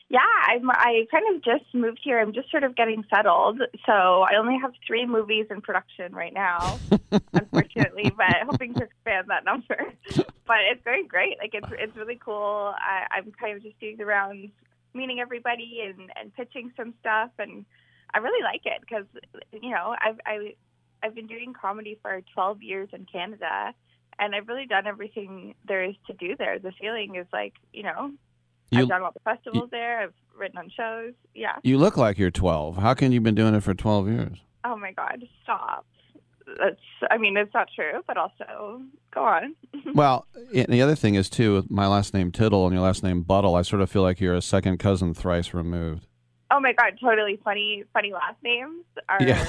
[0.09, 2.21] Yeah, I'm, I kind of just moved here.
[2.21, 3.61] I'm just sort of getting settled.
[3.85, 6.79] So I only have three movies in production right now,
[7.33, 9.93] unfortunately, but hoping to expand that number.
[10.47, 11.39] But it's going great.
[11.41, 12.73] Like it's it's really cool.
[12.79, 14.53] I, I'm kind of just doing the rounds,
[14.97, 17.65] meeting everybody and and pitching some stuff, and
[18.15, 19.07] I really like it because
[19.53, 20.55] you know I've I,
[21.03, 23.75] I've been doing comedy for 12 years in Canada,
[24.19, 26.59] and I've really done everything there is to do there.
[26.59, 28.13] The feeling is like you know
[28.71, 30.01] You- I've done all the festivals there.
[30.01, 31.15] I've written on shows.
[31.35, 31.57] Yeah.
[31.63, 32.77] You look like you're 12.
[32.77, 34.39] How can you been doing it for 12 years?
[34.65, 35.23] Oh my God!
[35.45, 35.87] Stop.
[36.59, 36.81] That's.
[37.11, 38.83] I mean, it's not true, but also
[39.13, 39.55] go on.
[39.95, 43.03] Well, and the other thing is too, with my last name Tittle and your last
[43.03, 46.07] name Buttle, I sort of feel like you're a second cousin thrice removed.
[46.51, 46.99] oh my God!
[47.01, 47.85] Totally funny.
[47.93, 49.23] Funny last names are.
[49.23, 49.47] Yeah.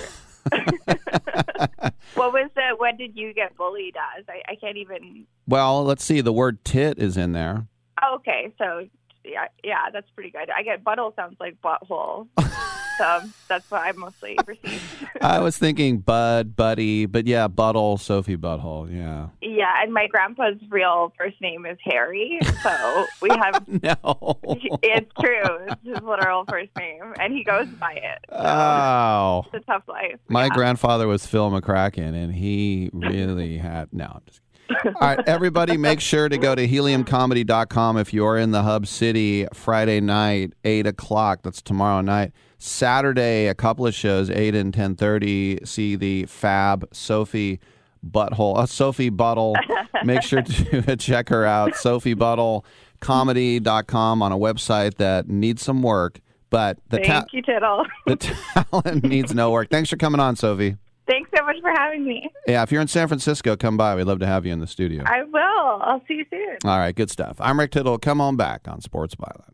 [2.13, 2.75] What was the?
[2.77, 4.25] What did you get bullied as?
[4.27, 5.25] I, I can't even.
[5.47, 6.21] Well, let's see.
[6.21, 7.67] The word tit is in there.
[8.01, 8.87] Oh, okay, so
[9.27, 10.49] yeah, yeah, that's pretty good.
[10.49, 12.27] I get butthole sounds like butthole,
[12.97, 14.81] so that's what I mostly receive.
[15.21, 18.93] I was thinking Bud, Buddy, but yeah, Buttle, Sophie Butthole.
[18.93, 19.27] Yeah.
[19.41, 23.67] Yeah, and my grandpa's real first name is Harry, so we have.
[23.67, 24.39] no.
[24.83, 25.67] It's true.
[25.67, 28.19] It's his literal first name, and he goes by it.
[28.31, 29.43] Oh.
[29.53, 30.19] It's a tough life.
[30.27, 30.49] My yeah.
[30.49, 33.89] grandfather was Phil McCracken, and he really had.
[33.91, 34.46] No, I'm just kidding.
[34.85, 39.47] All right, everybody, make sure to go to heliumcomedy.com if you're in the Hub City
[39.53, 41.39] Friday night, 8 o'clock.
[41.43, 42.31] That's tomorrow night.
[42.59, 45.67] Saturday, a couple of shows, 8 and 10.30.
[45.67, 47.59] See the Fab Sophie
[48.05, 49.55] Butthole, uh, Sophie Buttle.
[50.03, 51.75] Make sure to check her out.
[51.75, 52.65] Sophie Buttle,
[52.99, 56.19] comedy.com on a website that needs some work,
[56.49, 57.85] but the, Thank ta- you, Tittle.
[58.05, 59.69] the talent needs no work.
[59.69, 60.77] Thanks for coming on, Sophie.
[61.07, 62.29] Thanks so much for having me.
[62.47, 63.95] Yeah, if you're in San Francisco, come by.
[63.95, 65.03] We'd love to have you in the studio.
[65.05, 65.81] I will.
[65.81, 66.57] I'll see you soon.
[66.65, 67.37] All right, good stuff.
[67.39, 67.97] I'm Rick Tittle.
[67.97, 69.53] Come on back on Sports Byline.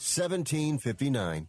[0.00, 1.48] 1759.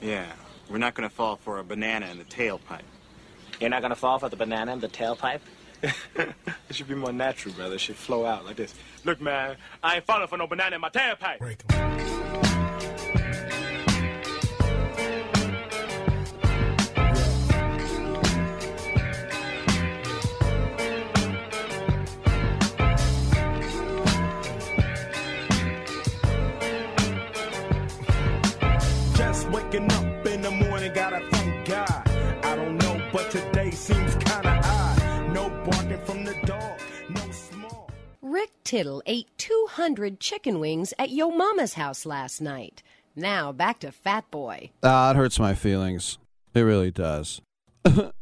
[0.00, 0.30] Yeah,
[0.70, 2.82] we're not gonna fall for a banana in the tailpipe.
[3.60, 5.40] You're not gonna fall for the banana in the tailpipe?
[5.82, 6.34] it
[6.70, 7.74] should be more natural, brother.
[7.74, 8.74] It should flow out like this.
[9.04, 12.47] Look, man, I ain't falling for no banana in my tailpipe.
[38.68, 42.82] Tittle ate 200 chicken wings at Yo Mama's house last night.
[43.16, 44.72] Now back to Fat Boy.
[44.82, 46.18] Ah, it hurts my feelings.
[46.52, 47.40] It really does.
[47.86, 48.12] um,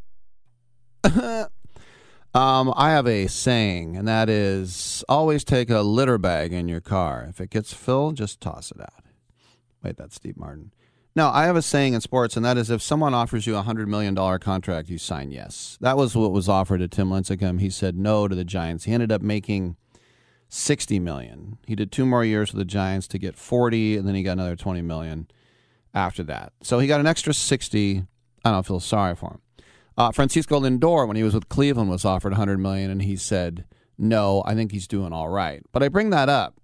[2.33, 7.27] I have a saying, and that is always take a litter bag in your car.
[7.29, 9.03] If it gets filled, just toss it out.
[9.83, 10.71] Wait, that's Steve Martin.
[11.17, 13.65] No, I have a saying in sports, and that is if someone offers you a
[13.65, 15.77] $100 million contract, you sign yes.
[15.81, 17.59] That was what was offered to Tim Lincecum.
[17.59, 18.85] He said no to the Giants.
[18.85, 19.77] He ended up making
[20.49, 21.59] 60 million.
[21.67, 24.33] He did two more years with the Giants to get 40 and then he got
[24.33, 25.29] another 20 million
[25.95, 26.53] after that.
[26.63, 28.05] So he got an extra 60.
[28.45, 29.41] I don't feel sorry for him.
[29.99, 33.65] Uh, Francisco Lindor, when he was with Cleveland, was offered 100 million, and he said,
[33.97, 36.61] "No, I think he's doing all right." But I bring that up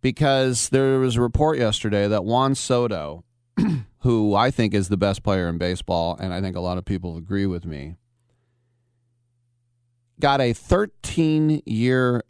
[0.00, 3.24] because there was a report yesterday that Juan Soto,
[4.00, 6.84] who I think is the best player in baseball, and I think a lot of
[6.84, 7.96] people agree with me,
[10.20, 12.22] got a 13 year,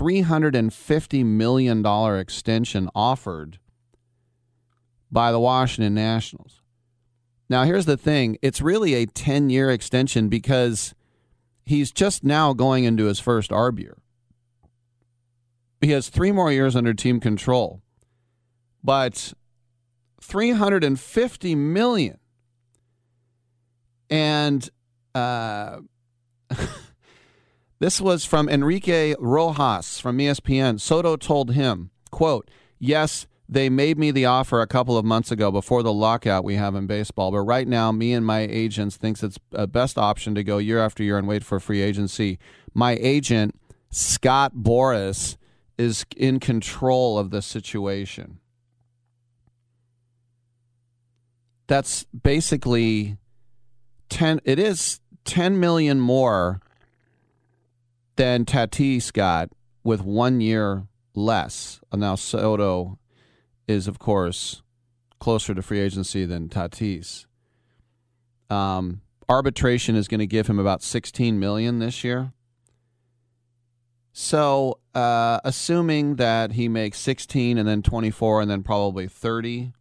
[0.00, 1.84] $350 million
[2.18, 3.58] extension offered
[5.12, 6.62] by the Washington Nationals.
[7.50, 10.94] Now, here's the thing it's really a 10 year extension because
[11.66, 13.98] he's just now going into his first ARB year.
[15.82, 17.82] He has three more years under team control,
[18.82, 19.34] but
[20.22, 22.18] 350 million.
[24.08, 24.68] And
[25.14, 25.80] uh,
[27.80, 30.78] this was from Enrique Rojas from ESPN.
[30.78, 32.48] Soto told him, quote,
[32.78, 36.54] yes, they made me the offer a couple of months ago before the lockout we
[36.54, 37.32] have in baseball.
[37.32, 40.78] But right now, me and my agents thinks it's a best option to go year
[40.78, 42.38] after year and wait for free agency.
[42.74, 43.58] My agent,
[43.90, 45.36] Scott Boras,
[45.78, 48.38] is in control of the situation.
[51.66, 53.16] That's basically
[54.10, 56.60] 10 it is 10 million more
[58.20, 59.48] than Tatis got
[59.82, 61.80] with 1 year less.
[61.90, 62.98] Now Soto
[63.66, 64.62] is of course
[65.20, 67.24] closer to free agency than Tatis.
[68.50, 72.34] Um, arbitration is going to give him about 16 million this year.
[74.12, 79.72] So, uh, assuming that he makes 16 and then 24 and then probably 30,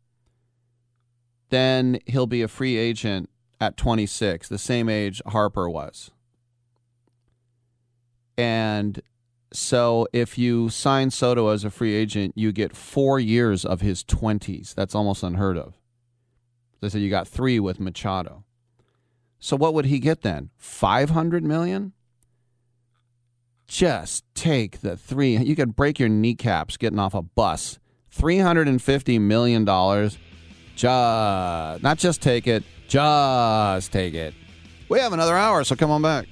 [1.50, 3.30] then he'll be a free agent
[3.60, 6.12] at 26, the same age Harper was.
[8.40, 9.02] And
[9.52, 14.02] so if you sign Soto as a free agent, you get four years of his
[14.02, 14.74] 20s.
[14.74, 15.74] That's almost unheard of.
[16.80, 18.46] They said you got three with Machado.
[19.40, 20.52] So what would he get then?
[20.56, 21.92] 500 million?
[23.68, 25.36] Just take the three.
[25.36, 27.78] You could break your kneecaps getting off a bus.
[28.16, 29.66] $350 million.
[29.66, 30.18] Just,
[31.84, 34.34] not just take it, just take it.
[34.88, 36.26] We have another hour, so come on back.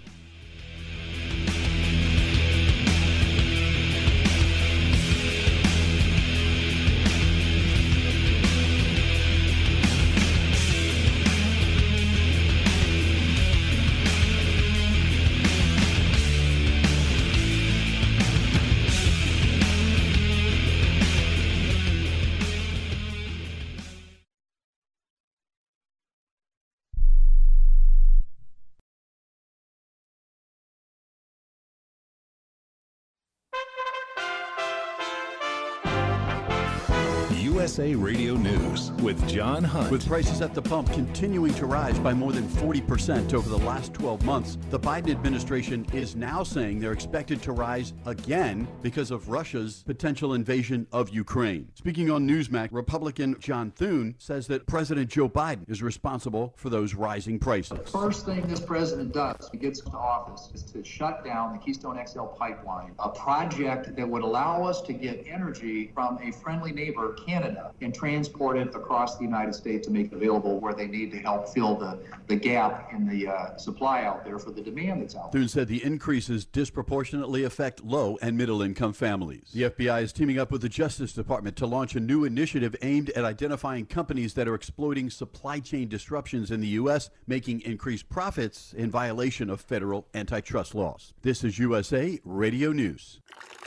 [37.58, 39.90] USA Radio News with John Hunt.
[39.90, 43.96] With prices at the pump continuing to rise by more than 40% over the last
[43.96, 49.30] 12 months, the Biden administration is now saying they're expected to rise again because of
[49.30, 51.68] Russia's potential invasion of Ukraine.
[51.74, 56.94] Speaking on Newsmax, Republican John Thune says that President Joe Biden is responsible for those
[56.94, 57.80] rising prices.
[57.80, 61.54] The First thing this president does when he gets into office is to shut down
[61.54, 66.32] the Keystone XL pipeline, a project that would allow us to get energy from a
[66.32, 67.47] friendly neighbor, Canada,
[67.82, 71.20] and transport it across the United States to make it available where they need to
[71.20, 75.16] help fill the, the gap in the uh, supply out there for the demand that's
[75.16, 75.42] out there.
[75.42, 79.50] Thune said the increases disproportionately affect low and middle income families.
[79.54, 83.10] The FBI is teaming up with the Justice Department to launch a new initiative aimed
[83.12, 88.74] at identifying companies that are exploiting supply chain disruptions in the U.S., making increased profits
[88.74, 91.14] in violation of federal antitrust laws.
[91.22, 93.22] This is USA Radio News.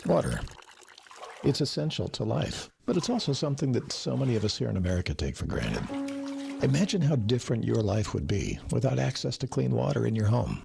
[0.07, 0.41] Water.
[1.43, 4.77] It's essential to life, but it's also something that so many of us here in
[4.77, 5.85] America take for granted.
[6.65, 10.65] Imagine how different your life would be without access to clean water in your home.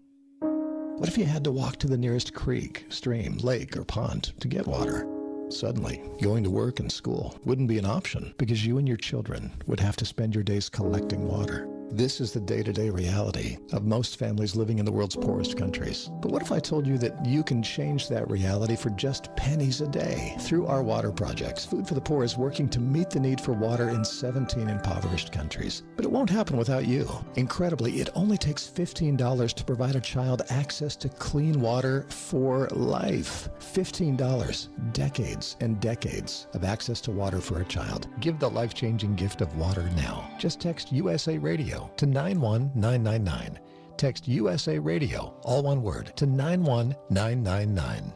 [0.97, 4.47] What if you had to walk to the nearest creek, stream, lake, or pond to
[4.47, 5.07] get water?
[5.49, 9.51] Suddenly, going to work and school wouldn't be an option because you and your children
[9.67, 11.69] would have to spend your days collecting water.
[11.91, 15.55] This is the day to day reality of most families living in the world's poorest
[15.55, 16.09] countries.
[16.19, 19.81] But what if I told you that you can change that reality for just pennies
[19.81, 21.65] a day through our water projects?
[21.65, 25.31] Food for the Poor is working to meet the need for water in 17 impoverished
[25.31, 25.83] countries.
[25.95, 27.07] But it won't happen without you.
[27.35, 33.47] Incredibly, it only takes $15 to provide a child access to clean water for life.
[33.59, 38.07] $15, decades and decades of access to water for a child.
[38.19, 40.29] Give the life changing gift of water now.
[40.39, 43.59] Just text USA Radio to 91999.
[43.97, 48.13] Text USA Radio, all one word, to 91999.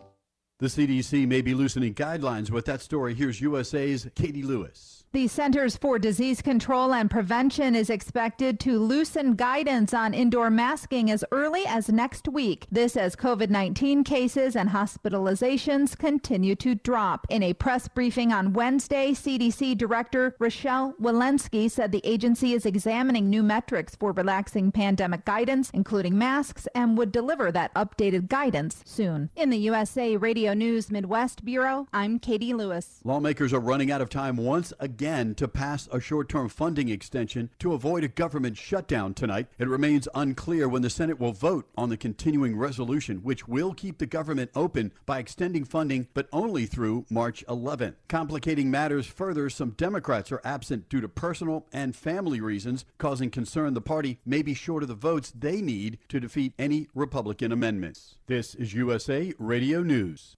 [0.60, 2.50] The CDC may be loosening guidelines.
[2.50, 4.99] With that story, here's USA's Katie Lewis.
[5.12, 11.10] The Centers for Disease Control and Prevention is expected to loosen guidance on indoor masking
[11.10, 12.68] as early as next week.
[12.72, 17.26] This as COVID 19 cases and hospitalizations continue to drop.
[17.28, 23.32] In a press briefing on Wednesday, CDC Director Rochelle Walensky said the agency is examining
[23.32, 29.32] new metrics for relaxing pandemic guidance, including masks, and would deliver that updated guidance soon.
[29.36, 33.00] In the USA Radio News Midwest Bureau, I'm Katie Lewis.
[33.04, 36.90] Lawmakers are running out of time once again again to pass a short term funding
[36.90, 39.48] extension to avoid a government shutdown tonight.
[39.58, 43.98] It remains unclear when the Senate will vote on the continuing resolution, which will keep
[43.98, 47.96] the government open by extending funding, but only through March 11.
[48.10, 53.76] Complicating matters further, some Democrats are absent due to personal and family reasons, causing concern
[53.76, 58.18] the party may be short of the votes they need to defeat any Republican amendments.
[58.28, 60.36] This is USA Radio News.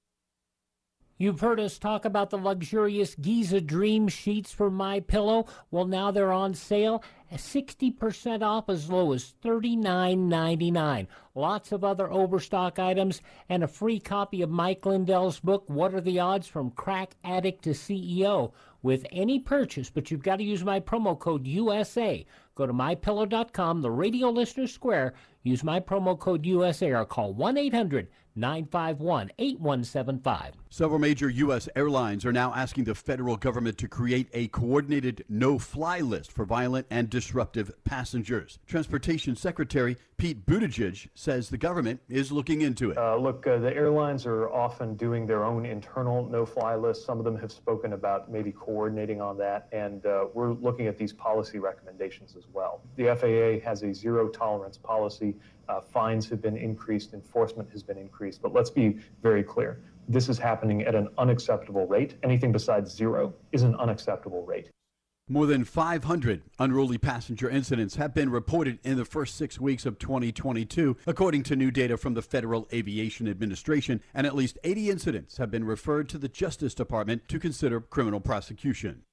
[1.22, 5.46] You've heard us talk about the luxurious Giza Dream sheets for My Pillow.
[5.70, 11.06] Well, now they're on sale, 60% off as low as $39.99.
[11.36, 16.02] Lots of other overstock items and a free copy of Mike Lindell's book, What Are
[16.02, 19.92] the Odds from Crack Addict to CEO, with any purchase.
[19.92, 22.26] But you've got to use my promo code USA.
[22.56, 25.14] Go to mypillow.com, the radio listener square.
[25.44, 30.54] Use my promo code USA or call 1 800 951 8175.
[30.70, 31.68] Several major U.S.
[31.76, 36.46] airlines are now asking the federal government to create a coordinated no fly list for
[36.46, 38.60] violent and disruptive passengers.
[38.66, 42.98] Transportation Secretary Pete Buttigieg says the government is looking into it.
[42.98, 47.06] Uh, look, uh, the airlines are often doing their own internal no fly list.
[47.06, 50.98] Some of them have spoken about maybe coordinating on that, and uh, we're looking at
[50.98, 52.82] these policy recommendations as well.
[52.98, 55.36] The FAA has a zero tolerance policy.
[55.72, 59.80] Uh, fines have been increased, enforcement has been increased, but let's be very clear.
[60.10, 62.16] This is happening at an unacceptable rate.
[62.24, 64.70] Anything besides zero is an unacceptable rate.
[65.30, 69.98] More than 500 unruly passenger incidents have been reported in the first six weeks of
[69.98, 75.38] 2022, according to new data from the Federal Aviation Administration, and at least 80 incidents
[75.38, 79.04] have been referred to the Justice Department to consider criminal prosecution.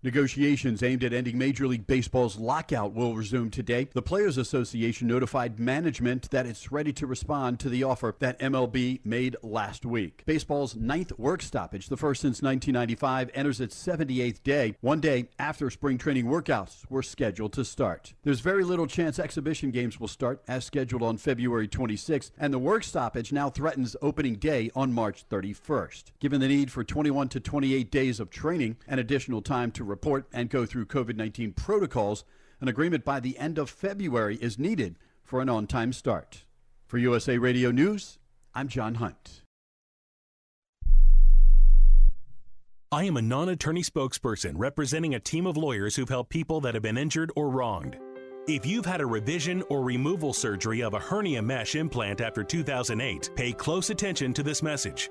[0.00, 3.88] Negotiations aimed at ending Major League Baseball's lockout will resume today.
[3.92, 9.00] The Players Association notified management that it's ready to respond to the offer that MLB
[9.04, 10.22] made last week.
[10.24, 15.68] Baseball's ninth work stoppage, the first since 1995, enters its 78th day, one day after
[15.68, 18.14] spring training workouts were scheduled to start.
[18.22, 22.60] There's very little chance exhibition games will start as scheduled on February 26th, and the
[22.60, 26.12] work stoppage now threatens opening day on March 31st.
[26.20, 30.26] Given the need for 21 to 28 days of training and additional time to report
[30.32, 32.24] and go through COVID 19 protocols,
[32.60, 36.44] an agreement by the end of February is needed for an on time start.
[36.86, 38.18] For USA Radio News,
[38.54, 39.42] I'm John Hunt.
[42.90, 46.72] I am a non attorney spokesperson representing a team of lawyers who've helped people that
[46.72, 47.98] have been injured or wronged.
[48.46, 53.28] If you've had a revision or removal surgery of a hernia mesh implant after 2008,
[53.36, 55.10] pay close attention to this message.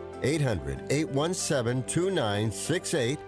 [0.23, 3.19] 800 817 2968.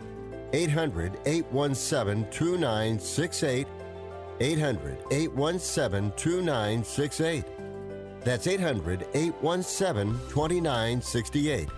[0.53, 3.67] 800 817 2968.
[4.39, 7.45] 800 817 2968.
[8.21, 11.69] That's 800 817 2968.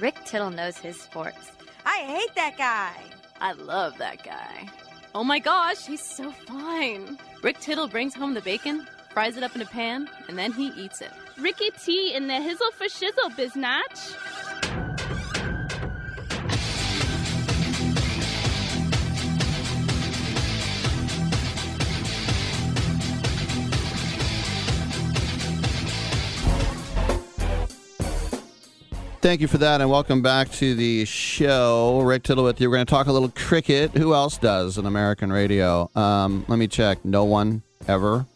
[0.00, 1.50] Rick Tittle knows his sports.
[1.84, 2.94] I hate that guy.
[3.40, 4.68] I love that guy.
[5.14, 7.18] Oh my gosh, he's so fine.
[7.42, 10.68] Rick Tittle brings home the bacon, fries it up in a pan, and then he
[10.76, 11.10] eats it.
[11.40, 14.16] Ricky T in the hizzle for shizzle, biznatch.
[29.20, 32.00] Thank you for that, and welcome back to the show.
[32.00, 32.70] Rick Tittle with you.
[32.70, 33.90] We're going to talk a little cricket.
[33.92, 35.90] Who else does in American radio?
[35.94, 37.04] Um, let me check.
[37.04, 38.26] No one ever.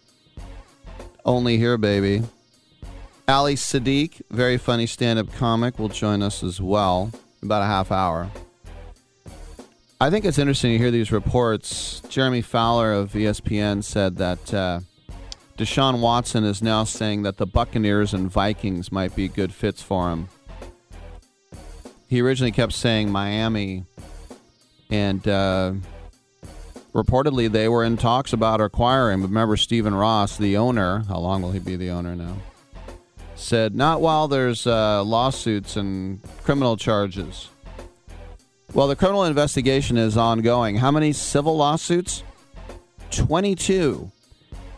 [1.24, 2.22] Only here, baby.
[3.28, 7.12] Ali Siddiq, very funny stand-up comic, will join us as well.
[7.42, 8.30] About a half hour.
[10.00, 12.00] I think it's interesting to hear these reports.
[12.08, 14.80] Jeremy Fowler of ESPN said that uh,
[15.56, 20.10] Deshaun Watson is now saying that the Buccaneers and Vikings might be good fits for
[20.10, 20.28] him
[22.12, 23.86] he originally kept saying Miami,
[24.90, 25.72] and uh,
[26.92, 29.22] reportedly they were in talks about acquiring.
[29.22, 32.36] Remember, Stephen Ross, the owner, how long will he be the owner now?
[33.42, 37.48] Said not while there's uh, lawsuits and criminal charges.
[38.72, 40.76] Well, the criminal investigation is ongoing.
[40.76, 42.22] How many civil lawsuits?
[43.10, 44.12] 22.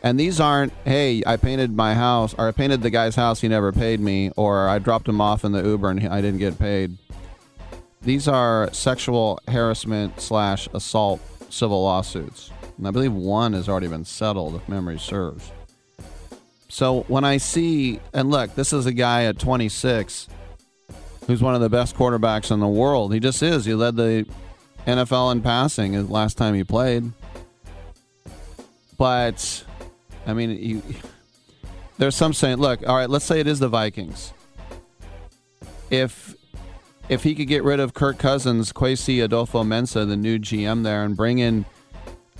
[0.03, 3.49] And these aren't, hey, I painted my house, or I painted the guy's house, he
[3.49, 6.59] never paid me, or I dropped him off in the Uber and I didn't get
[6.59, 6.97] paid.
[8.01, 11.20] These are sexual harassment slash assault
[11.53, 12.51] civil lawsuits.
[12.78, 15.53] And I believe one has already been settled, if memory serves.
[16.74, 20.26] So when I see, and look, this is a guy at 26
[21.28, 23.14] who's one of the best quarterbacks in the world.
[23.14, 23.64] He just is.
[23.64, 24.26] He led the
[24.84, 27.12] NFL in passing last time he played.
[28.98, 29.64] But,
[30.26, 30.82] I mean, you,
[31.98, 34.32] there's some saying, look, all right, let's say it is the Vikings.
[35.90, 36.34] If
[37.09, 41.16] if he could get rid of Kirk Cousins, Kwesi Adofo-Mensah, the new GM there, and
[41.16, 41.66] bring in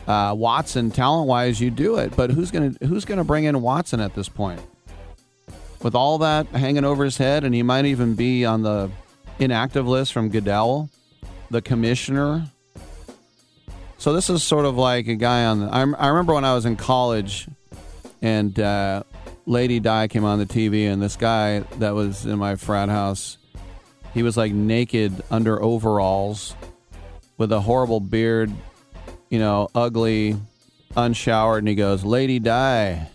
[0.07, 2.15] uh, Watson, talent wise, you do it.
[2.17, 4.61] But who's gonna who's gonna bring in Watson at this point?
[5.83, 8.91] With all that hanging over his head, and he might even be on the
[9.39, 10.89] inactive list from Goodell,
[11.51, 12.47] the commissioner.
[13.99, 15.67] So this is sort of like a guy on the.
[15.67, 17.49] I, I remember when I was in college,
[18.23, 19.03] and uh,
[19.47, 23.39] Lady Di came on the TV, and this guy that was in my frat house
[24.15, 26.55] he was like naked under overalls
[27.37, 28.51] with a horrible beard,
[29.35, 30.37] you know, ugly,
[30.97, 33.09] unshowered, and he goes, Lady Di.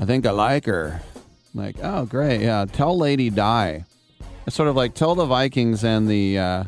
[0.00, 1.02] I think I like her.
[1.54, 2.40] I'm like, oh, great.
[2.40, 3.84] Yeah, tell Lady Di.
[4.46, 6.64] It's sort of like tell the Vikings and the uh,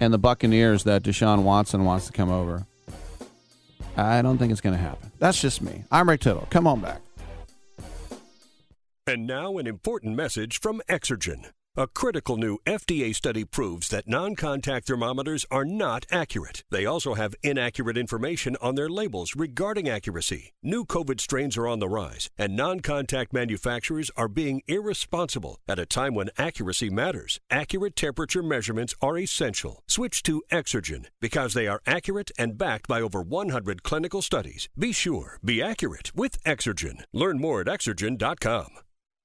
[0.00, 2.66] and the Buccaneers that Deshaun Watson wants to come over.
[3.98, 5.12] I don't think it's going to happen.
[5.18, 5.84] That's just me.
[5.90, 6.46] I'm Rick Tittle.
[6.48, 7.02] Come on back.
[9.06, 11.50] And now an important message from Exergen.
[11.74, 16.64] A critical new FDA study proves that non contact thermometers are not accurate.
[16.70, 20.52] They also have inaccurate information on their labels regarding accuracy.
[20.62, 25.78] New COVID strains are on the rise, and non contact manufacturers are being irresponsible at
[25.78, 27.40] a time when accuracy matters.
[27.48, 29.82] Accurate temperature measurements are essential.
[29.88, 34.68] Switch to Exergen because they are accurate and backed by over 100 clinical studies.
[34.78, 37.04] Be sure, be accurate with Exergen.
[37.14, 38.66] Learn more at exergen.com.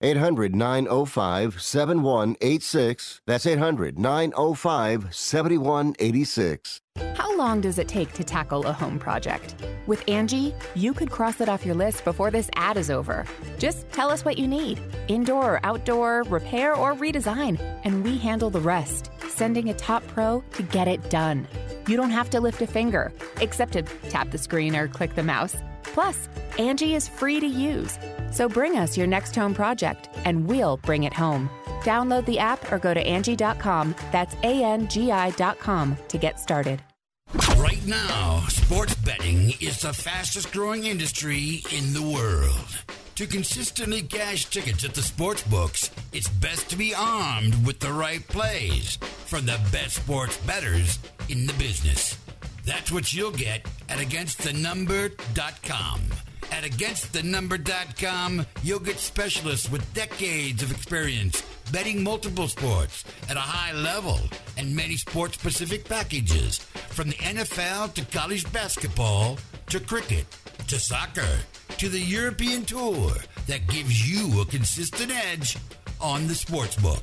[0.00, 3.20] 800 905 7186.
[3.26, 6.80] That's 800 905 7186.
[7.14, 9.54] How long does it take to tackle a home project?
[9.86, 13.24] With Angie, you could cross it off your list before this ad is over.
[13.58, 18.50] Just tell us what you need indoor or outdoor, repair or redesign, and we handle
[18.50, 21.46] the rest, sending a top pro to get it done.
[21.88, 25.22] You don't have to lift a finger, except to tap the screen or click the
[25.22, 25.56] mouse.
[25.96, 26.28] Plus,
[26.58, 27.98] Angie is free to use.
[28.30, 31.48] So bring us your next home project and we'll bring it home.
[31.84, 33.94] Download the app or go to Angie.com.
[34.12, 36.82] That's A N G I.com to get started.
[37.56, 42.68] Right now, sports betting is the fastest growing industry in the world.
[43.14, 47.94] To consistently cash tickets at the sports books, it's best to be armed with the
[47.94, 50.98] right plays from the best sports bettors
[51.30, 52.18] in the business.
[52.66, 56.00] That's what you'll get at AgainstTheNumber.com.
[56.50, 63.72] At AgainstTheNumber.com, you'll get specialists with decades of experience betting multiple sports at a high
[63.72, 64.18] level
[64.56, 69.38] and many sports specific packages from the NFL to college basketball
[69.68, 70.26] to cricket
[70.68, 71.38] to soccer
[71.78, 73.12] to the European Tour
[73.46, 75.56] that gives you a consistent edge
[76.00, 77.02] on the sports book.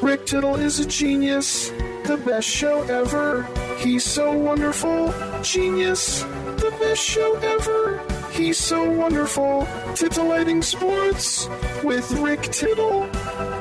[0.03, 1.71] Rick Tittle is a genius,
[2.03, 3.43] the best show ever.
[3.77, 8.01] He's so wonderful, genius, the best show ever.
[8.31, 9.67] He's so wonderful.
[9.95, 11.47] Titillating Sports
[11.83, 13.07] with Rick Tittle.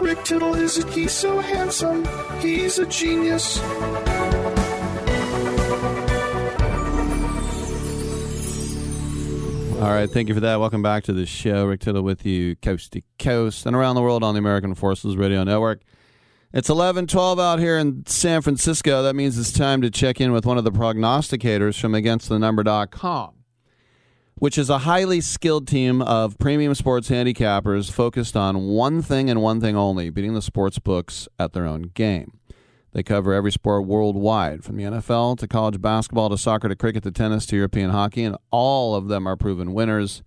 [0.01, 2.07] Rick Tittle is a, he's so handsome.
[2.41, 3.61] He's a genius.
[9.81, 10.59] All right, thank you for that.
[10.59, 11.67] Welcome back to the show.
[11.67, 15.17] Rick Tittle with you, coast to coast and around the world on the American Forces
[15.17, 15.83] Radio Network.
[16.55, 19.03] It's 11:12 out here in San Francisco.
[19.03, 23.31] That means it's time to check in with one of the prognosticators from againstthenumber.com,
[24.35, 29.41] which is a highly skilled team of premium sports handicappers focused on one thing and
[29.41, 32.39] one thing only, beating the sports books at their own game.
[32.93, 37.03] They cover every sport worldwide, from the NFL to college basketball to soccer to cricket
[37.05, 40.23] to tennis to European hockey, and all of them are proven winners.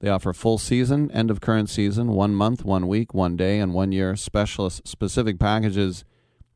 [0.00, 3.74] They offer full season, end of current season, one month, one week, one day, and
[3.74, 6.04] one year specialist specific packages.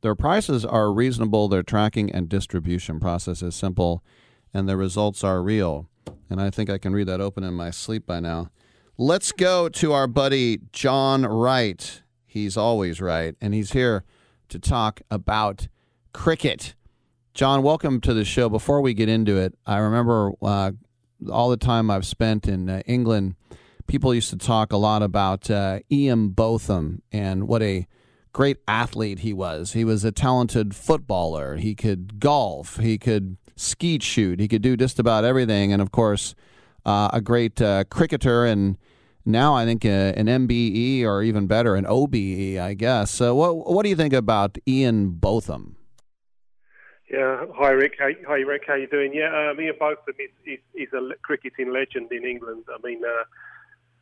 [0.03, 4.03] Their prices are reasonable, their tracking and distribution process is simple,
[4.55, 5.89] and their results are real.
[6.31, 8.51] And I think I can read that open in my sleep by now.
[8.97, 12.03] Let's go to our buddy John Wright.
[12.27, 14.05] He's always right, and he's here
[14.51, 15.69] to talk about
[16.13, 16.75] cricket.
[17.35, 18.49] John, welcome to the show.
[18.49, 20.73] Before we get into it, I remember uh,
[21.31, 23.35] all the time I've spent in uh, England,
[23.87, 27.87] people used to talk a lot about uh, Ian Botham and what a
[28.33, 29.73] great athlete he was.
[29.73, 31.57] He was a talented footballer.
[31.57, 32.79] He could golf.
[32.79, 34.41] He could skeet shoot.
[34.41, 35.73] He could do just about everything.
[35.73, 36.35] And of course,
[36.85, 38.79] uh, a great uh, cricketer and
[39.25, 43.11] now I think uh, an MBE or even better, an OBE, I guess.
[43.11, 45.77] So what what do you think about Ian Botham?
[47.13, 47.97] Yeah, hi Rick.
[47.99, 48.63] How, hi Rick.
[48.67, 49.13] How you doing?
[49.13, 52.65] Yeah, um, Ian Botham is, is is a cricketing legend in England.
[52.73, 53.25] I mean, uh,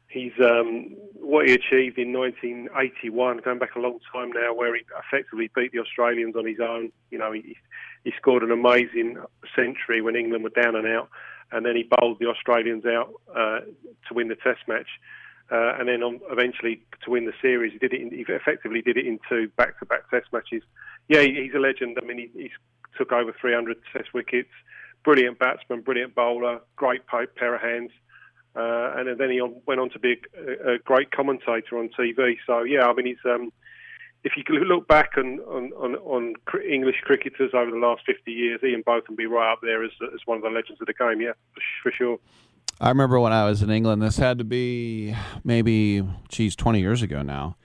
[0.06, 4.82] he's um, what he achieved in 1981, going back a long time now, where he
[4.96, 6.92] effectively beat the Australians on his own.
[7.10, 7.56] You know, he
[8.04, 9.18] he scored an amazing
[9.56, 11.08] century when England were down and out,
[11.50, 13.58] and then he bowled the Australians out uh,
[14.06, 14.88] to win the Test match.
[15.50, 18.02] Uh, and then on, eventually to win the series, he did it.
[18.02, 20.62] In, he effectively did it in two back-to-back Test matches.
[21.08, 21.98] Yeah, he, he's a legend.
[22.00, 22.52] I mean, he, he's
[22.96, 24.50] took over 300 Test wickets.
[25.04, 27.90] Brilliant batsman, brilliant bowler, great pair of hands.
[28.54, 32.36] Uh, and then he on, went on to be a, a, great commentator on TV.
[32.46, 33.52] So yeah, I mean, he's um,
[34.24, 36.34] if you look back on, on, on, on,
[36.68, 40.20] English cricketers over the last 50 years, Ian Botham be right up there as, as
[40.26, 42.18] one of the legends of the game, yeah, for, for sure.
[42.80, 45.14] I remember when I was in England, this had to be
[45.44, 47.56] maybe, geez, 20 years ago now.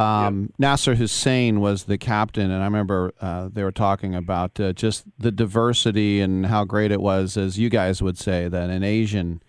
[0.00, 4.72] Um, Nasser Hussain was the captain, and I remember uh, they were talking about uh,
[4.72, 8.82] just the diversity and how great it was, as you guys would say, that an
[8.82, 9.42] Asian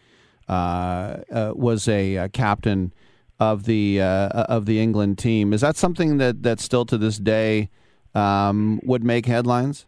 [0.49, 2.91] uh, uh was a, a, captain
[3.39, 5.53] of the uh, of the England team.
[5.53, 7.69] Is that something that, that still to this day
[8.13, 9.85] um, would make headlines?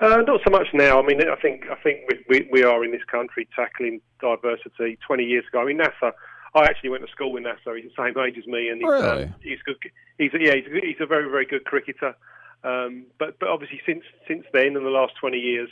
[0.00, 1.00] Uh, not so much now.
[1.00, 4.98] I mean, I think I think we, we, we are in this country tackling diversity.
[5.06, 6.12] Twenty years ago, I mean, Nasser
[6.56, 7.76] I actually went to school with Nasser.
[7.76, 9.24] He's the same age as me, and he's, really?
[9.24, 9.76] um, he's good.
[10.16, 12.16] He's yeah, he's, he's a very very good cricketer.
[12.64, 15.68] Um, but but obviously since since then, in the last twenty years,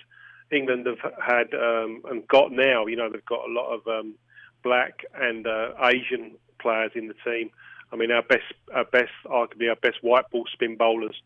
[0.52, 2.86] England have had um, and got now.
[2.86, 4.14] You know, they've got a lot of um,
[4.62, 7.50] black and uh, Asian players in the team.
[7.90, 11.16] I mean, our best our best arguably our best white ball spin bowlers,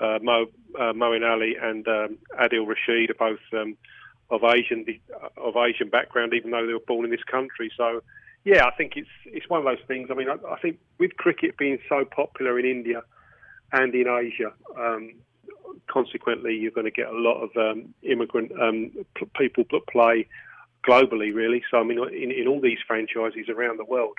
[0.00, 0.46] uh, Mo
[0.76, 3.76] uh, Moeen Ali and um, Adil Rashid are both um,
[4.30, 4.84] of Asian
[5.36, 7.70] of Asian background, even though they were born in this country.
[7.76, 8.02] So
[8.44, 10.08] yeah, I think it's it's one of those things.
[10.10, 13.02] I mean, I, I think with cricket being so popular in India
[13.72, 15.14] and in Asia, um,
[15.86, 20.26] consequently, you're going to get a lot of um, immigrant um, p- people that play
[20.86, 21.62] globally, really.
[21.70, 24.18] So, I mean, in, in all these franchises around the world,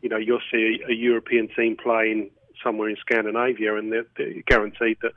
[0.00, 2.30] you know, you'll see a, a European team playing
[2.64, 5.12] somewhere in Scandinavia, and they're, they're guaranteed that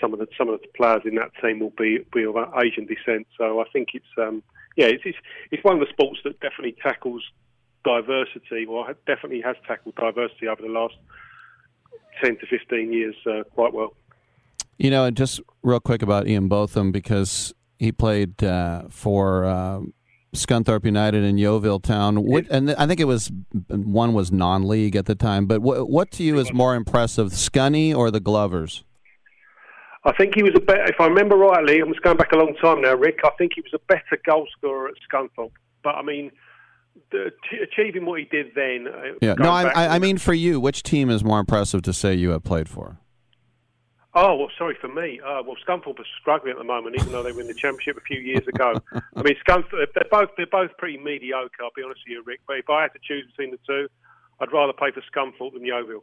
[0.00, 2.86] some of the some of the players in that team will be be of Asian
[2.86, 3.26] descent.
[3.36, 4.42] So, I think it's um,
[4.76, 5.18] yeah, it's, it's
[5.50, 7.24] it's one of the sports that definitely tackles
[7.86, 10.94] diversity, well, definitely has tackled diversity over the last
[12.22, 13.94] 10 to 15 years uh, quite well.
[14.78, 19.80] You know, and just real quick about Ian Botham, because he played uh, for uh,
[20.34, 22.24] Scunthorpe United in Yeovil Town.
[22.24, 23.30] What, and I think it was
[23.68, 25.46] one was non-league at the time.
[25.46, 28.84] But what, what to you is more impressive, Scunny or the Glovers?
[30.04, 30.84] I think he was a better.
[30.84, 33.20] If I remember rightly, I'm just going back a long time now, Rick.
[33.24, 35.52] I think he was a better goal scorer at Scunthorpe.
[35.82, 36.30] But I mean,
[37.62, 38.86] achieving what he did then.
[38.88, 42.14] Uh, yeah, no, I, I, mean for you, which team is more impressive to say
[42.14, 42.98] you have played for?
[44.14, 45.20] Oh well, sorry for me.
[45.20, 48.00] Uh, well, Scunthorpe are struggling at the moment, even though they in the championship a
[48.00, 48.74] few years ago.
[49.14, 51.62] I mean, Scunthorpe, they're both they're both pretty mediocre.
[51.62, 52.40] I'll be honest with you, Rick.
[52.46, 53.88] But if I had to choose between the two,
[54.40, 56.02] I'd rather play for Scunthorpe than Yeovil.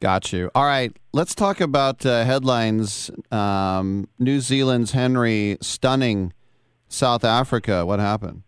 [0.00, 0.50] Got you.
[0.52, 3.08] All right, let's talk about uh, headlines.
[3.30, 6.32] Um, New Zealand's Henry stunning
[6.88, 7.86] South Africa.
[7.86, 8.42] What happened?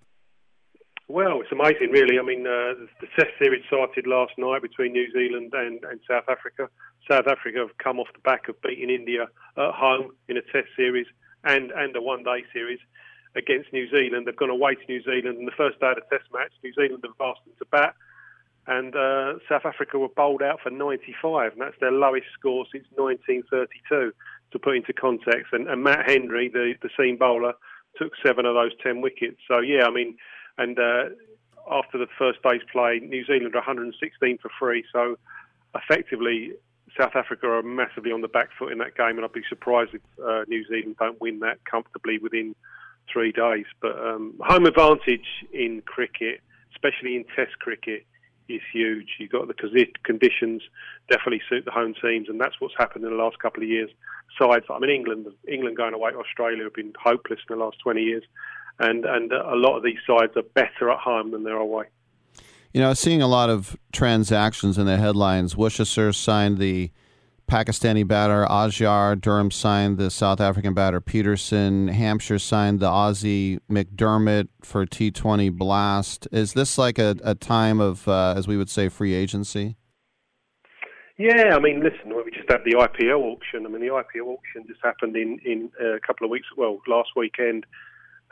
[1.07, 2.19] Well, it's amazing, really.
[2.19, 6.25] I mean, uh, the Test series started last night between New Zealand and, and South
[6.29, 6.71] Africa.
[7.11, 9.25] South Africa have come off the back of beating India
[9.59, 11.07] at home in a Test series
[11.45, 12.79] and, and a one day series
[13.37, 14.27] against New Zealand.
[14.27, 16.73] They've gone away to New Zealand, and the first day of the Test match, New
[16.73, 17.95] Zealand have asked them to bat,
[18.67, 22.87] and uh, South Africa were bowled out for 95, and that's their lowest score since
[22.97, 24.13] 1932.
[24.53, 27.55] To put into context, and, and Matt Henry, the the seam bowler,
[27.99, 29.39] took seven of those ten wickets.
[29.49, 30.17] So yeah, I mean
[30.59, 31.05] and uh,
[31.71, 34.85] after the first day's play, New Zealand are 116 for free.
[34.93, 35.17] So
[35.75, 36.53] effectively,
[36.99, 39.95] South Africa are massively on the back foot in that game, and I'd be surprised
[39.95, 42.55] if uh, New Zealand don't win that comfortably within
[43.13, 43.67] three days.
[43.81, 46.41] But um, home advantage in cricket,
[46.75, 48.07] especially in Test cricket,
[48.49, 49.09] is huge.
[49.19, 49.55] You've got the
[50.05, 50.63] conditions
[51.11, 53.91] definitely suit the home teams, and that's what's happened in the last couple of years.
[54.39, 57.79] Sides, I mean, England, England going away to Australia have been hopeless in the last
[57.83, 58.25] 20 years
[58.79, 61.87] and and a lot of these sides are better at home than they're away.
[62.73, 65.57] You know, seeing a lot of transactions in the headlines.
[65.57, 66.91] Worcester signed the
[67.49, 69.15] Pakistani batter Azhar.
[69.15, 71.89] Durham signed the South African batter Petersen.
[71.89, 76.27] Hampshire signed the Aussie McDermott for T20 Blast.
[76.33, 79.77] Is this like a, a time of, uh, as we would say, free agency?
[81.17, 83.67] Yeah, I mean, listen, we just had the IPL auction.
[83.67, 87.11] I mean, the IPL auction just happened in, in a couple of weeks, well, last
[87.15, 87.67] weekend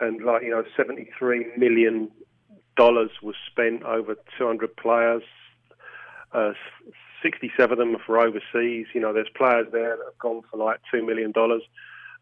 [0.03, 2.11] and like you know, seventy three million
[2.77, 5.23] dollars was spent over two hundred players.
[6.33, 6.53] Uh,
[7.23, 8.87] 67 of them are for overseas.
[8.95, 11.63] You know, there's players there that have gone for like two million dollars,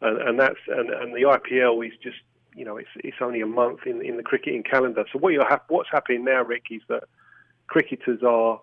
[0.01, 2.19] and, and that's and, and the IPL is just
[2.55, 5.05] you know it's it's only a month in in the cricketing calendar.
[5.12, 7.05] So what you have what's happening now, Rick, is that
[7.66, 8.61] cricketers are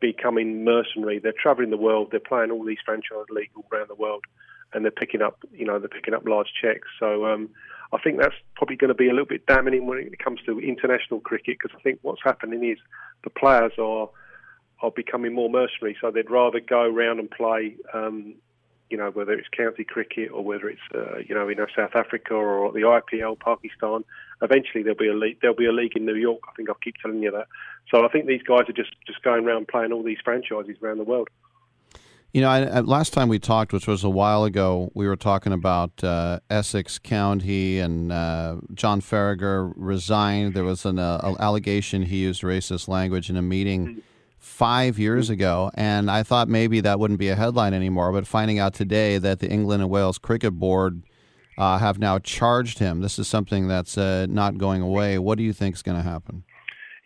[0.00, 1.18] becoming mercenary.
[1.18, 2.08] They're travelling the world.
[2.10, 4.24] They're playing all these franchise leagues all around the world,
[4.72, 6.88] and they're picking up you know they're picking up large checks.
[6.98, 7.50] So um,
[7.92, 10.60] I think that's probably going to be a little bit damning when it comes to
[10.60, 12.78] international cricket because I think what's happening is
[13.24, 14.10] the players are
[14.80, 17.76] are becoming more mercenary, so they'd rather go around and play.
[17.92, 18.34] Um,
[18.90, 22.34] you know, whether it's county cricket or whether it's uh, you know, in South Africa
[22.34, 24.02] or the IPL, Pakistan.
[24.40, 25.38] Eventually, there'll be a league.
[25.42, 26.40] There'll be a league in New York.
[26.48, 27.48] I think I'll keep telling you that.
[27.90, 30.98] So I think these guys are just just going around playing all these franchises around
[30.98, 31.28] the world.
[32.32, 35.52] You know, I, last time we talked, which was a while ago, we were talking
[35.52, 40.52] about uh, Essex County and uh, John Faragher resigned.
[40.52, 44.02] There was an uh, allegation he used racist language in a meeting
[44.36, 48.12] five years ago, and I thought maybe that wouldn't be a headline anymore.
[48.12, 51.02] But finding out today that the England and Wales Cricket Board
[51.56, 55.18] uh, have now charged him, this is something that's uh, not going away.
[55.18, 56.44] What do you think is going to happen?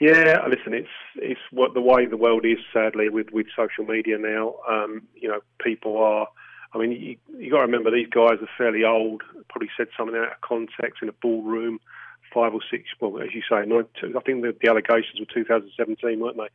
[0.00, 2.58] Yeah, listen, it's it's what the way the world is.
[2.72, 6.26] Sadly, with with social media now, um, you know, people are.
[6.74, 9.22] I mean, you, you got to remember these guys are fairly old.
[9.50, 11.80] Probably said something out of context in a ballroom,
[12.32, 12.84] five or six.
[12.98, 16.48] Well, as you say, I think the, the allegations were 2017, weren't they?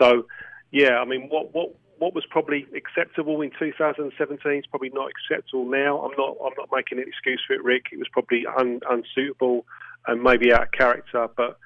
[0.00, 0.26] So,
[0.70, 5.68] yeah, I mean, what what what was probably acceptable in 2017 is probably not acceptable
[5.68, 6.00] now.
[6.00, 7.86] I'm not I'm not making an excuse for it, Rick.
[7.92, 9.66] It was probably un, unsuitable
[10.06, 11.58] and maybe out of character, but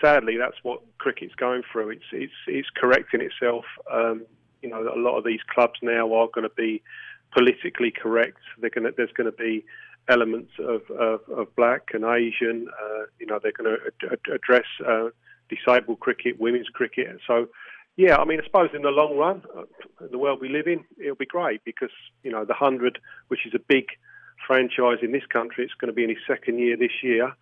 [0.00, 1.90] sadly, that's what cricket's going through.
[1.90, 3.64] It's it's it's correcting itself.
[3.92, 4.26] Um,
[4.62, 6.82] you know, a lot of these clubs now are going to be
[7.32, 8.38] politically correct.
[8.58, 9.64] They're going there's going to be
[10.08, 12.68] elements of, of, of black and Asian.
[12.68, 15.08] Uh, you know, they're going to ad- address uh,
[15.48, 17.06] disabled cricket, women's cricket.
[17.26, 17.48] So,
[17.96, 19.62] yeah, I mean, I suppose in the long run, uh,
[20.10, 21.92] the world we live in, it'll be great because
[22.22, 22.98] you know the hundred,
[23.28, 23.86] which is a big
[24.46, 27.32] franchise in this country, it's going to be in its second year this year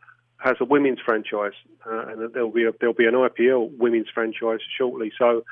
[0.43, 1.53] has a women's franchise,
[1.87, 5.13] uh, and there'll be a, there'll be an IPL women's franchise shortly.
[5.19, 5.45] So,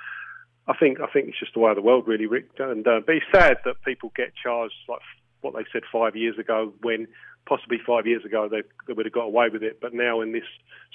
[0.67, 2.51] I think I think it's just the way of the world, really, Rick.
[2.59, 5.01] And uh, but it's sad that people get charged like
[5.41, 7.07] what they said five years ago, when
[7.47, 9.81] possibly five years ago they, they would have got away with it.
[9.81, 10.45] But now in this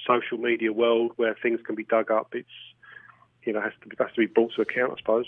[0.06, 2.48] social media world where things can be dug up, it's
[3.44, 5.26] you know has to has to be brought to account, I suppose.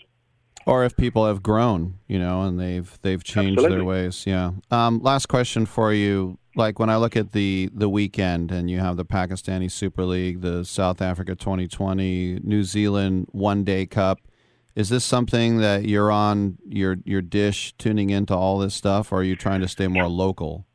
[0.66, 3.76] Or if people have grown, you know, and they've they've changed Absolutely.
[3.76, 4.26] their ways.
[4.26, 4.50] Yeah.
[4.70, 6.38] Um, last question for you.
[6.58, 10.40] Like when I look at the the weekend, and you have the Pakistani Super League,
[10.40, 14.18] the South Africa 2020, New Zealand One Day Cup.
[14.74, 19.20] Is this something that you're on your your dish tuning into all this stuff, or
[19.20, 20.66] are you trying to stay more local?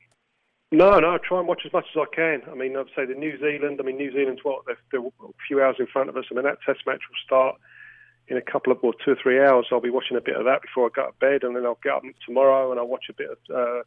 [0.71, 2.41] No, no, I try and watch as much as I can.
[2.49, 3.79] I mean, I'd say the New Zealand.
[3.79, 6.23] I mean, New Zealand's what they're, they're a few hours in front of us.
[6.31, 7.57] I mean, that Test match will start
[8.29, 9.67] in a couple of or two or three hours.
[9.69, 11.79] I'll be watching a bit of that before I go to bed, and then I'll
[11.83, 13.83] get up tomorrow and I'll watch a bit of uh,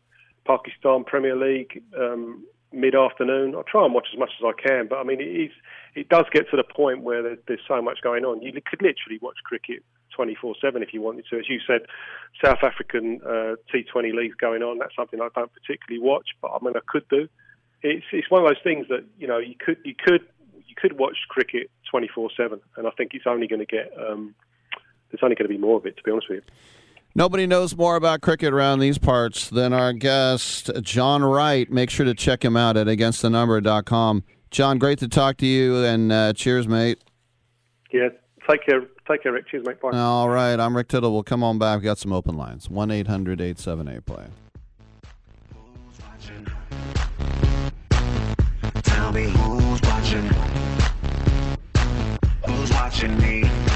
[0.47, 3.55] Pakistan Premier League um, mid afternoon.
[3.55, 5.50] I'll try and watch as much as I can, but I mean, it is
[5.94, 8.42] it does get to the point where there, there's so much going on.
[8.42, 9.83] You could literally watch cricket
[10.16, 11.39] 24/7 if you wanted to.
[11.39, 11.83] As you said,
[12.42, 14.78] South African uh, T20 leagues going on.
[14.78, 17.28] That's something I don't particularly watch, but I mean, I could do.
[17.83, 20.26] It's it's one of those things that you know you could you could
[20.66, 24.34] you could watch cricket 24/7, and I think it's only going to get um,
[25.10, 25.97] there's only going to be more of it.
[25.97, 26.52] To be honest with you.
[27.16, 31.70] Nobody knows more about cricket around these parts than our guest, John Wright.
[31.70, 34.22] Make sure to check him out at againstthenumber.com.
[34.50, 37.02] John, great to talk to you, and uh, cheers, mate.
[37.90, 38.10] Yeah,
[38.46, 38.82] take care.
[39.08, 39.48] Take care, Rick.
[39.48, 39.80] Cheers, mate.
[39.80, 39.96] Bye.
[39.96, 41.10] All right, I'm Rick Tittle.
[41.10, 41.78] We'll come on back.
[41.78, 42.68] We've got some open lines.
[42.68, 44.26] 1 800 878 play.
[48.82, 50.30] Tell me who's watching.
[52.46, 53.75] Who's watching me?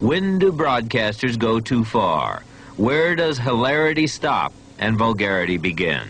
[0.00, 2.42] When do broadcasters go too far?
[2.78, 6.08] Where does hilarity stop and vulgarity begin?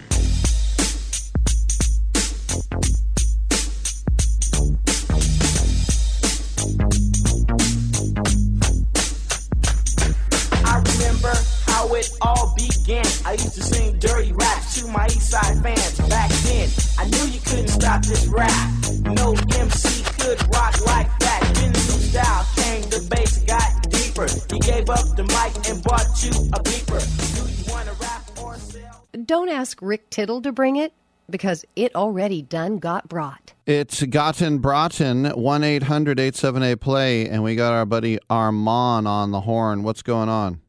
[10.65, 11.35] I remember
[11.67, 13.05] how it all began.
[13.27, 16.69] I used to sing dirty raps to my East Side fans back then.
[16.97, 18.70] I knew you couldn't stop this rap.
[19.02, 21.51] No MC could rock like that.
[21.57, 23.30] Then the new style came, the bass
[24.26, 24.52] got.
[24.52, 27.00] He gave up the mic and bought you a beeper.
[27.36, 29.07] Do you wanna rap or sell?
[29.24, 30.92] Don't ask Rick Tittle to bring it
[31.28, 33.52] because it already done got brought.
[33.66, 39.42] It's Gotten Broughton, 1 800 878 Play, and we got our buddy Armand on the
[39.42, 39.82] horn.
[39.82, 40.60] What's going on?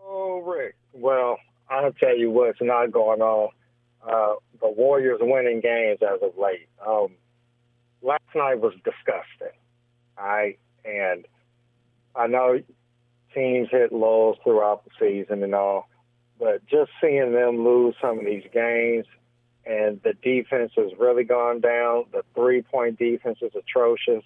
[0.00, 0.76] Oh, Rick.
[0.92, 3.48] Well, I'll tell you what's not going on.
[4.06, 6.68] Uh, the Warriors winning games as of late.
[6.86, 7.08] Um,
[8.00, 9.56] last night was disgusting.
[12.22, 12.60] I know
[13.34, 15.88] teams hit lows throughout the season and all,
[16.38, 19.06] but just seeing them lose some of these games
[19.66, 22.04] and the defense has really gone down.
[22.12, 24.22] The three point defense is atrocious.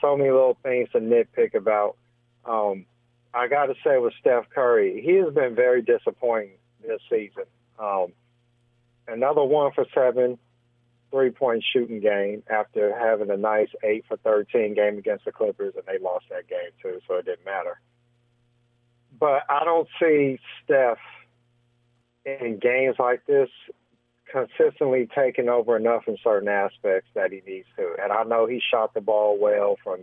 [0.00, 1.96] So many little things to nitpick about.
[2.44, 2.86] Um,
[3.34, 7.44] I got to say with Steph Curry, he has been very disappointing this season.
[7.80, 8.12] Um,
[9.08, 10.38] another one for seven
[11.16, 15.72] three point shooting game after having a nice eight for 13 game against the Clippers,
[15.74, 17.80] and they lost that game too, so it didn't matter.
[19.18, 20.98] But I don't see Steph
[22.26, 23.48] in games like this
[24.30, 27.96] consistently taking over enough in certain aspects that he needs to.
[28.02, 30.00] And I know he shot the ball well from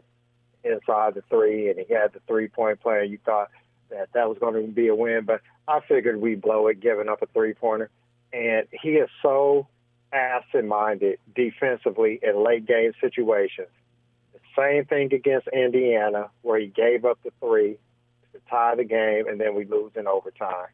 [0.63, 3.05] inside the three, and he had the three point play.
[3.05, 3.49] You thought
[3.91, 7.07] that that was going to be a win, but I figured we'd blow it, giving
[7.07, 7.91] up a three pointer.
[8.31, 9.67] And he is so
[10.13, 13.67] absent minded defensively in late game situations.
[14.33, 17.77] The same thing against Indiana, where he gave up the three
[18.33, 20.67] to tie the game, and then we lose in overtime.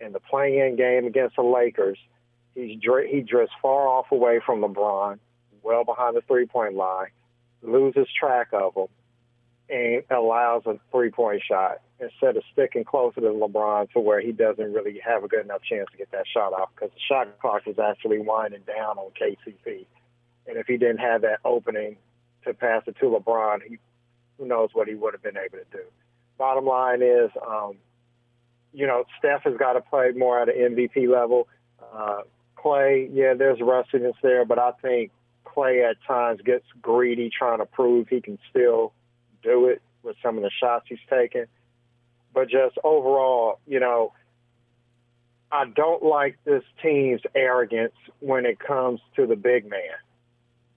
[0.00, 1.98] In the playing in game against the Lakers,
[2.54, 5.18] he's he drifts far off away from LeBron,
[5.62, 7.08] well behind the three point line,
[7.62, 8.88] loses track of him,
[9.68, 14.32] and allows a three point shot instead of sticking closer to LeBron to where he
[14.32, 17.26] doesn't really have a good enough chance to get that shot off because the shot
[17.40, 19.86] clock is actually winding down on KCP.
[20.46, 21.96] And if he didn't have that opening
[22.44, 23.78] to pass it to LeBron, he,
[24.38, 25.84] who knows what he would have been able to do.
[26.38, 27.76] Bottom line is, um,
[28.72, 31.48] you know, Steph has got to play more at an MVP level.
[31.94, 32.22] Uh,
[32.56, 35.12] Clay, yeah, there's rustiness there, but I think
[35.44, 38.92] Clay at times gets greedy trying to prove he can still
[39.42, 41.46] do it with some of the shots he's taking.
[42.36, 44.12] But just overall, you know,
[45.50, 49.96] I don't like this team's arrogance when it comes to the big man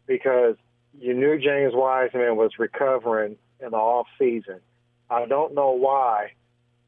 [0.07, 0.55] because
[1.01, 4.61] you knew James Wiseman was recovering in the off season.
[5.09, 6.31] I don't know why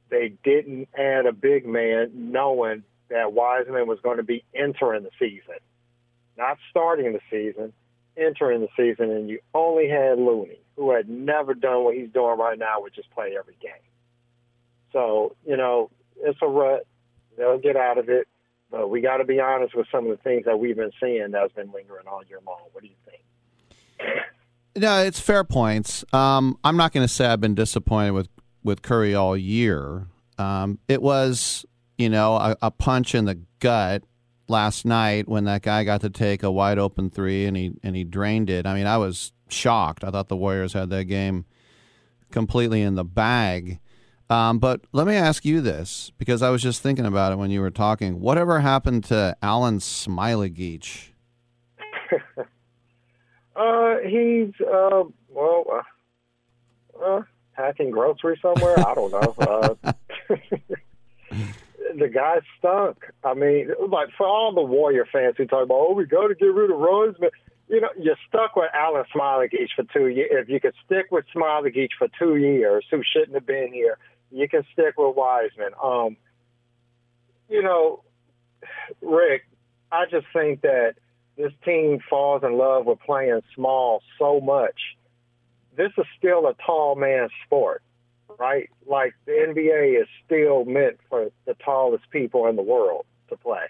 [0.09, 5.11] they didn't add a big man knowing that Wiseman was going to be entering the
[5.19, 5.59] season,
[6.38, 7.74] not starting the season,
[8.16, 12.40] entering the season, and you only had Looney, who had never done what he's doing
[12.40, 13.74] right now, which is play every game.
[14.92, 16.86] So, you know, it's a rut.
[17.38, 18.28] They'll get out of it.
[18.70, 21.32] But we got to be honest with some of the things that we've been seeing
[21.32, 22.61] that's been lingering all year long.
[22.72, 23.22] What do you think?
[24.78, 26.06] No, it's fair points.
[26.14, 28.30] Um, I'm not going to say I've been disappointed with,
[28.64, 30.08] with Curry all year.
[30.38, 31.66] Um, it was,
[31.98, 34.03] you know, a, a punch in the gut
[34.48, 37.95] last night when that guy got to take a wide open three and he and
[37.95, 38.66] he drained it.
[38.66, 40.06] I mean, I was shocked.
[40.06, 41.45] I thought the Warriors had that game
[42.32, 43.81] completely in the bag.
[44.32, 47.51] Um, but let me ask you this because I was just thinking about it when
[47.51, 48.22] you were talking.
[48.22, 50.50] Whatever happened to Alan Smiley
[53.53, 57.22] Uh, he's uh, well, uh, uh,
[57.53, 58.80] packing groceries somewhere.
[58.80, 59.35] I don't know.
[59.38, 59.93] Uh,
[62.00, 62.98] the guy stunk.
[63.26, 66.35] I mean, like for all the Warrior fans who talk about, oh, we got to
[66.35, 67.30] get rid of Roseman.
[67.68, 70.32] You know, you're stuck with Alan Smiley for two years.
[70.32, 73.98] If you could stick with Smiley for two years, who shouldn't have been here,
[74.32, 75.72] you can stick with Wiseman.
[75.82, 76.18] Um,
[77.50, 78.03] you know,
[79.01, 79.43] Rick,
[79.92, 80.95] I just think that
[81.38, 84.95] this team falls in love with playing small so much.
[85.76, 87.82] This is still a tall man's sport,
[88.38, 88.69] right?
[88.85, 93.68] Like the NBA is still meant for the tallest people in the world to play.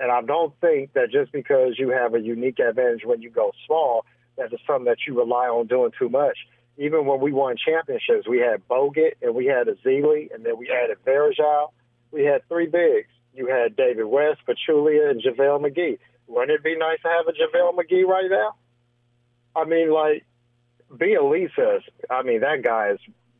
[0.00, 3.52] And I don't think that just because you have a unique advantage when you go
[3.66, 4.04] small,
[4.36, 6.38] that is something that you rely on doing too much.
[6.78, 10.70] Even when we won championships, we had Bogut and we had Ezeli, and then we
[10.70, 11.70] added Varejão.
[12.12, 13.08] We had three bigs.
[13.34, 15.98] You had David West, Pachulia, and JaVale McGee.
[16.28, 18.54] Wouldn't it be nice to have a JaVale McGee right now?
[19.56, 20.24] I mean, like,
[20.92, 22.98] Bjelica, I mean, that guy has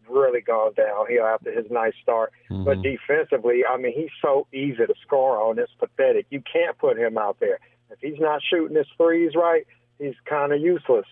[0.08, 2.32] really gone downhill after his nice start.
[2.50, 2.64] Mm-hmm.
[2.64, 5.58] But defensively, I mean, he's so easy to score on.
[5.58, 6.26] It's pathetic.
[6.30, 7.58] You can't put him out there.
[7.90, 9.66] If he's not shooting his threes right,
[9.98, 11.06] he's kind of useless.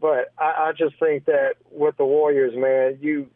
[0.00, 3.28] But I, I just think that with the Warriors, man, you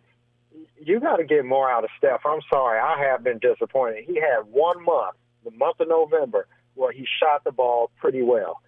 [0.82, 2.20] you got to get more out of Steph.
[2.24, 4.04] I'm sorry, I have been disappointed.
[4.06, 8.60] He had one month, the month of November, where he shot the ball pretty well.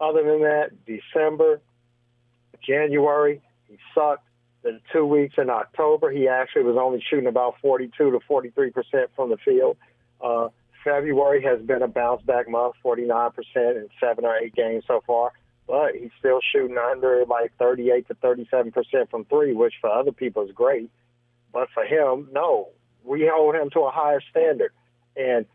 [0.00, 1.60] Other than that, December,
[2.66, 4.26] January, he sucked.
[4.62, 9.10] The two weeks in October, he actually was only shooting about 42 to 43 percent
[9.14, 9.76] from the field.
[10.22, 10.48] Uh,
[10.82, 15.02] February has been a bounce back month, 49 percent in seven or eight games so
[15.06, 15.32] far.
[15.66, 20.12] But he's still shooting under like 38 to 37 percent from three, which for other
[20.12, 20.90] people is great.
[21.52, 22.68] But for him, no,
[23.04, 24.72] we hold him to a higher standard.
[25.16, 25.46] And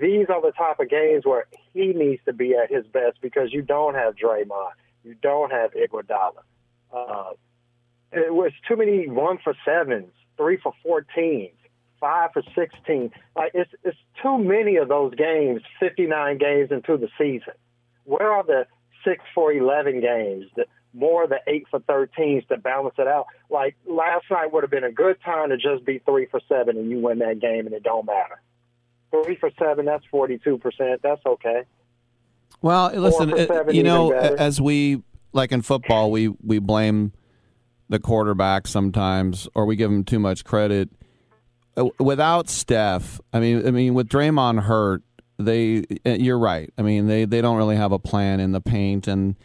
[0.00, 3.52] these are the type of games where he needs to be at his best because
[3.52, 4.72] you don't have Draymond,
[5.04, 6.42] you don't have Iguodala.
[6.92, 7.30] Uh,
[8.12, 11.52] it was too many one for sevens, three for fourteens,
[12.00, 13.12] five for sixteen.
[13.36, 15.62] Like it's it's too many of those games.
[15.78, 17.54] Fifty nine games into the season.
[18.04, 18.66] Where are the
[19.04, 20.46] six for eleven games?
[20.56, 23.26] The more the eight for thirteens to balance it out.
[23.48, 26.76] Like last night would have been a good time to just be three for seven
[26.76, 28.40] and you win that game and it don't matter.
[29.12, 31.00] Three for seven, that's forty two percent.
[31.02, 31.62] That's okay.
[32.62, 37.12] Well, listen, it- you know, as we like in football, we we blame
[37.88, 40.90] the quarterback sometimes, or we give him too much credit.
[41.76, 45.02] Uh, Without Steph, I mean, I mean, with Draymond hurt,
[45.40, 46.72] they uh, you're right.
[46.78, 49.36] I mean, they they don't really have a plan in the paint, and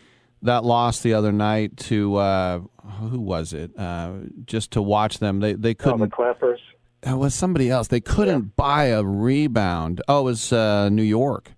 [0.41, 2.59] that loss the other night to uh,
[2.99, 3.71] who was it?
[3.77, 4.11] Uh,
[4.45, 5.99] just to watch them, they they Oh, couldn't.
[6.01, 6.59] the Clippers.
[7.03, 7.87] It was somebody else.
[7.87, 10.01] They couldn't buy a rebound.
[10.07, 11.51] Oh, it was uh, New York.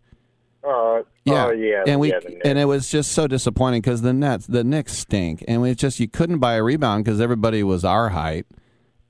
[0.62, 1.84] Uh, Yeah, Oh yeah.
[1.88, 5.44] and we yeah, and it was just so disappointing because the Nets, the Knicks stink,
[5.48, 8.46] and we just you couldn't buy a rebound because everybody was our height,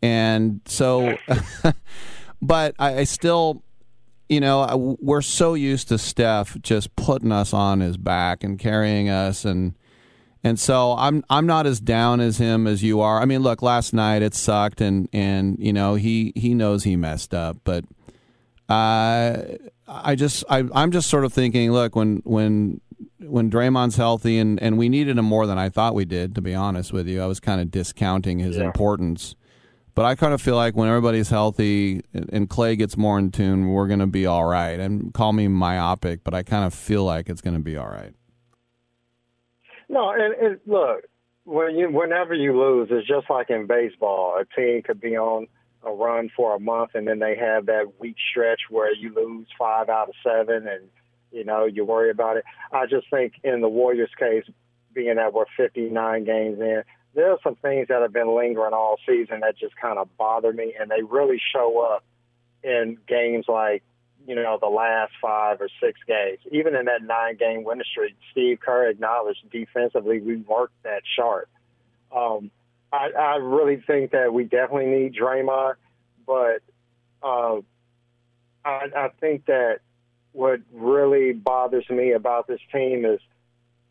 [0.03, 1.17] and so,
[2.41, 3.63] but I, I still,
[4.29, 8.59] you know, I- we're so used to Steph just putting us on his back and
[8.59, 9.73] carrying us, and
[10.43, 13.21] and so I'm I'm not as down as him as you are.
[13.21, 16.95] I mean, look, last night it sucked, and and you know he he knows he
[16.95, 17.83] messed up, but
[18.69, 19.41] uh,
[19.87, 22.81] I just I, I'm just sort of thinking, look, when when
[23.19, 26.41] when Draymond's healthy, and and we needed him more than I thought we did, to
[26.41, 27.21] be honest with you.
[27.21, 29.35] I was kind of discounting his importance,
[29.97, 33.69] but I kind of feel like when everybody's healthy and Clay gets more in tune,
[33.69, 34.79] we're going to be all right.
[34.79, 37.87] And call me myopic, but I kind of feel like it's going to be all
[37.87, 38.13] right.
[39.89, 41.05] No, and, and look,
[41.45, 44.39] when you whenever you lose, it's just like in baseball.
[44.39, 45.47] A team could be on
[45.81, 49.47] a run for a month, and then they have that week stretch where you lose
[49.57, 50.89] five out of seven, and
[51.31, 52.43] you know you worry about it.
[52.71, 54.43] I just think in the Warriors' case,
[54.93, 56.83] being that we're 59 games in,
[57.17, 60.53] there are some things that have been lingering all season that just kind of bother
[60.53, 62.03] me, and they really show up
[62.63, 63.83] in games like
[64.27, 66.39] you know, the last five or six games.
[66.51, 71.47] Even in that nine game winning streak, Steve Kerr acknowledged defensively we worked that sharp.
[72.13, 72.51] Um,
[72.91, 75.75] I, I really think that we definitely need Draymond,
[76.25, 76.61] but
[77.23, 77.61] uh,
[78.65, 79.79] I, I think that
[80.33, 83.21] what really bothers me about this team is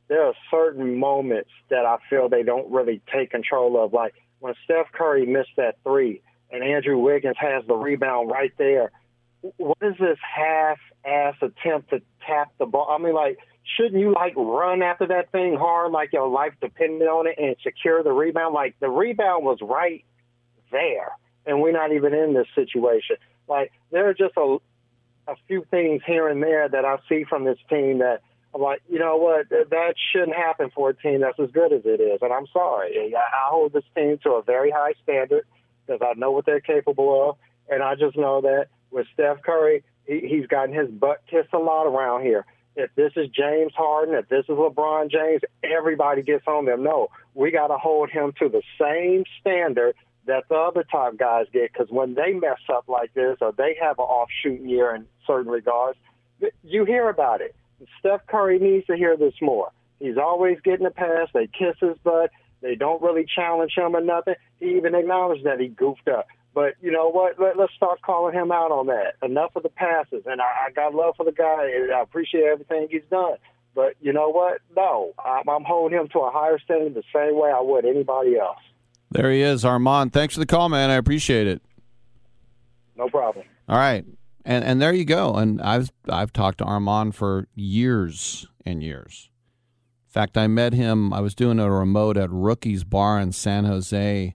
[0.08, 3.92] there are certain moments that I feel they don't really take control of.
[3.92, 8.90] Like when Steph Curry missed that three and Andrew Wiggins has the rebound right there.
[9.56, 12.88] What is this half-ass attempt to tap the ball?
[12.90, 13.38] I mean, like,
[13.76, 17.56] shouldn't you like run after that thing hard, like your life depended on it, and
[17.62, 18.54] secure the rebound?
[18.54, 20.04] Like the rebound was right
[20.70, 21.10] there,
[21.44, 23.16] and we're not even in this situation.
[23.48, 24.58] Like there are just a
[25.28, 28.22] a few things here and there that I see from this team that
[28.54, 31.82] I'm like, you know what, that shouldn't happen for a team that's as good as
[31.84, 32.20] it is.
[32.22, 33.14] And I'm sorry.
[33.14, 35.44] I hold this team to a very high standard
[35.86, 37.36] because I know what they're capable of.
[37.68, 41.58] And I just know that with Steph Curry, he, he's gotten his butt kissed a
[41.58, 42.46] lot around here.
[42.76, 46.82] If this is James Harden, if this is LeBron James, everybody gets on them.
[46.82, 49.94] No, we got to hold him to the same standard
[50.26, 53.76] that the other top guys get because when they mess up like this or they
[53.80, 55.98] have an off shooting year in certain regards,
[56.62, 57.54] you hear about it.
[57.98, 59.70] Steph Curry needs to hear this more.
[59.98, 61.28] He's always getting a pass.
[61.32, 62.30] They kiss his butt.
[62.62, 64.34] They don't really challenge him or nothing.
[64.60, 66.26] He even acknowledged that he goofed up.
[66.54, 67.38] But you know what?
[67.38, 69.16] Let, let's start calling him out on that.
[69.22, 70.22] Enough of the passes.
[70.26, 71.70] And I, I got love for the guy.
[71.70, 73.36] and I appreciate everything he's done.
[73.74, 74.62] But you know what?
[74.74, 78.38] No, I'm, I'm holding him to a higher standard the same way I would anybody
[78.38, 78.58] else.
[79.10, 80.14] There he is, Armand.
[80.14, 80.90] Thanks for the call, man.
[80.90, 81.62] I appreciate it.
[82.96, 83.44] No problem.
[83.68, 84.04] All right,
[84.46, 85.34] and and there you go.
[85.34, 89.28] And I've I've talked to Armand for years and years.
[90.08, 91.12] In fact, I met him.
[91.12, 94.34] I was doing a remote at Rookie's Bar in San Jose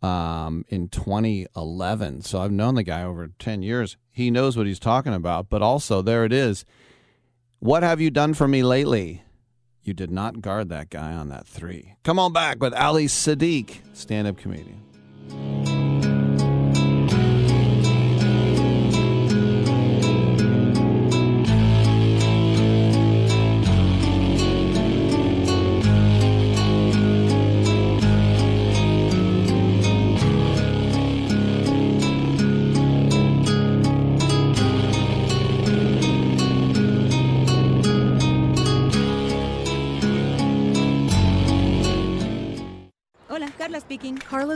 [0.00, 2.22] um, in 2011.
[2.22, 3.98] So I've known the guy over 10 years.
[4.10, 5.50] He knows what he's talking about.
[5.50, 6.64] But also, there it is.
[7.58, 9.22] What have you done for me lately?
[9.82, 11.96] You did not guard that guy on that three.
[12.02, 15.65] Come on back with Ali Siddiq, stand up comedian.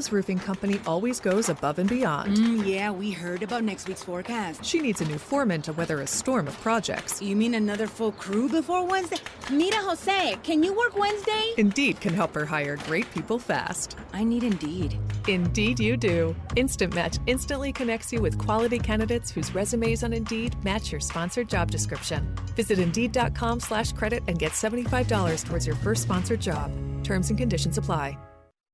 [0.03, 0.21] Speaking.
[0.21, 2.37] Roofing company always goes above and beyond.
[2.37, 4.65] Mm, yeah, we heard about next week's forecast.
[4.65, 7.23] She needs a new foreman to weather a storm of projects.
[7.23, 9.19] You mean another full crew before Wednesday?
[9.51, 11.55] Mira, Jose, can you work Wednesday?
[11.57, 13.97] Indeed can help her hire great people fast.
[14.13, 14.99] I need Indeed.
[15.29, 16.35] Indeed, you do.
[16.57, 21.49] Instant Match instantly connects you with quality candidates whose resumes on Indeed match your sponsored
[21.49, 22.27] job description.
[22.57, 26.73] Visit Indeed.com/slash credit and get $75 towards your first sponsored job.
[27.05, 28.19] Terms and conditions apply.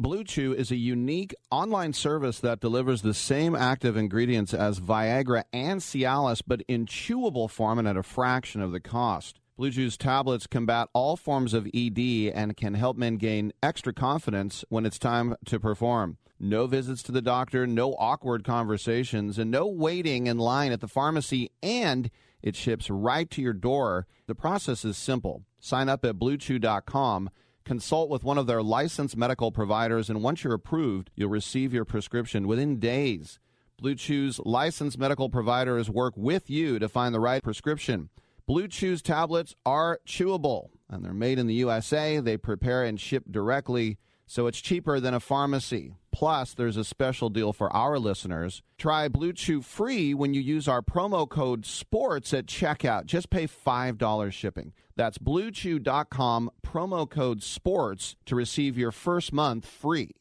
[0.00, 5.44] Blue Chew is a unique online service that delivers the same active ingredients as Viagra
[5.52, 9.40] and Cialis, but in chewable form and at a fraction of the cost.
[9.58, 14.64] Blue Chew's tablets combat all forms of ED and can help men gain extra confidence
[14.70, 16.16] when it's time to perform.
[16.38, 20.88] No visits to the doctor, no awkward conversations, and no waiting in line at the
[20.88, 22.10] pharmacy, and
[22.42, 24.06] it ships right to your door.
[24.26, 25.42] The process is simple.
[25.58, 27.28] Sign up at bluechew.com
[27.70, 31.84] consult with one of their licensed medical providers, and once you're approved, you'll receive your
[31.84, 33.38] prescription within days.
[33.78, 38.08] Blue Chew's licensed medical providers work with you to find the right prescription.
[38.44, 42.18] Blue Chew's tablets are chewable, and they're made in the USA.
[42.18, 43.98] They prepare and ship directly,
[44.30, 45.96] so it's cheaper than a pharmacy.
[46.12, 48.62] Plus, there's a special deal for our listeners.
[48.78, 53.06] Try Blue Chew free when you use our promo code SPORTS at checkout.
[53.06, 54.72] Just pay $5 shipping.
[54.94, 60.12] That's bluechew.com, promo code SPORTS to receive your first month free.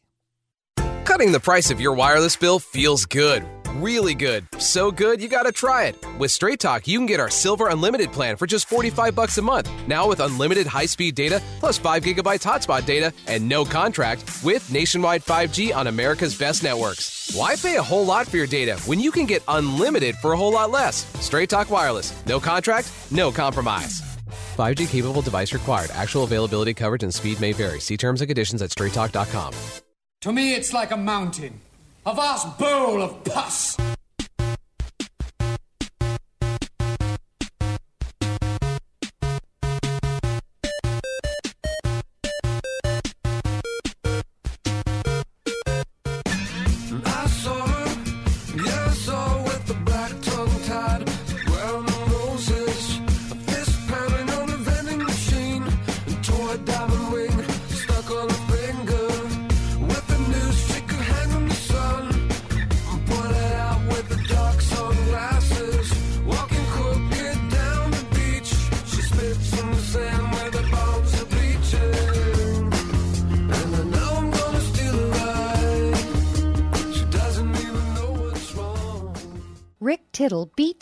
[1.05, 3.45] Cutting the price of your wireless bill feels good.
[3.75, 4.48] Really good.
[4.57, 5.95] So good, you gotta try it.
[6.17, 9.41] With Straight Talk, you can get our Silver Unlimited plan for just 45 bucks a
[9.41, 9.69] month.
[9.88, 15.23] Now with unlimited high-speed data, plus 5 gigabytes hotspot data, and no contract, with nationwide
[15.23, 17.31] 5G on America's best networks.
[17.35, 20.38] Why pay a whole lot for your data when you can get unlimited for a
[20.38, 21.06] whole lot less?
[21.23, 22.25] Straight Talk Wireless.
[22.25, 24.01] No contract, no compromise.
[24.57, 25.91] 5G capable device required.
[25.93, 27.80] Actual availability, coverage, and speed may vary.
[27.80, 29.53] See terms and conditions at straighttalk.com.
[30.22, 31.61] To me, it's like a mountain,
[32.05, 33.77] a vast bowl of pus.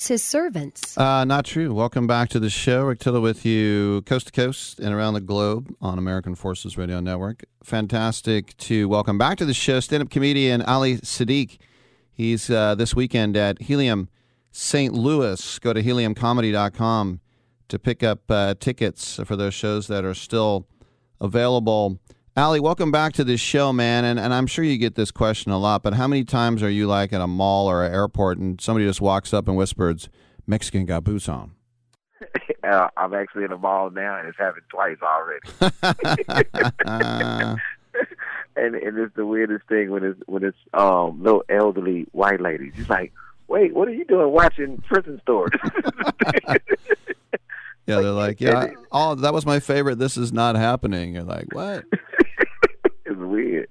[0.07, 0.97] His servants.
[0.97, 1.73] Uh, not true.
[1.73, 2.83] Welcome back to the show.
[2.83, 6.99] Rick Tittle with you coast to coast and around the globe on American Forces Radio
[6.99, 7.43] Network.
[7.63, 11.57] Fantastic to welcome back to the show stand up comedian Ali Siddiq.
[12.13, 14.09] He's uh, this weekend at Helium
[14.51, 14.93] St.
[14.93, 15.59] Louis.
[15.59, 17.19] Go to heliumcomedy.com
[17.67, 20.67] to pick up uh, tickets for those shows that are still
[21.19, 21.99] available.
[22.37, 24.05] Ali, welcome back to this show, man.
[24.05, 26.69] And, and I'm sure you get this question a lot, but how many times are
[26.69, 30.07] you like at a mall or an airport and somebody just walks up and whispers,
[30.45, 31.55] Mexican got boots on?
[32.63, 35.39] Uh, I'm actually in the mall now, and it's happened twice already.
[38.57, 42.73] and and it's the weirdest thing when it's when it's um little elderly white ladies.
[42.75, 43.13] She's like,
[43.47, 45.57] "Wait, what are you doing watching prison stories?"
[47.87, 49.97] Yeah, they're like, yeah, oh, that was my favorite.
[49.97, 51.15] This is not happening.
[51.15, 51.85] You're like, what?
[53.27, 53.69] Weird.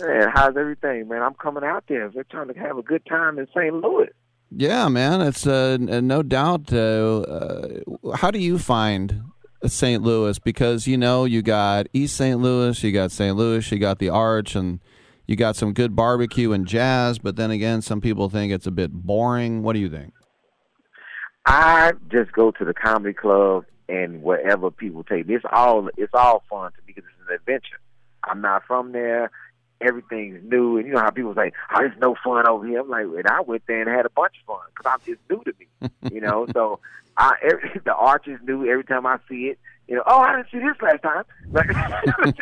[0.00, 1.22] Man, how's everything, man?
[1.22, 2.10] I'm coming out there.
[2.10, 3.74] We're trying to have a good time in St.
[3.74, 4.08] Louis.
[4.54, 6.72] Yeah, man, it's uh, no doubt.
[6.72, 9.22] Uh, uh, how do you find
[9.64, 10.02] St.
[10.02, 10.38] Louis?
[10.38, 12.38] Because you know, you got East St.
[12.38, 13.34] Louis, you got St.
[13.34, 14.80] Louis, you got the Arch, and
[15.26, 17.18] you got some good barbecue and jazz.
[17.18, 19.62] But then again, some people think it's a bit boring.
[19.62, 20.12] What do you think?
[21.46, 25.34] I just go to the comedy club and wherever people take me.
[25.34, 27.78] It's all it's all fun to me because it's an adventure.
[28.24, 29.30] I'm not from there.
[29.80, 32.88] Everything's new, and you know how people say, "Oh, there's no fun over here." I'm
[32.88, 35.42] like, and I went there and had a bunch of fun because I'm just new
[35.42, 36.46] to me, you know.
[36.52, 36.78] so
[37.16, 39.58] I every, the arch is new every time I see it.
[39.88, 41.24] You know, oh, I didn't see this last time.
[41.52, 41.66] Like,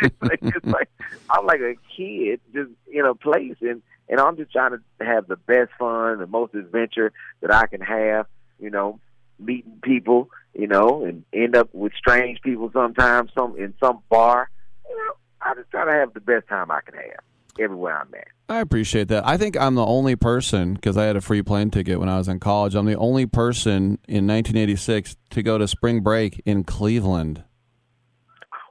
[0.03, 0.89] it's like, it's like
[1.31, 5.27] I'm like a kid just in a place, and and I'm just trying to have
[5.27, 8.27] the best fun, the most adventure that I can have.
[8.59, 9.01] You know,
[9.39, 14.51] meeting people, you know, and end up with strange people sometimes, some in some bar.
[14.89, 15.13] You know,
[15.43, 17.25] I just try to have the best time I can have
[17.59, 18.29] everywhere I'm at.
[18.49, 19.27] I appreciate that.
[19.27, 22.19] I think I'm the only person because I had a free plane ticket when I
[22.19, 22.75] was in college.
[22.75, 27.45] I'm the only person in 1986 to go to spring break in Cleveland.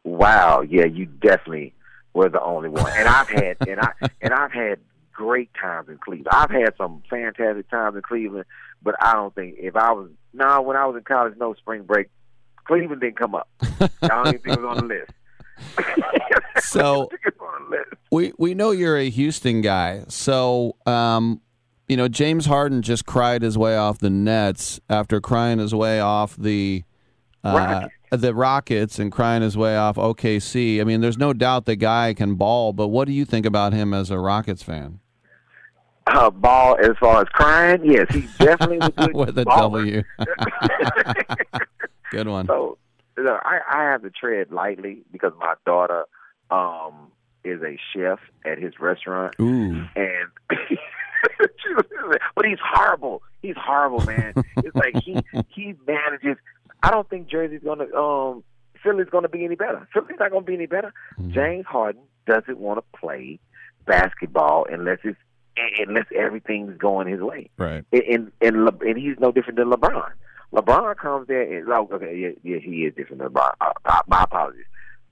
[0.04, 1.74] Wow, yeah, you definitely
[2.14, 2.92] were the only one.
[2.96, 3.92] And I've had and I
[4.22, 4.80] and I've had
[5.14, 6.30] great times in Cleveland.
[6.32, 8.46] I've had some fantastic times in Cleveland,
[8.82, 11.84] but I don't think if I was no when I was in college, no spring
[11.84, 12.10] break,
[12.66, 13.48] Cleveland didn't come up.
[13.62, 15.12] I don't even think it was on the list.
[16.62, 17.10] So
[18.12, 20.04] we we know you're a Houston guy.
[20.08, 21.42] So um,
[21.88, 26.00] you know James Harden just cried his way off the Nets after crying his way
[26.00, 26.84] off the
[27.44, 27.94] uh, Rockets.
[28.12, 30.82] the Rockets and crying his way off OKC.
[30.82, 33.72] I mean, there's no doubt the guy can ball, but what do you think about
[33.74, 35.00] him as a Rockets fan?
[36.08, 40.04] Uh, ball as far as crying, yes, he definitely was a good With a baller.
[40.18, 41.60] W.
[42.12, 42.48] Good one.
[42.48, 42.78] So
[43.80, 46.06] I, have to tread lightly because my daughter
[46.52, 47.12] um,
[47.44, 49.86] is a chef at his restaurant, Ooh.
[49.96, 50.30] and
[52.36, 53.22] but he's horrible.
[53.42, 54.34] He's horrible, man.
[54.58, 55.18] it's like he
[55.50, 56.38] he manages.
[56.82, 58.44] I don't think Jersey's gonna um
[58.84, 59.88] Philly's gonna be any better.
[59.94, 60.94] Philly's not gonna be any better.
[61.28, 63.40] James Harden doesn't want to play
[63.86, 65.18] basketball unless it's
[65.80, 67.50] unless everything's going his way.
[67.58, 67.84] Right.
[67.92, 70.12] And and and he's no different than LeBron.
[70.54, 73.52] LeBron comes there and oh, okay, yeah, yeah, he is different than LeBron.
[73.62, 74.66] Uh, uh, my apologies.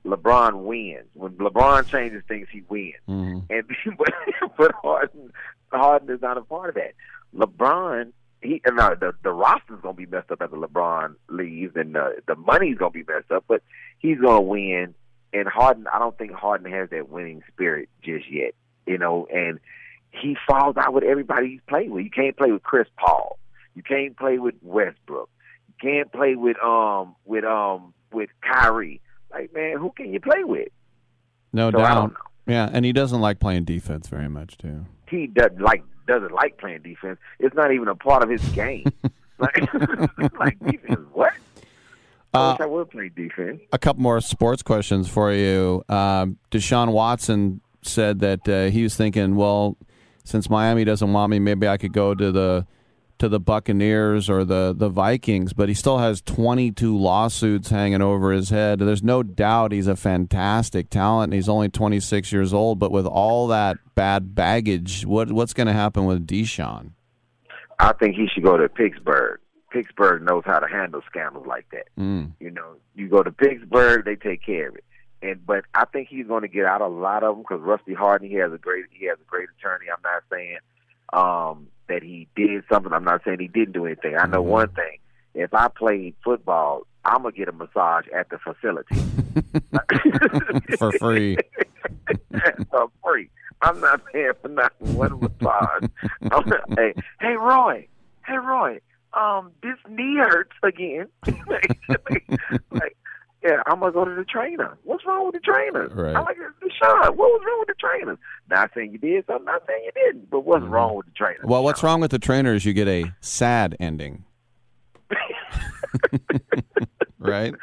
[0.05, 2.47] LeBron wins when LeBron changes things.
[2.51, 3.39] He wins, Mm-hmm.
[3.51, 3.63] and
[3.97, 4.13] but,
[4.57, 5.31] but Harden,
[5.71, 6.93] Harden is not a part of that.
[7.35, 11.93] LeBron, he uh, no, the the roster's gonna be messed up after LeBron leaves, and
[11.95, 13.43] the the money's gonna be messed up.
[13.47, 13.61] But
[13.99, 14.95] he's gonna win,
[15.33, 15.87] and Harden.
[15.93, 18.53] I don't think Harden has that winning spirit just yet.
[18.85, 19.59] You know, and
[20.11, 22.05] he falls out with everybody he's played with.
[22.05, 23.37] You can't play with Chris Paul.
[23.77, 25.29] You can't play with Westbrook.
[25.67, 29.01] You can't play with um with um with Kyrie.
[29.31, 30.69] Like man, who can you play with?
[31.53, 32.13] No So I doubt.
[32.47, 34.87] Yeah, and he doesn't like playing defense very much too.
[35.07, 37.19] He does like doesn't like playing defense.
[37.39, 38.91] It's not even a part of his game.
[39.37, 39.71] like,
[40.39, 41.33] like defense, what?
[42.33, 43.61] I Uh, wish I would play defense.
[43.71, 45.83] A couple more sports questions for you.
[45.87, 49.77] Um, Deshaun Watson said that uh, he was thinking, well,
[50.23, 52.65] since Miami doesn't want me, maybe I could go to the
[53.19, 55.53] to the Buccaneers or the the Vikings.
[55.53, 58.79] But he still has 22 lawsuits hanging over his head.
[58.79, 61.31] There's no doubt he's a fantastic talent.
[61.31, 65.67] and He's only 26 years old, but with all that bad baggage, what what's going
[65.67, 66.91] to happen with Deshaun?
[67.79, 69.39] I think he should go to Pittsburgh.
[69.69, 71.87] Pittsburgh knows how to handle scandals like that.
[71.99, 72.31] Mm.
[72.39, 74.83] You know, you go to Pittsburgh, they take care of it.
[75.21, 77.93] And but I think he's going to get out a lot of them because Rusty
[77.93, 79.87] Hardin, he has a great he has a great attorney.
[79.91, 80.57] I'm not saying
[81.13, 82.91] um, that he did something.
[82.93, 84.15] I'm not saying he didn't do anything.
[84.17, 84.97] I know one thing:
[85.33, 88.95] if I played football, I'm gonna get a massage at the facility
[90.77, 91.37] For free.
[92.71, 93.29] for free.
[93.61, 94.93] I'm not paying for nothing.
[94.95, 95.89] One massage.
[96.31, 97.87] I'm not- hey, hey, Roy.
[98.25, 98.79] Hey, Roy.
[99.13, 101.07] Um, this knee hurts again.
[102.71, 102.96] like,
[103.43, 104.77] yeah, I'm gonna go to the trainer.
[104.83, 105.87] What's wrong with the trainer?
[105.89, 106.15] Right.
[106.15, 108.17] I'm like, Deshaun, what was wrong with the trainer?
[108.49, 110.73] Not saying you did something, not saying you didn't, but what's mm-hmm.
[110.73, 111.39] wrong with the trainer?
[111.43, 114.23] Well, what's wrong with the trainer is you get a sad ending.
[117.19, 117.53] right?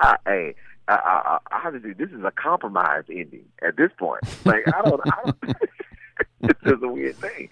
[0.00, 0.54] I, hey,
[0.88, 4.22] I, I, I, honestly, this is a compromise ending at this point.
[4.44, 5.56] Like, I don't, I don't
[6.40, 7.50] this is a weird thing.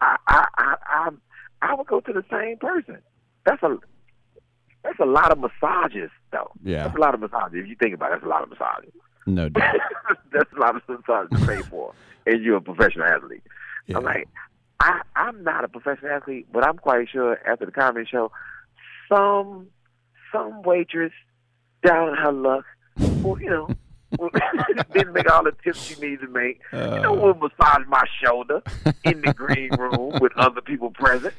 [0.00, 1.10] I, I, I, I,
[1.62, 2.98] I would go to the same person.
[3.44, 3.78] That's a,
[4.86, 6.50] that's a lot of massages, though.
[6.62, 6.84] Yeah.
[6.84, 7.64] That's a lot of massages.
[7.64, 8.92] If you think about it, that's a lot of massages.
[9.26, 9.76] No doubt.
[10.32, 11.92] that's a lot of massages to pay for,
[12.26, 13.42] and you're a professional athlete.
[13.94, 14.28] I'm like,
[14.80, 18.32] I, I'm not a professional athlete, but I'm quite sure after the comedy show,
[19.08, 19.68] some
[20.32, 21.12] some waitress
[21.84, 22.64] down in her luck,
[22.98, 23.68] well, you know,
[24.92, 26.60] didn't make all the tips she needed to make.
[26.72, 27.20] you know, uh.
[27.20, 28.62] will massage my shoulder
[29.04, 31.34] in the green room with other people present.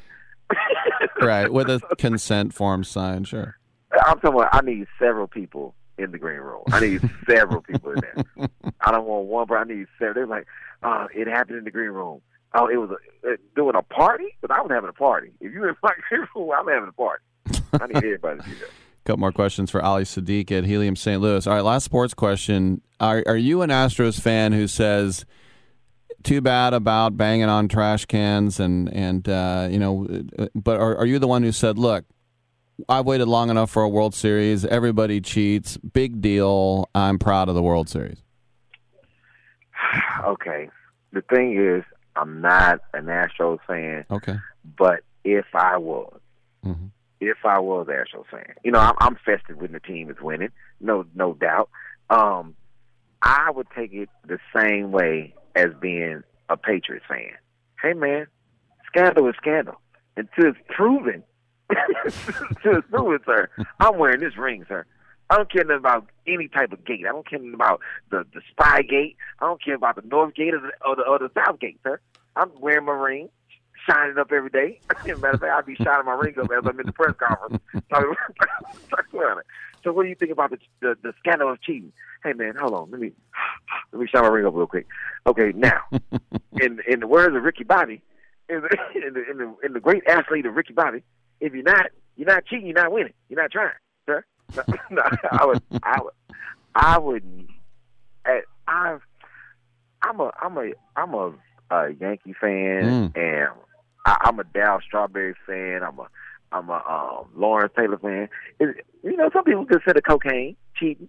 [1.22, 3.56] right, with a consent form signed, sure.
[3.92, 6.62] I'm talking about I need several people in the green room.
[6.70, 8.48] I need several people in there.
[8.80, 10.14] I don't want one, but I need several.
[10.14, 10.46] They're like,
[10.82, 12.20] uh, it happened in the green room.
[12.54, 14.36] Oh, it was a, uh, doing a party?
[14.40, 15.32] But I was having a party.
[15.40, 17.24] If you in my green room, I'm having a party.
[17.72, 18.70] I need everybody to do that.
[19.04, 21.20] Couple more questions for Ali Siddiq at Helium St.
[21.20, 21.46] Louis.
[21.46, 22.82] All right, last sports question.
[23.00, 25.24] Are are you an Astros fan who says
[26.22, 30.06] too bad about banging on trash cans and and uh, you know,
[30.54, 32.04] but are, are you the one who said, look,
[32.88, 34.64] I've waited long enough for a World Series.
[34.64, 35.76] Everybody cheats.
[35.78, 36.88] Big deal.
[36.94, 38.22] I'm proud of the World Series.
[40.24, 40.68] Okay.
[41.12, 41.84] The thing is,
[42.16, 44.36] I'm not an Astros fan, Okay.
[44.76, 46.12] but if I was,
[47.20, 50.16] if I was an Astros fan, you know, I'm, I'm festive when the team is
[50.20, 51.70] winning, no, no doubt.
[52.10, 52.56] Um,
[53.22, 57.32] I would take it the same way as being a Patriots fan.
[57.82, 58.26] Hey, man,
[58.86, 59.80] scandal is scandal
[60.16, 61.22] until it's proven.
[61.70, 63.48] until it's proven, sir.
[63.80, 64.86] I'm wearing this ring, sir.
[65.30, 67.04] I don't care nothing about any type of gate.
[67.06, 69.16] I don't care nothing about the the spy gate.
[69.40, 71.78] I don't care about the north gate or the or the, or the south gate,
[71.82, 72.00] sir.
[72.34, 73.28] I'm wearing my ring,
[73.88, 74.80] shining up every day.
[75.06, 77.62] Matter of fact, I'll be shining my ring up as I'm in the press conference.
[79.82, 79.84] talking- talking about it.
[79.84, 81.92] so, what do you think about the, the the scandal of cheating?
[82.24, 82.90] Hey, man, hold on.
[82.90, 83.12] Let me
[83.92, 84.86] let me shine my ring up real quick.
[85.26, 85.80] Okay, now,
[86.60, 88.02] in in the words of Ricky Bobby,
[88.48, 91.02] in the in the in the, in the great athlete of Ricky Bobby,
[91.40, 93.14] if you're not you're not cheating, you're not winning.
[93.28, 93.72] You're not trying,
[94.06, 94.24] sir.
[94.90, 96.14] No, no, I would I would
[96.74, 97.50] I wouldn't.
[98.24, 99.02] I, I've
[100.02, 101.32] I'm a I'm a I'm a,
[101.70, 103.16] a Yankee fan, mm.
[103.16, 103.50] and
[104.06, 105.82] I, I'm a Dow Strawberry fan.
[105.82, 106.08] I'm a
[106.52, 108.28] I'm a um, Lawrence Taylor fan.
[108.58, 111.08] It, you know, some people consider cocaine cheating.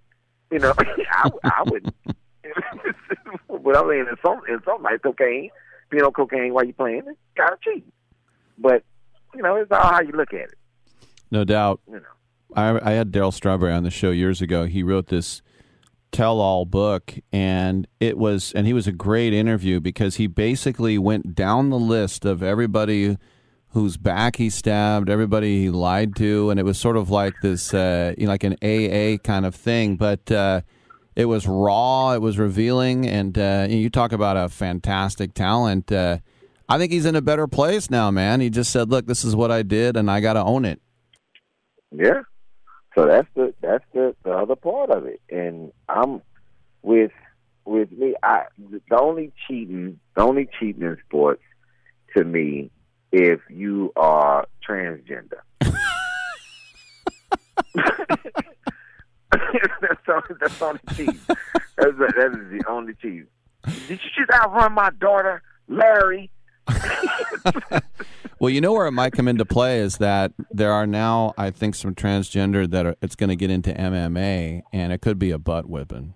[0.52, 0.74] You know,
[1.12, 1.96] I, I wouldn't.
[2.04, 5.50] but I mean, in some in some nights, cocaine,
[5.90, 7.92] being on cocaine while you're playing, it's kind of cheating.
[8.58, 8.84] But
[9.36, 10.56] you know, it's all how you look at it.
[11.32, 11.82] No doubt.
[11.88, 12.02] You know.
[12.56, 14.66] I, I had Darryl Strawberry on the show years ago.
[14.66, 15.42] He wrote this
[16.12, 21.36] tell-all book, and it was, and he was a great interview because he basically went
[21.36, 23.18] down the list of everybody
[23.72, 27.74] whose back he stabbed, everybody he lied to, and it was sort of like this,
[27.74, 30.32] uh, you know, like an AA kind of thing, but.
[30.32, 30.62] Uh,
[31.16, 32.14] it was raw.
[32.14, 35.92] It was revealing, and uh, you talk about a fantastic talent.
[35.92, 36.20] Uh,
[36.70, 38.40] I think he's in a better place now, man.
[38.40, 40.80] He just said, "Look, this is what I did, and I got to own it."
[41.92, 42.22] Yeah.
[42.96, 46.22] So that's the that's the, the other part of it, and I'm
[46.84, 47.12] with
[47.66, 48.16] with me.
[48.24, 51.44] I the only cheating, the the only cheating in sports
[52.16, 52.72] to me
[53.12, 55.40] if you are transgender.
[59.32, 61.20] that's only that's only cheat.
[61.78, 63.26] That's that is the only cheat.
[63.66, 66.32] Did you just outrun my daughter, Larry?
[68.40, 71.52] Well, you know where it might come into play is that there are now, I
[71.52, 75.32] think, some transgender that are, it's going to get into MMA, and it could be
[75.32, 76.14] a butt whipping.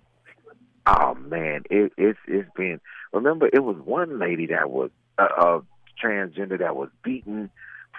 [0.86, 2.80] Oh man, it, it's it's been.
[3.12, 5.60] Remember, it was one lady that was uh, uh,
[6.02, 7.50] transgender that was beating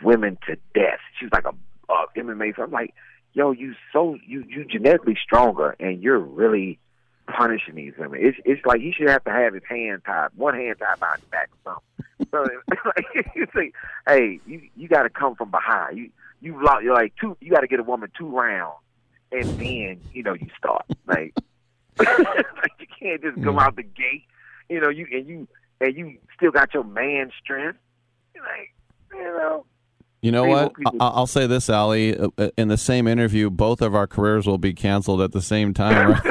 [0.04, 1.00] women to death.
[1.20, 1.54] She was like a
[1.92, 2.56] uh, MMA.
[2.56, 2.94] So I'm like,
[3.34, 6.80] yo, you so you you genetically stronger, and you're really
[7.28, 8.20] punishing these women.
[8.22, 11.22] It's it's like he should have to have his hand tied, one hand tied behind
[11.22, 12.28] his back or something.
[12.32, 12.48] So
[12.86, 13.72] like you say,
[14.08, 15.98] hey, you you got to come from behind.
[15.98, 16.10] You
[16.42, 17.38] you lo- you're like two.
[17.42, 18.78] You got to get a woman two rounds,
[19.32, 21.34] and then you know you start like.
[21.98, 24.26] like you can't just go out the gate,
[24.68, 24.90] you know.
[24.90, 25.48] You and you
[25.82, 27.78] and you still got your man strength.
[28.36, 28.74] Like,
[29.14, 29.66] you know,
[30.22, 30.74] You know what?
[31.00, 32.18] I'll say this, Ali.
[32.18, 35.74] Uh, In the same interview, both of our careers will be canceled at the same
[35.74, 36.20] time.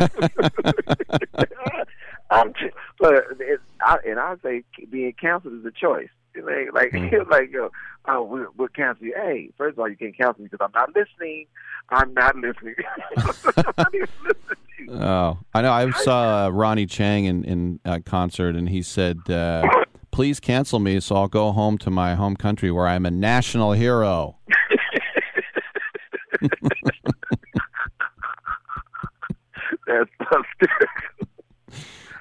[2.31, 6.09] I'm just, but it, I, and I say being canceled is a choice.
[6.37, 7.27] Like, like, Mm.
[7.31, 7.71] like, yo,
[8.07, 9.15] oh, we, we'll cancel you.
[9.17, 11.47] Hey, first of all, you can't cancel me because I'm not listening.
[11.91, 12.75] I'm not listening.
[14.91, 15.73] oh, I know.
[15.73, 19.69] I saw uh, Ronny Chieng in in a concert, and he said, uh,
[20.11, 23.73] "Please cancel me, so I'll go home to my home country where I'm a national
[23.73, 24.37] hero."
[29.87, 30.71] That's busted.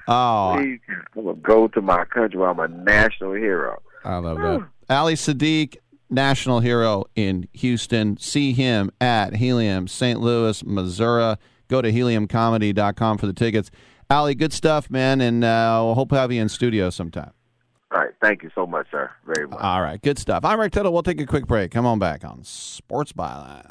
[0.06, 0.80] Oh, Please,
[1.16, 3.80] I'm gonna go to my country where I'm a national hero.
[4.04, 4.68] I love that.
[4.90, 5.76] Ali Siddiq,
[6.10, 8.16] national hero in Houston.
[8.18, 10.20] See him at Helium, St.
[10.20, 11.36] Louis, Missouri.
[11.68, 13.70] Go to heliumcomedy.com for the tickets.
[14.10, 17.32] Ali, good stuff, man, and uh, we'll hope to have you in studio sometime.
[17.90, 19.10] All right, thank you so much, sir.
[19.24, 19.60] Very much.
[19.60, 20.44] All right, good stuff.
[20.44, 20.92] I'm Rick Tittle.
[20.92, 21.70] We'll take a quick break.
[21.70, 23.70] Come on back on Sports Byline.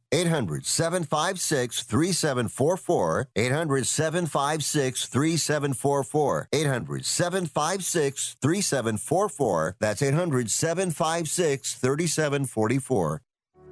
[0.11, 3.27] 800 756 3744.
[3.35, 6.47] 800 756 3744.
[6.51, 9.75] 800 756 3744.
[9.79, 13.21] That's 800 756 3744.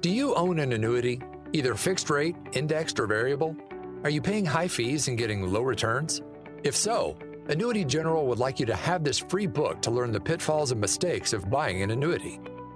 [0.00, 1.20] Do you own an annuity,
[1.52, 3.54] either fixed rate, indexed, or variable?
[4.02, 6.22] Are you paying high fees and getting low returns?
[6.64, 10.20] If so, Annuity General would like you to have this free book to learn the
[10.20, 12.40] pitfalls and mistakes of buying an annuity.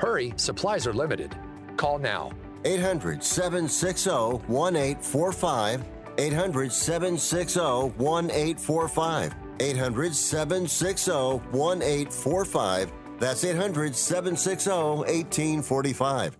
[0.00, 1.36] Hurry, supplies are limited.
[1.76, 2.30] Call now.
[2.64, 4.10] 800 760
[4.48, 5.84] 1845.
[6.16, 9.34] 800 760 1845.
[9.60, 12.92] 800 760 1845.
[13.18, 16.39] That's 800 760 1845.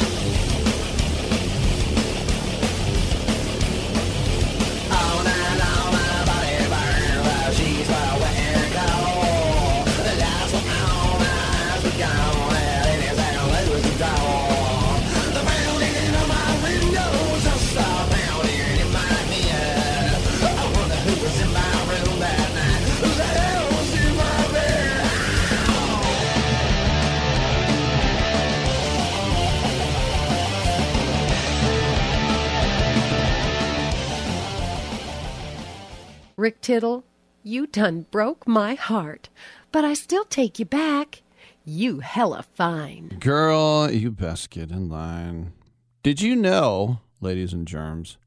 [36.41, 37.03] Rick Tittle,
[37.43, 39.29] you done broke my heart,
[39.71, 41.21] but I still take you back.
[41.63, 43.09] You hella fine.
[43.19, 45.53] Girl, you best get in line.
[46.01, 48.17] Did you know, ladies and germs,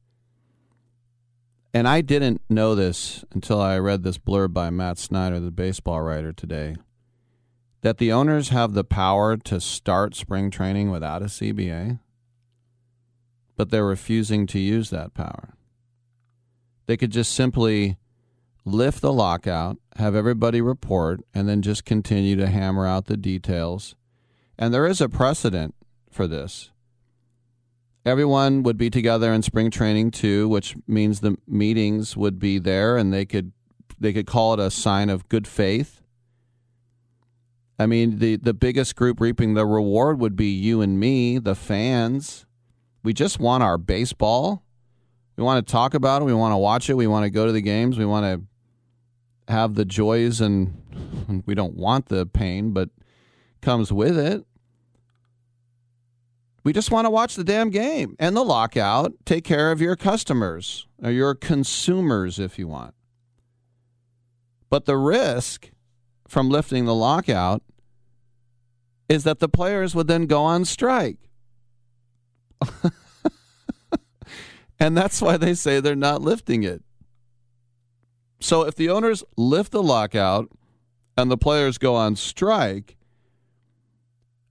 [1.73, 6.01] and I didn't know this until I read this blurb by Matt Snyder, the baseball
[6.01, 6.77] writer today,
[7.81, 11.99] that the owners have the power to start spring training without a CBA,
[13.57, 15.49] but they're refusing to use that power.
[16.85, 17.97] They could just simply
[18.65, 23.95] lift the lockout, have everybody report, and then just continue to hammer out the details.
[24.57, 25.75] And there is a precedent
[26.09, 26.71] for this.
[28.05, 32.97] Everyone would be together in spring training too, which means the meetings would be there
[32.97, 33.51] and they could
[33.99, 36.01] they could call it a sign of good faith.
[37.79, 41.55] I mean, the the biggest group reaping the reward would be you and me, the
[41.55, 42.45] fans.
[43.03, 44.63] We just want our baseball.
[45.35, 46.25] We want to talk about it.
[46.25, 46.93] We want to watch it.
[46.95, 47.97] We want to go to the games.
[47.97, 48.47] We want to
[49.47, 52.89] have the joys and we don't want the pain, but
[53.61, 54.45] comes with it.
[56.63, 59.13] We just want to watch the damn game and the lockout.
[59.23, 62.95] Take care of your customers or your consumers if you want.
[64.69, 65.69] But the risk
[66.27, 67.61] from lifting the lockout
[69.07, 71.29] is that the players would then go on strike.
[74.79, 76.83] and that's why they say they're not lifting it.
[78.39, 80.51] So if the owners lift the lockout
[81.17, 82.97] and the players go on strike,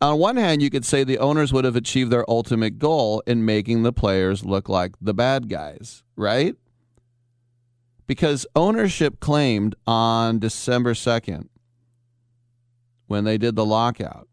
[0.01, 3.45] on one hand, you could say the owners would have achieved their ultimate goal in
[3.45, 6.57] making the players look like the bad guys, right?
[8.07, 11.49] Because ownership claimed on December 2nd,
[13.07, 14.29] when they did the lockout,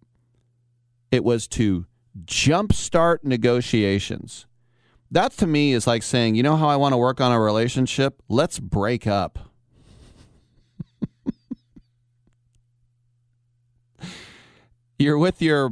[1.09, 1.85] it was to
[2.25, 4.45] jumpstart negotiations.
[5.11, 7.39] That to me is like saying, you know how I want to work on a
[7.39, 8.21] relationship?
[8.29, 9.39] Let's break up.
[14.97, 15.71] You're with your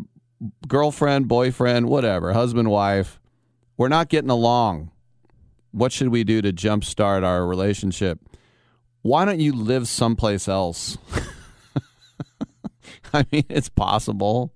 [0.67, 3.21] girlfriend, boyfriend, whatever, husband, wife.
[3.77, 4.91] We're not getting along.
[5.71, 8.19] What should we do to jumpstart our relationship?
[9.03, 10.97] Why don't you live someplace else?
[13.13, 14.53] I mean, it's possible.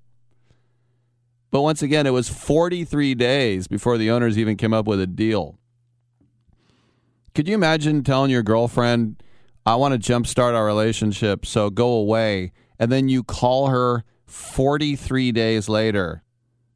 [1.54, 5.06] But once again, it was 43 days before the owners even came up with a
[5.06, 5.60] deal.
[7.36, 9.22] Could you imagine telling your girlfriend,
[9.64, 15.32] I want to jumpstart our relationship, so go away, and then you call her 43
[15.32, 16.24] days later?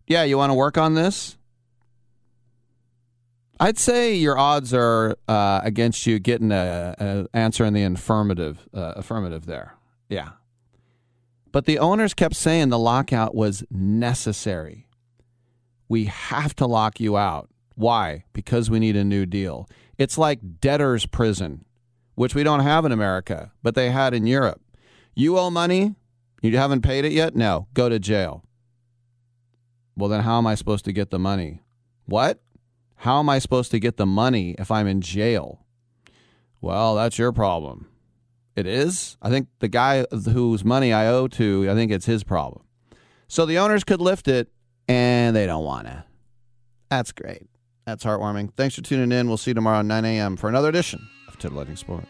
[0.05, 1.39] Yeah, you want to work on this?
[3.59, 8.69] I'd say your odds are uh, against you getting a, a answer in the affirmative.
[8.71, 9.73] Uh, affirmative there,
[10.07, 10.33] yeah.
[11.57, 14.85] But the owners kept saying the lockout was necessary.
[15.89, 17.49] We have to lock you out.
[17.73, 18.25] Why?
[18.31, 19.67] Because we need a new deal.
[19.97, 21.65] It's like debtor's prison,
[22.13, 24.61] which we don't have in America, but they had in Europe.
[25.15, 25.95] You owe money,
[26.43, 27.35] you haven't paid it yet?
[27.35, 28.43] No, go to jail.
[29.95, 31.63] Well, then how am I supposed to get the money?
[32.05, 32.39] What?
[32.97, 35.65] How am I supposed to get the money if I'm in jail?
[36.61, 37.87] Well, that's your problem.
[38.57, 39.17] It is.
[39.21, 42.63] I think the guy whose money I owe to, I think it's his problem.
[43.27, 44.49] So the owners could lift it,
[44.87, 46.03] and they don't want to.
[46.89, 47.47] That's great.
[47.85, 48.53] That's heartwarming.
[48.55, 49.27] Thanks for tuning in.
[49.27, 50.37] We'll see you tomorrow at 9 a.m.
[50.37, 52.09] for another edition of Titillating Sports.